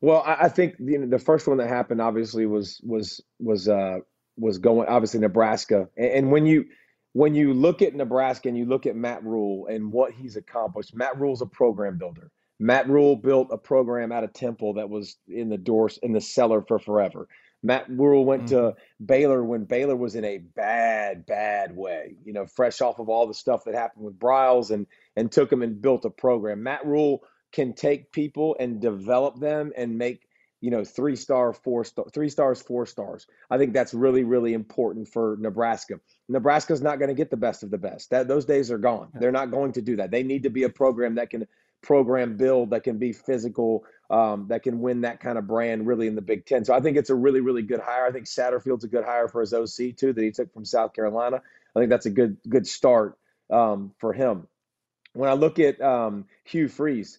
Well, 0.00 0.22
I, 0.24 0.44
I 0.44 0.48
think 0.48 0.76
you 0.78 0.98
know, 0.98 1.06
the 1.06 1.18
first 1.18 1.46
one 1.46 1.58
that 1.58 1.68
happened 1.68 2.00
obviously 2.00 2.46
was 2.46 2.80
was 2.82 3.20
was 3.38 3.68
uh, 3.68 3.98
was 4.38 4.56
going 4.56 4.88
obviously 4.88 5.20
Nebraska, 5.20 5.88
and, 5.98 6.10
and 6.10 6.32
when 6.32 6.46
you 6.46 6.64
when 7.14 7.34
you 7.34 7.54
look 7.54 7.80
at 7.80 7.94
Nebraska 7.94 8.48
and 8.48 8.58
you 8.58 8.66
look 8.66 8.86
at 8.86 8.96
Matt 8.96 9.24
Rhule 9.24 9.68
and 9.68 9.90
what 9.92 10.12
he's 10.12 10.36
accomplished, 10.36 10.94
Matt 10.94 11.18
Rhule's 11.18 11.42
a 11.42 11.46
program 11.46 11.96
builder. 11.96 12.30
Matt 12.58 12.88
Rhule 12.88 13.16
built 13.16 13.48
a 13.52 13.56
program 13.56 14.10
out 14.12 14.24
of 14.24 14.32
Temple 14.32 14.74
that 14.74 14.90
was 14.90 15.16
in 15.28 15.48
the 15.48 15.56
doors 15.56 15.98
in 16.02 16.12
the 16.12 16.20
cellar 16.20 16.60
for 16.60 16.78
forever. 16.78 17.28
Matt 17.62 17.86
Rhule 17.88 18.24
went 18.24 18.46
mm-hmm. 18.46 18.56
to 18.56 18.74
Baylor 19.04 19.44
when 19.44 19.64
Baylor 19.64 19.96
was 19.96 20.16
in 20.16 20.24
a 20.24 20.38
bad, 20.38 21.24
bad 21.24 21.74
way. 21.74 22.16
You 22.24 22.32
know, 22.32 22.46
fresh 22.46 22.80
off 22.80 22.98
of 22.98 23.08
all 23.08 23.26
the 23.26 23.34
stuff 23.34 23.64
that 23.64 23.74
happened 23.74 24.04
with 24.04 24.18
Briles, 24.18 24.70
and 24.70 24.86
and 25.16 25.30
took 25.30 25.52
him 25.52 25.62
and 25.62 25.80
built 25.80 26.04
a 26.04 26.10
program. 26.10 26.64
Matt 26.64 26.84
Rhule 26.84 27.22
can 27.52 27.74
take 27.74 28.10
people 28.10 28.56
and 28.58 28.80
develop 28.80 29.38
them 29.38 29.72
and 29.76 29.96
make 29.96 30.26
you 30.64 30.70
know 30.70 30.82
three 30.82 31.14
star, 31.14 31.52
four 31.52 31.84
star, 31.84 32.06
three 32.10 32.30
stars, 32.30 32.62
four 32.62 32.86
stars. 32.86 33.26
I 33.50 33.58
think 33.58 33.74
that's 33.74 33.92
really, 33.92 34.24
really 34.24 34.54
important 34.54 35.06
for 35.08 35.36
Nebraska. 35.38 36.00
Nebraska's 36.30 36.80
not 36.80 36.98
going 36.98 37.10
to 37.10 37.14
get 37.14 37.30
the 37.30 37.36
best 37.36 37.62
of 37.62 37.70
the 37.70 37.76
best. 37.76 38.08
That 38.08 38.28
those 38.28 38.46
days 38.46 38.70
are 38.70 38.78
gone. 38.78 39.10
They're 39.12 39.30
not 39.30 39.50
going 39.50 39.72
to 39.72 39.82
do 39.82 39.96
that. 39.96 40.10
They 40.10 40.22
need 40.22 40.44
to 40.44 40.50
be 40.50 40.62
a 40.62 40.70
program 40.70 41.16
that 41.16 41.28
can 41.28 41.46
program 41.82 42.38
build, 42.38 42.70
that 42.70 42.82
can 42.82 42.96
be 42.96 43.12
physical, 43.12 43.84
um, 44.08 44.46
that 44.48 44.62
can 44.62 44.80
win 44.80 45.02
that 45.02 45.20
kind 45.20 45.36
of 45.36 45.46
brand 45.46 45.86
really 45.86 46.06
in 46.06 46.14
the 46.14 46.22
Big 46.22 46.46
Ten. 46.46 46.64
So 46.64 46.72
I 46.72 46.80
think 46.80 46.96
it's 46.96 47.10
a 47.10 47.14
really, 47.14 47.42
really 47.42 47.60
good 47.60 47.80
hire. 47.80 48.06
I 48.06 48.10
think 48.10 48.24
Satterfield's 48.24 48.84
a 48.84 48.88
good 48.88 49.04
hire 49.04 49.28
for 49.28 49.42
his 49.42 49.52
OC 49.52 49.96
too 49.98 50.14
that 50.14 50.24
he 50.24 50.30
took 50.30 50.50
from 50.54 50.64
South 50.64 50.94
Carolina. 50.94 51.42
I 51.76 51.78
think 51.78 51.90
that's 51.90 52.06
a 52.06 52.10
good 52.10 52.38
good 52.48 52.66
start 52.66 53.18
um, 53.50 53.92
for 53.98 54.14
him. 54.14 54.48
When 55.12 55.28
I 55.28 55.34
look 55.34 55.58
at 55.58 55.78
um, 55.82 56.24
Hugh 56.44 56.68
Freeze, 56.68 57.18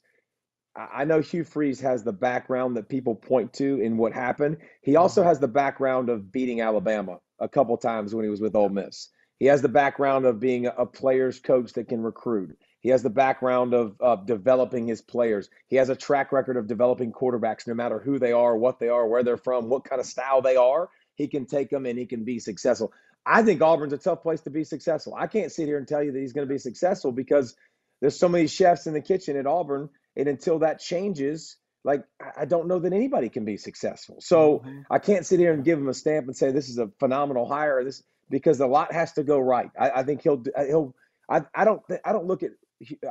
I 0.75 1.05
know 1.05 1.21
Hugh 1.21 1.45
Freeze 1.45 1.79
has 1.81 2.03
the 2.03 2.11
background 2.11 2.75
that 2.75 2.89
people 2.89 3.15
point 3.15 3.53
to 3.53 3.79
in 3.79 3.97
what 3.97 4.13
happened. 4.13 4.57
He 4.81 4.95
also 4.95 5.21
mm-hmm. 5.21 5.29
has 5.29 5.39
the 5.39 5.47
background 5.47 6.09
of 6.09 6.31
beating 6.31 6.61
Alabama 6.61 7.19
a 7.39 7.47
couple 7.47 7.77
times 7.77 8.13
when 8.13 8.23
he 8.23 8.29
was 8.29 8.41
with 8.41 8.55
Ole 8.55 8.69
Miss. 8.69 9.09
He 9.37 9.45
has 9.47 9.61
the 9.61 9.69
background 9.69 10.25
of 10.25 10.39
being 10.39 10.65
a 10.65 10.85
player's 10.85 11.39
coach 11.39 11.73
that 11.73 11.89
can 11.89 12.01
recruit. 12.01 12.57
He 12.79 12.89
has 12.89 13.03
the 13.03 13.09
background 13.09 13.73
of, 13.73 13.95
of 13.99 14.25
developing 14.25 14.87
his 14.87 15.01
players. 15.01 15.49
He 15.67 15.75
has 15.77 15.89
a 15.89 15.95
track 15.95 16.31
record 16.31 16.55
of 16.55 16.67
developing 16.67 17.11
quarterbacks, 17.11 17.67
no 17.67 17.73
matter 17.73 17.99
who 17.99 18.19
they 18.19 18.31
are, 18.31 18.55
what 18.55 18.79
they 18.79 18.89
are, 18.89 19.07
where 19.07 19.23
they're 19.23 19.37
from, 19.37 19.69
what 19.69 19.83
kind 19.83 19.99
of 19.99 20.05
style 20.05 20.41
they 20.41 20.55
are. 20.55 20.89
He 21.15 21.27
can 21.27 21.45
take 21.45 21.69
them 21.69 21.85
and 21.85 21.97
he 21.97 22.05
can 22.05 22.23
be 22.23 22.39
successful. 22.39 22.93
I 23.25 23.41
think 23.43 23.61
Auburn's 23.61 23.93
a 23.93 23.97
tough 23.97 24.21
place 24.21 24.41
to 24.41 24.49
be 24.49 24.63
successful. 24.63 25.15
I 25.17 25.27
can't 25.27 25.51
sit 25.51 25.67
here 25.67 25.77
and 25.77 25.87
tell 25.87 26.03
you 26.03 26.11
that 26.11 26.19
he's 26.19 26.33
going 26.33 26.47
to 26.47 26.53
be 26.53 26.59
successful 26.59 27.11
because 27.11 27.55
there's 28.01 28.19
so 28.19 28.29
many 28.29 28.47
chefs 28.47 28.87
in 28.87 28.93
the 28.93 29.01
kitchen 29.01 29.35
at 29.35 29.47
Auburn, 29.47 29.89
and 30.15 30.27
until 30.27 30.59
that 30.59 30.79
changes, 30.79 31.57
like 31.83 32.03
I 32.37 32.45
don't 32.45 32.67
know 32.67 32.79
that 32.79 32.93
anybody 32.93 33.29
can 33.29 33.45
be 33.45 33.57
successful. 33.57 34.17
So 34.19 34.59
mm-hmm. 34.59 34.81
I 34.89 34.99
can't 34.99 35.25
sit 35.25 35.39
here 35.39 35.53
and 35.53 35.63
give 35.63 35.77
him 35.79 35.87
a 35.87 35.93
stamp 35.93 36.27
and 36.27 36.35
say 36.35 36.51
this 36.51 36.69
is 36.69 36.77
a 36.77 36.89
phenomenal 36.99 37.47
hire. 37.47 37.83
This 37.83 38.03
because 38.29 38.59
a 38.59 38.67
lot 38.67 38.91
has 38.91 39.13
to 39.13 39.23
go 39.23 39.39
right. 39.39 39.69
I, 39.79 39.89
I 39.91 40.03
think 40.03 40.21
he'll 40.21 40.43
he'll. 40.67 40.95
I, 41.29 41.41
I 41.53 41.65
don't 41.65 41.81
I 42.03 42.11
don't 42.11 42.25
look 42.25 42.43
at 42.43 42.51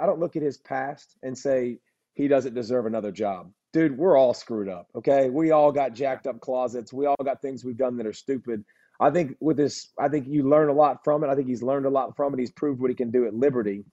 I 0.00 0.06
don't 0.06 0.20
look 0.20 0.36
at 0.36 0.42
his 0.42 0.58
past 0.58 1.16
and 1.22 1.36
say 1.36 1.78
he 2.14 2.28
doesn't 2.28 2.54
deserve 2.54 2.86
another 2.86 3.12
job. 3.12 3.50
Dude, 3.72 3.96
we're 3.96 4.16
all 4.16 4.34
screwed 4.34 4.68
up. 4.68 4.88
Okay. 4.94 5.30
We 5.30 5.50
all 5.50 5.72
got 5.72 5.94
jacked 5.94 6.26
up 6.26 6.40
closets. 6.40 6.92
We 6.92 7.06
all 7.06 7.16
got 7.24 7.42
things 7.42 7.64
we've 7.64 7.76
done 7.76 7.96
that 7.96 8.06
are 8.06 8.12
stupid. 8.12 8.64
I 9.00 9.10
think 9.10 9.36
with 9.40 9.56
this, 9.56 9.88
I 9.98 10.08
think 10.08 10.28
you 10.28 10.48
learn 10.48 10.68
a 10.68 10.72
lot 10.72 11.02
from 11.02 11.24
it. 11.24 11.28
I 11.28 11.34
think 11.34 11.48
he's 11.48 11.62
learned 11.62 11.86
a 11.86 11.90
lot 11.90 12.16
from 12.16 12.32
it. 12.34 12.38
He's 12.38 12.52
proved 12.52 12.80
what 12.80 12.90
he 12.90 12.94
can 12.96 13.10
do 13.10 13.26
at 13.26 13.34
Liberty. 13.34 13.84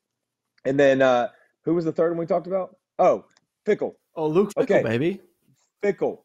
And 0.65 0.79
then 0.79 1.01
uh 1.01 1.29
who 1.65 1.73
was 1.75 1.85
the 1.85 1.91
third 1.91 2.11
one 2.11 2.19
we 2.19 2.25
talked 2.25 2.47
about? 2.47 2.75
Oh, 3.01 3.25
Fickell. 3.67 3.95
Oh, 4.15 4.27
Luke 4.27 4.53
Fickell, 4.55 4.63
okay. 4.63 4.83
baby. 4.83 5.21
Fickell. 5.83 6.19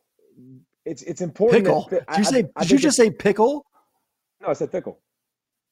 It's 0.85 1.03
it's 1.03 1.23
important. 1.23 1.65
Pickle. 1.65 1.89
That, 1.91 2.07
did 2.09 2.19
you 2.19 2.25
say? 2.25 2.45
I, 2.55 2.61
I 2.61 2.63
did 2.63 2.73
you 2.73 2.79
just 2.79 2.97
say 2.97 3.11
pickle? 3.11 3.65
No, 4.43 4.49
I 4.49 4.53
said 4.53 4.71
Fickell. 4.71 4.97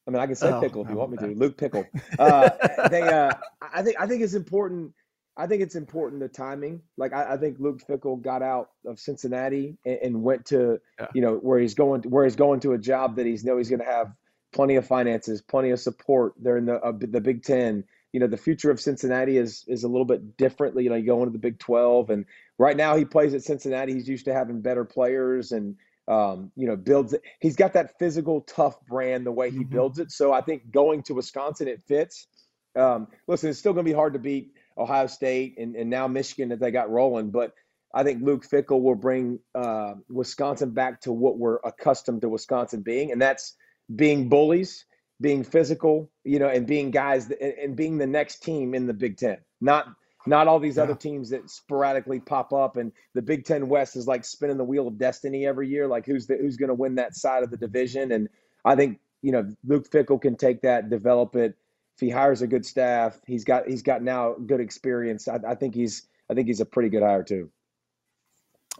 I 0.07 0.11
mean, 0.11 0.21
I 0.21 0.25
can 0.25 0.35
say 0.35 0.49
oh, 0.49 0.59
pickle 0.59 0.83
if 0.83 0.89
you 0.89 0.95
want 0.95 1.11
me 1.11 1.17
to. 1.17 1.27
Luke 1.27 1.57
Pickell. 1.57 1.85
Uh, 2.19 2.49
they, 2.89 3.01
uh, 3.01 3.31
I 3.73 3.81
think, 3.81 3.95
I 3.99 4.05
think 4.07 4.21
it's 4.21 4.33
important. 4.33 4.93
I 5.37 5.47
think 5.47 5.61
it's 5.61 5.75
important 5.75 6.21
the 6.21 6.27
timing. 6.27 6.81
Like 6.97 7.13
I, 7.13 7.33
I 7.33 7.37
think 7.37 7.57
Luke 7.59 7.81
Fickell 7.87 8.21
got 8.21 8.41
out 8.41 8.69
of 8.85 8.99
Cincinnati 8.99 9.77
and, 9.85 9.99
and 10.03 10.23
went 10.23 10.45
to, 10.47 10.79
yeah. 10.99 11.07
you 11.13 11.21
know, 11.21 11.35
where 11.35 11.59
he's 11.59 11.73
going, 11.73 12.01
to, 12.01 12.09
where 12.09 12.23
he's 12.23 12.35
going 12.35 12.59
to 12.61 12.73
a 12.73 12.77
job 12.77 13.15
that 13.15 13.25
he's 13.25 13.43
know 13.43 13.57
he's 13.57 13.69
going 13.69 13.81
to 13.81 13.85
have 13.85 14.11
plenty 14.53 14.75
of 14.75 14.87
finances, 14.87 15.41
plenty 15.41 15.71
of 15.71 15.79
support. 15.79 16.33
They're 16.39 16.57
in 16.57 16.65
the 16.65 16.75
uh, 16.75 16.93
the 16.97 17.21
Big 17.21 17.43
Ten. 17.43 17.83
You 18.15 18.21
know, 18.21 18.27
the 18.27 18.37
future 18.37 18.71
of 18.71 18.79
Cincinnati 18.79 19.37
is 19.37 19.65
is 19.67 19.83
a 19.83 19.89
little 19.89 20.05
bit 20.05 20.37
differently. 20.37 20.83
You 20.85 20.89
know, 20.89 20.95
you 20.95 21.05
go 21.05 21.19
into 21.19 21.33
the 21.33 21.45
Big 21.47 21.59
Twelve, 21.59 22.09
and 22.09 22.25
right 22.57 22.77
now 22.77 22.95
he 22.95 23.03
plays 23.03 23.33
at 23.33 23.43
Cincinnati. 23.43 23.93
He's 23.93 24.07
used 24.07 24.25
to 24.25 24.33
having 24.33 24.61
better 24.61 24.85
players 24.85 25.51
and 25.51 25.75
um, 26.07 26.51
you 26.55 26.67
know, 26.67 26.75
builds 26.75 27.13
it. 27.13 27.21
He's 27.39 27.55
got 27.55 27.73
that 27.73 27.99
physical, 27.99 28.41
tough 28.41 28.75
brand 28.85 29.25
the 29.25 29.31
way 29.31 29.51
he 29.51 29.59
mm-hmm. 29.59 29.75
builds 29.75 29.99
it. 29.99 30.11
So 30.11 30.31
I 30.31 30.41
think 30.41 30.71
going 30.71 31.03
to 31.03 31.13
Wisconsin, 31.13 31.67
it 31.67 31.81
fits. 31.87 32.27
Um, 32.75 33.07
listen, 33.27 33.49
it's 33.49 33.59
still 33.59 33.73
going 33.73 33.85
to 33.85 33.91
be 33.91 33.95
hard 33.95 34.13
to 34.13 34.19
beat 34.19 34.53
Ohio 34.77 35.07
State 35.07 35.57
and, 35.57 35.75
and 35.75 35.89
now 35.89 36.07
Michigan 36.07 36.49
that 36.49 36.59
they 36.59 36.71
got 36.71 36.89
rolling, 36.89 37.31
but 37.31 37.53
I 37.93 38.03
think 38.03 38.21
Luke 38.21 38.45
Fickell 38.45 38.81
will 38.81 38.95
bring 38.95 39.39
uh, 39.55 39.93
Wisconsin 40.09 40.71
back 40.71 41.01
to 41.01 41.13
what 41.13 41.37
we're 41.37 41.59
accustomed 41.63 42.21
to 42.21 42.29
Wisconsin 42.29 42.81
being, 42.81 43.13
and 43.13 43.21
that's 43.21 43.55
being 43.93 44.27
bullies, 44.27 44.85
being 45.21 45.43
physical, 45.43 46.09
you 46.23 46.39
know, 46.39 46.47
and 46.47 46.67
being 46.67 46.91
guys 46.91 47.27
that, 47.27 47.41
and 47.41 47.75
being 47.75 47.97
the 47.97 48.07
next 48.07 48.43
team 48.43 48.73
in 48.73 48.87
the 48.87 48.93
Big 48.93 49.17
Ten, 49.17 49.37
not 49.61 49.87
not 50.27 50.47
all 50.47 50.59
these 50.59 50.77
yeah. 50.77 50.83
other 50.83 50.95
teams 50.95 51.29
that 51.29 51.49
sporadically 51.49 52.19
pop 52.19 52.51
up, 52.53 52.77
and 52.77 52.91
the 53.13 53.21
Big 53.21 53.45
Ten 53.45 53.67
West 53.67 53.95
is 53.95 54.07
like 54.07 54.25
spinning 54.25 54.57
the 54.57 54.63
wheel 54.63 54.87
of 54.87 54.97
destiny 54.97 55.45
every 55.45 55.69
year. 55.69 55.87
Like 55.87 56.05
who's 56.05 56.27
the, 56.27 56.37
who's 56.37 56.57
going 56.57 56.69
to 56.69 56.75
win 56.75 56.95
that 56.95 57.15
side 57.15 57.43
of 57.43 57.51
the 57.51 57.57
division? 57.57 58.11
And 58.11 58.29
I 58.63 58.75
think 58.75 58.99
you 59.21 59.31
know 59.31 59.47
Luke 59.65 59.89
Fickell 59.89 60.21
can 60.21 60.35
take 60.35 60.61
that, 60.61 60.89
develop 60.89 61.35
it. 61.35 61.55
If 61.95 62.01
he 62.01 62.09
hires 62.09 62.41
a 62.41 62.47
good 62.47 62.65
staff, 62.65 63.19
he's 63.25 63.45
got 63.45 63.67
he's 63.67 63.83
got 63.83 64.01
now 64.01 64.33
good 64.33 64.59
experience. 64.59 65.27
I, 65.27 65.39
I 65.47 65.55
think 65.55 65.75
he's 65.75 66.07
I 66.29 66.33
think 66.33 66.47
he's 66.47 66.59
a 66.59 66.65
pretty 66.65 66.89
good 66.89 67.03
hire 67.03 67.23
too. 67.23 67.51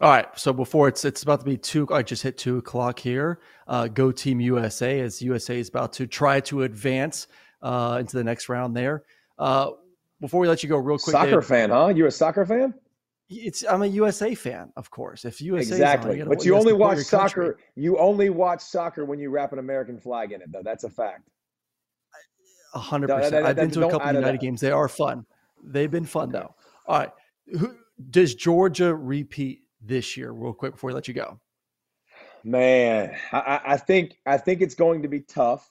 All 0.00 0.10
right. 0.10 0.26
So 0.38 0.52
before 0.52 0.88
it's 0.88 1.04
it's 1.04 1.22
about 1.22 1.40
to 1.40 1.46
be 1.46 1.56
two, 1.56 1.88
I 1.90 2.02
just 2.02 2.22
hit 2.22 2.36
two 2.36 2.58
o'clock 2.58 2.98
here. 2.98 3.40
Uh, 3.66 3.88
go 3.88 4.12
Team 4.12 4.40
USA 4.40 5.00
as 5.00 5.22
USA 5.22 5.58
is 5.58 5.68
about 5.68 5.92
to 5.94 6.06
try 6.06 6.40
to 6.40 6.62
advance 6.62 7.28
uh, 7.62 7.98
into 8.00 8.16
the 8.16 8.24
next 8.24 8.48
round. 8.48 8.76
There. 8.76 9.04
Uh, 9.38 9.70
before 10.20 10.40
we 10.40 10.48
let 10.48 10.62
you 10.62 10.68
go, 10.68 10.76
real 10.76 10.98
quick, 10.98 11.12
soccer 11.12 11.40
Dave, 11.40 11.44
fan, 11.44 11.70
huh? 11.70 11.88
You're 11.88 12.08
a 12.08 12.12
soccer 12.12 12.44
fan? 12.44 12.74
It's 13.28 13.64
I'm 13.64 13.82
a 13.82 13.86
USA 13.86 14.34
fan, 14.34 14.70
of 14.76 14.90
course. 14.90 15.24
If 15.24 15.40
USA 15.40 15.74
exactly, 15.74 16.12
on, 16.12 16.18
you 16.18 16.24
but 16.26 16.44
you 16.44 16.56
only 16.56 16.74
watch 16.74 16.98
soccer. 16.98 17.58
You 17.74 17.98
only 17.98 18.30
watch 18.30 18.60
soccer 18.60 19.04
when 19.04 19.18
you 19.18 19.30
wrap 19.30 19.52
an 19.52 19.58
American 19.58 19.98
flag 19.98 20.32
in 20.32 20.42
it, 20.42 20.52
though. 20.52 20.62
That's 20.62 20.84
a 20.84 20.90
fact. 20.90 21.28
A 22.74 22.78
hundred 22.78 23.08
percent. 23.08 23.46
I've 23.46 23.56
been 23.56 23.70
to 23.70 23.86
a 23.86 23.90
couple 23.90 24.08
of 24.08 24.14
United 24.14 24.40
games. 24.40 24.60
They 24.60 24.70
are 24.70 24.88
fun. 24.88 25.24
They've 25.64 25.90
been 25.90 26.04
fun 26.04 26.28
okay. 26.28 26.38
though. 26.38 26.54
All 26.86 26.98
right. 26.98 27.10
Who, 27.58 27.74
does 28.10 28.34
Georgia 28.34 28.94
repeat 28.94 29.62
this 29.80 30.16
year? 30.16 30.32
Real 30.32 30.52
quick 30.52 30.72
before 30.72 30.88
we 30.88 30.94
let 30.94 31.08
you 31.08 31.14
go. 31.14 31.40
Man, 32.44 33.16
I, 33.32 33.60
I 33.66 33.76
think 33.76 34.16
I 34.24 34.38
think 34.38 34.60
it's 34.60 34.74
going 34.74 35.02
to 35.02 35.08
be 35.08 35.20
tough 35.20 35.68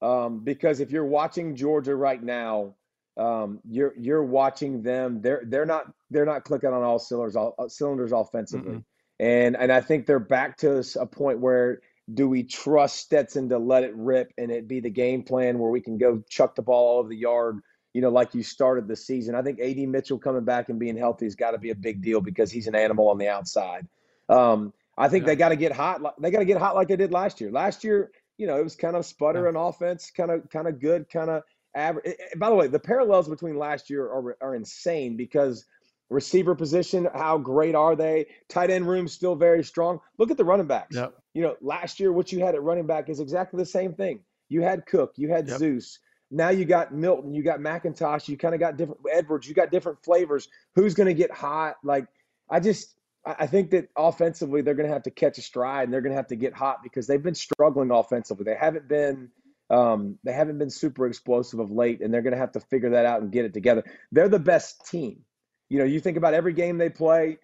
um, 0.00 0.40
because 0.44 0.80
if 0.80 0.90
you're 0.90 1.04
watching 1.04 1.56
Georgia 1.56 1.96
right 1.96 2.22
now, 2.22 2.74
um, 3.16 3.60
you're 3.68 3.94
you're 3.96 4.24
watching 4.24 4.82
them. 4.82 5.20
They're 5.20 5.42
they're 5.46 5.66
not 5.66 5.92
they're 6.10 6.26
not 6.26 6.44
clicking 6.44 6.70
on 6.70 6.82
all 6.82 6.98
cylinders 6.98 7.36
all 7.36 7.54
uh, 7.58 7.68
cylinders 7.68 8.12
offensively, 8.12 8.72
mm-hmm. 8.72 9.24
and 9.24 9.56
and 9.56 9.72
I 9.72 9.80
think 9.80 10.06
they're 10.06 10.18
back 10.18 10.58
to 10.58 10.84
a 11.00 11.06
point 11.06 11.40
where 11.40 11.80
do 12.12 12.28
we 12.28 12.42
trust 12.42 12.96
Stetson 12.96 13.48
to 13.48 13.58
let 13.58 13.82
it 13.82 13.94
rip 13.96 14.32
and 14.36 14.50
it 14.50 14.68
be 14.68 14.80
the 14.80 14.90
game 14.90 15.22
plan 15.22 15.58
where 15.58 15.70
we 15.70 15.80
can 15.80 15.96
go 15.96 16.22
chuck 16.28 16.54
the 16.54 16.62
ball 16.62 16.88
all 16.88 16.98
over 16.98 17.08
the 17.08 17.16
yard, 17.16 17.60
you 17.94 18.00
know, 18.00 18.10
like 18.10 18.34
you 18.34 18.42
started 18.42 18.88
the 18.88 18.96
season. 18.96 19.34
I 19.34 19.42
think 19.42 19.60
AD 19.60 19.78
Mitchell 19.88 20.18
coming 20.18 20.44
back 20.44 20.68
and 20.68 20.78
being 20.78 20.96
healthy 20.96 21.24
has 21.26 21.36
got 21.36 21.52
to 21.52 21.58
be 21.58 21.70
a 21.70 21.74
big 21.74 22.02
deal 22.02 22.20
because 22.20 22.50
he's 22.50 22.66
an 22.66 22.74
animal 22.74 23.08
on 23.08 23.18
the 23.18 23.28
outside. 23.28 23.86
Um, 24.28 24.74
I 24.98 25.08
think 25.08 25.22
yeah. 25.22 25.28
they 25.28 25.36
got 25.36 25.48
to 25.50 25.56
get 25.56 25.72
hot. 25.72 26.02
They 26.20 26.30
got 26.30 26.40
to 26.40 26.44
get 26.44 26.58
hot 26.58 26.74
like 26.74 26.88
they 26.88 26.96
did 26.96 27.12
last 27.12 27.40
year. 27.40 27.50
Last 27.50 27.84
year, 27.84 28.10
you 28.36 28.48
know, 28.48 28.58
it 28.58 28.64
was 28.64 28.74
kind 28.74 28.96
of 28.96 29.06
sputtering 29.06 29.54
yeah. 29.54 29.68
offense, 29.68 30.10
kind 30.10 30.30
of 30.30 30.50
kind 30.50 30.66
of 30.66 30.80
good, 30.80 31.08
kind 31.08 31.30
of 31.30 31.44
average. 31.74 32.06
Eh, 32.06 32.14
eh, 32.18 32.34
by 32.36 32.50
the 32.50 32.56
way, 32.56 32.66
the 32.66 32.80
parallels 32.80 33.28
between 33.28 33.56
last 33.56 33.88
year 33.88 34.04
are, 34.04 34.36
are 34.40 34.54
insane 34.56 35.16
because 35.16 35.64
receiver 36.10 36.54
position, 36.54 37.08
how 37.14 37.38
great 37.38 37.76
are 37.76 37.94
they? 37.94 38.26
Tight 38.48 38.70
end 38.70 38.88
room 38.88 39.06
still 39.06 39.36
very 39.36 39.62
strong. 39.62 40.00
Look 40.18 40.32
at 40.32 40.36
the 40.36 40.44
running 40.44 40.66
backs. 40.66 40.96
Yep. 40.96 41.14
You 41.32 41.42
know, 41.42 41.56
last 41.60 42.00
year 42.00 42.12
what 42.12 42.32
you 42.32 42.40
had 42.40 42.54
at 42.54 42.62
running 42.62 42.86
back 42.86 43.08
is 43.08 43.20
exactly 43.20 43.58
the 43.58 43.66
same 43.66 43.94
thing. 43.94 44.20
You 44.48 44.62
had 44.62 44.86
Cook, 44.86 45.12
you 45.16 45.28
had 45.28 45.48
yep. 45.48 45.58
Zeus. 45.58 45.98
Now 46.30 46.50
you 46.50 46.64
got 46.64 46.92
Milton, 46.92 47.34
you 47.34 47.42
got 47.42 47.60
McIntosh, 47.60 48.28
you 48.28 48.36
kind 48.36 48.54
of 48.54 48.60
got 48.60 48.76
different 48.76 49.00
Edwards, 49.10 49.46
you 49.46 49.54
got 49.54 49.70
different 49.70 50.02
flavors. 50.04 50.48
Who's 50.74 50.94
going 50.94 51.06
to 51.06 51.14
get 51.14 51.30
hot? 51.30 51.76
Like, 51.84 52.06
I 52.50 52.60
just 52.60 52.94
I 53.24 53.46
think 53.46 53.70
that 53.70 53.88
offensively 53.96 54.60
they're 54.62 54.74
going 54.74 54.88
to 54.88 54.92
have 54.92 55.04
to 55.04 55.10
catch 55.10 55.38
a 55.38 55.42
stride 55.42 55.84
and 55.84 55.92
they're 55.92 56.02
going 56.02 56.12
to 56.12 56.16
have 56.16 56.28
to 56.28 56.36
get 56.36 56.52
hot 56.52 56.82
because 56.82 57.06
they've 57.06 57.22
been 57.22 57.34
struggling 57.34 57.90
offensively. 57.90 58.44
They 58.44 58.56
haven't 58.56 58.86
been 58.86 59.30
um, 59.70 60.18
they 60.24 60.32
haven't 60.32 60.58
been 60.58 60.70
super 60.70 61.06
explosive 61.06 61.58
of 61.58 61.70
late, 61.70 62.00
and 62.02 62.12
they're 62.12 62.22
going 62.22 62.34
to 62.34 62.38
have 62.38 62.52
to 62.52 62.60
figure 62.60 62.90
that 62.90 63.06
out 63.06 63.22
and 63.22 63.32
get 63.32 63.44
it 63.44 63.54
together. 63.54 63.84
They're 64.12 64.28
the 64.28 64.38
best 64.38 64.86
team. 64.90 65.24
You 65.70 65.78
know, 65.78 65.84
you 65.84 66.00
think 66.00 66.16
about 66.16 66.34
every 66.34 66.52
game 66.52 66.76
they 66.76 66.90
play. 66.90 67.38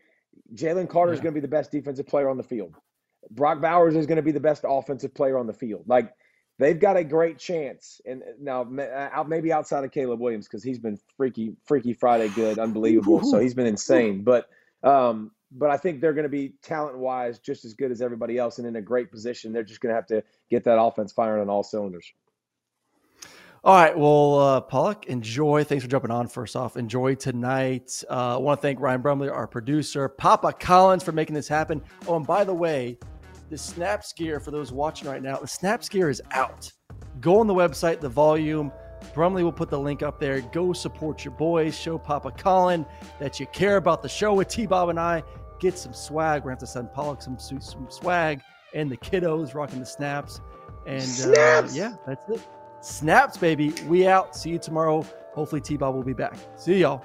Jalen 0.55 0.89
Carter 0.89 1.13
yeah. 1.13 1.15
is 1.15 1.21
going 1.21 1.35
to 1.35 1.41
be 1.41 1.43
the 1.43 1.49
best 1.49 1.73
defensive 1.73 2.07
player 2.07 2.29
on 2.29 2.37
the 2.37 2.43
field. 2.43 2.75
Brock 3.31 3.61
Bowers 3.61 3.97
is 3.97 4.07
going 4.07 4.17
to 4.17 4.23
be 4.23 4.33
the 4.33 4.41
best 4.41 4.65
offensive 4.69 5.15
player 5.15 5.39
on 5.39 5.47
the 5.47 5.53
field. 5.53 5.85
Like 5.87 6.13
they've 6.61 6.79
got 6.79 6.97
a 6.97 7.03
great 7.03 7.39
chance. 7.39 8.01
And 8.07 8.23
now 8.39 8.63
uh, 8.63 9.25
maybe 9.27 9.53
outside 9.53 9.83
of 9.83 9.91
Caleb 9.91 10.21
Williams 10.21 10.47
because 10.47 10.63
he's 10.63 10.79
been 10.79 10.99
freaky, 11.17 11.57
freaky 11.65 11.95
Friday 11.95 12.29
good, 12.29 12.59
unbelievable. 12.59 13.25
so 13.25 13.41
he's 13.41 13.55
been 13.55 13.67
insane. 13.67 14.23
But 14.23 14.49
um, 14.83 15.33
but 15.51 15.71
I 15.71 15.77
think 15.77 16.01
they're 16.01 16.13
going 16.13 16.25
to 16.25 16.29
be 16.29 16.55
talent 16.63 16.99
wise 16.99 17.39
just 17.41 17.65
as 17.65 17.75
good 17.75 17.91
as 17.91 18.01
everybody 18.01 18.39
else 18.39 18.59
and 18.59 18.69
in 18.69 18.77
a 18.77 18.83
great 18.83 19.11
position. 19.11 19.53
They're 19.53 19.65
just 19.65 19.81
going 19.81 19.91
to 19.91 19.97
have 19.97 20.07
to 20.07 20.23
get 20.49 20.65
that 20.65 20.81
offense 20.81 21.13
firing 21.13 21.43
on 21.43 21.49
all 21.49 21.65
cylinders. 21.65 22.13
All 23.63 23.75
right. 23.75 23.97
Well, 23.97 24.39
uh, 24.39 24.61
Pollack, 24.63 25.07
enjoy. 25.07 25.65
Thanks 25.65 25.85
for 25.85 25.91
jumping 25.91 26.11
on 26.11 26.29
first 26.29 26.57
off. 26.57 26.79
Enjoy 26.79 27.15
tonight. 27.15 28.03
Uh, 28.09 28.37
I 28.37 28.39
want 28.39 28.61
to 28.61 28.63
thank 28.63 28.81
Ryan 28.81 29.03
Brumley, 29.03 29.29
our 29.29 29.47
producer, 29.47 30.09
Papa 30.09 30.55
Collins 30.55 31.03
for 31.03 31.13
making 31.13 31.35
this 31.35 31.49
happen. 31.49 31.83
Oh, 32.09 32.17
and 32.17 32.27
by 32.27 32.45
the 32.45 32.55
way, 32.55 32.97
the 33.51 33.59
Snaps 33.59 34.13
gear 34.13 34.41
for 34.41 34.51
those 34.51 34.73
watching 34.73 35.09
right 35.09 35.23
now, 35.23 35.37
the 35.37 35.47
Snaps 35.47 35.89
gear 35.89 36.09
is 36.09 36.23
out. 36.31 36.71
Go 37.21 37.41
on 37.41 37.47
the 37.47 37.55
website, 37.55 38.01
the 38.01 38.09
volume. 38.09 38.73
Brumley 39.15 39.43
will 39.43 39.53
put 39.53 39.71
the 39.71 39.79
link 39.79 40.03
up 40.03 40.21
there. 40.21 40.41
Go 40.41 40.73
support 40.73 41.25
your 41.25 41.35
boys. 41.35 41.77
Show 41.77 41.99
Papa 41.99 42.31
Colin 42.31 42.87
that 43.19 43.41
you 43.41 43.47
care 43.47 43.77
about 43.77 44.03
the 44.03 44.09
show 44.09 44.35
with 44.35 44.49
T 44.49 44.67
Bob 44.67 44.89
and 44.89 45.01
I. 45.01 45.23
Get 45.59 45.77
some 45.77 45.93
swag. 45.93 46.43
We're 46.43 46.51
going 46.51 46.59
to 46.59 46.65
have 46.65 46.69
to 46.69 46.73
send 46.73 46.93
Pollack 46.93 47.23
some, 47.23 47.39
some 47.39 47.87
swag 47.91 48.41
and 48.75 48.91
the 48.91 48.97
kiddos 48.97 49.55
rocking 49.55 49.81
the 49.81 49.87
snaps. 49.87 50.41
And 50.87 51.37
uh, 51.37 51.69
yeah, 51.73 51.95
that's 52.07 52.29
it. 52.29 52.47
Snaps, 52.81 53.37
baby. 53.37 53.75
We 53.87 54.07
out. 54.07 54.37
See 54.37 54.51
you 54.51 54.59
tomorrow. 54.59 55.05
Hopefully, 55.35 55.61
T 55.61 55.77
Bob 55.77 55.95
will 55.95 56.03
be 56.03 56.15
back. 56.15 56.37
See 56.57 56.79
y'all. 56.79 57.05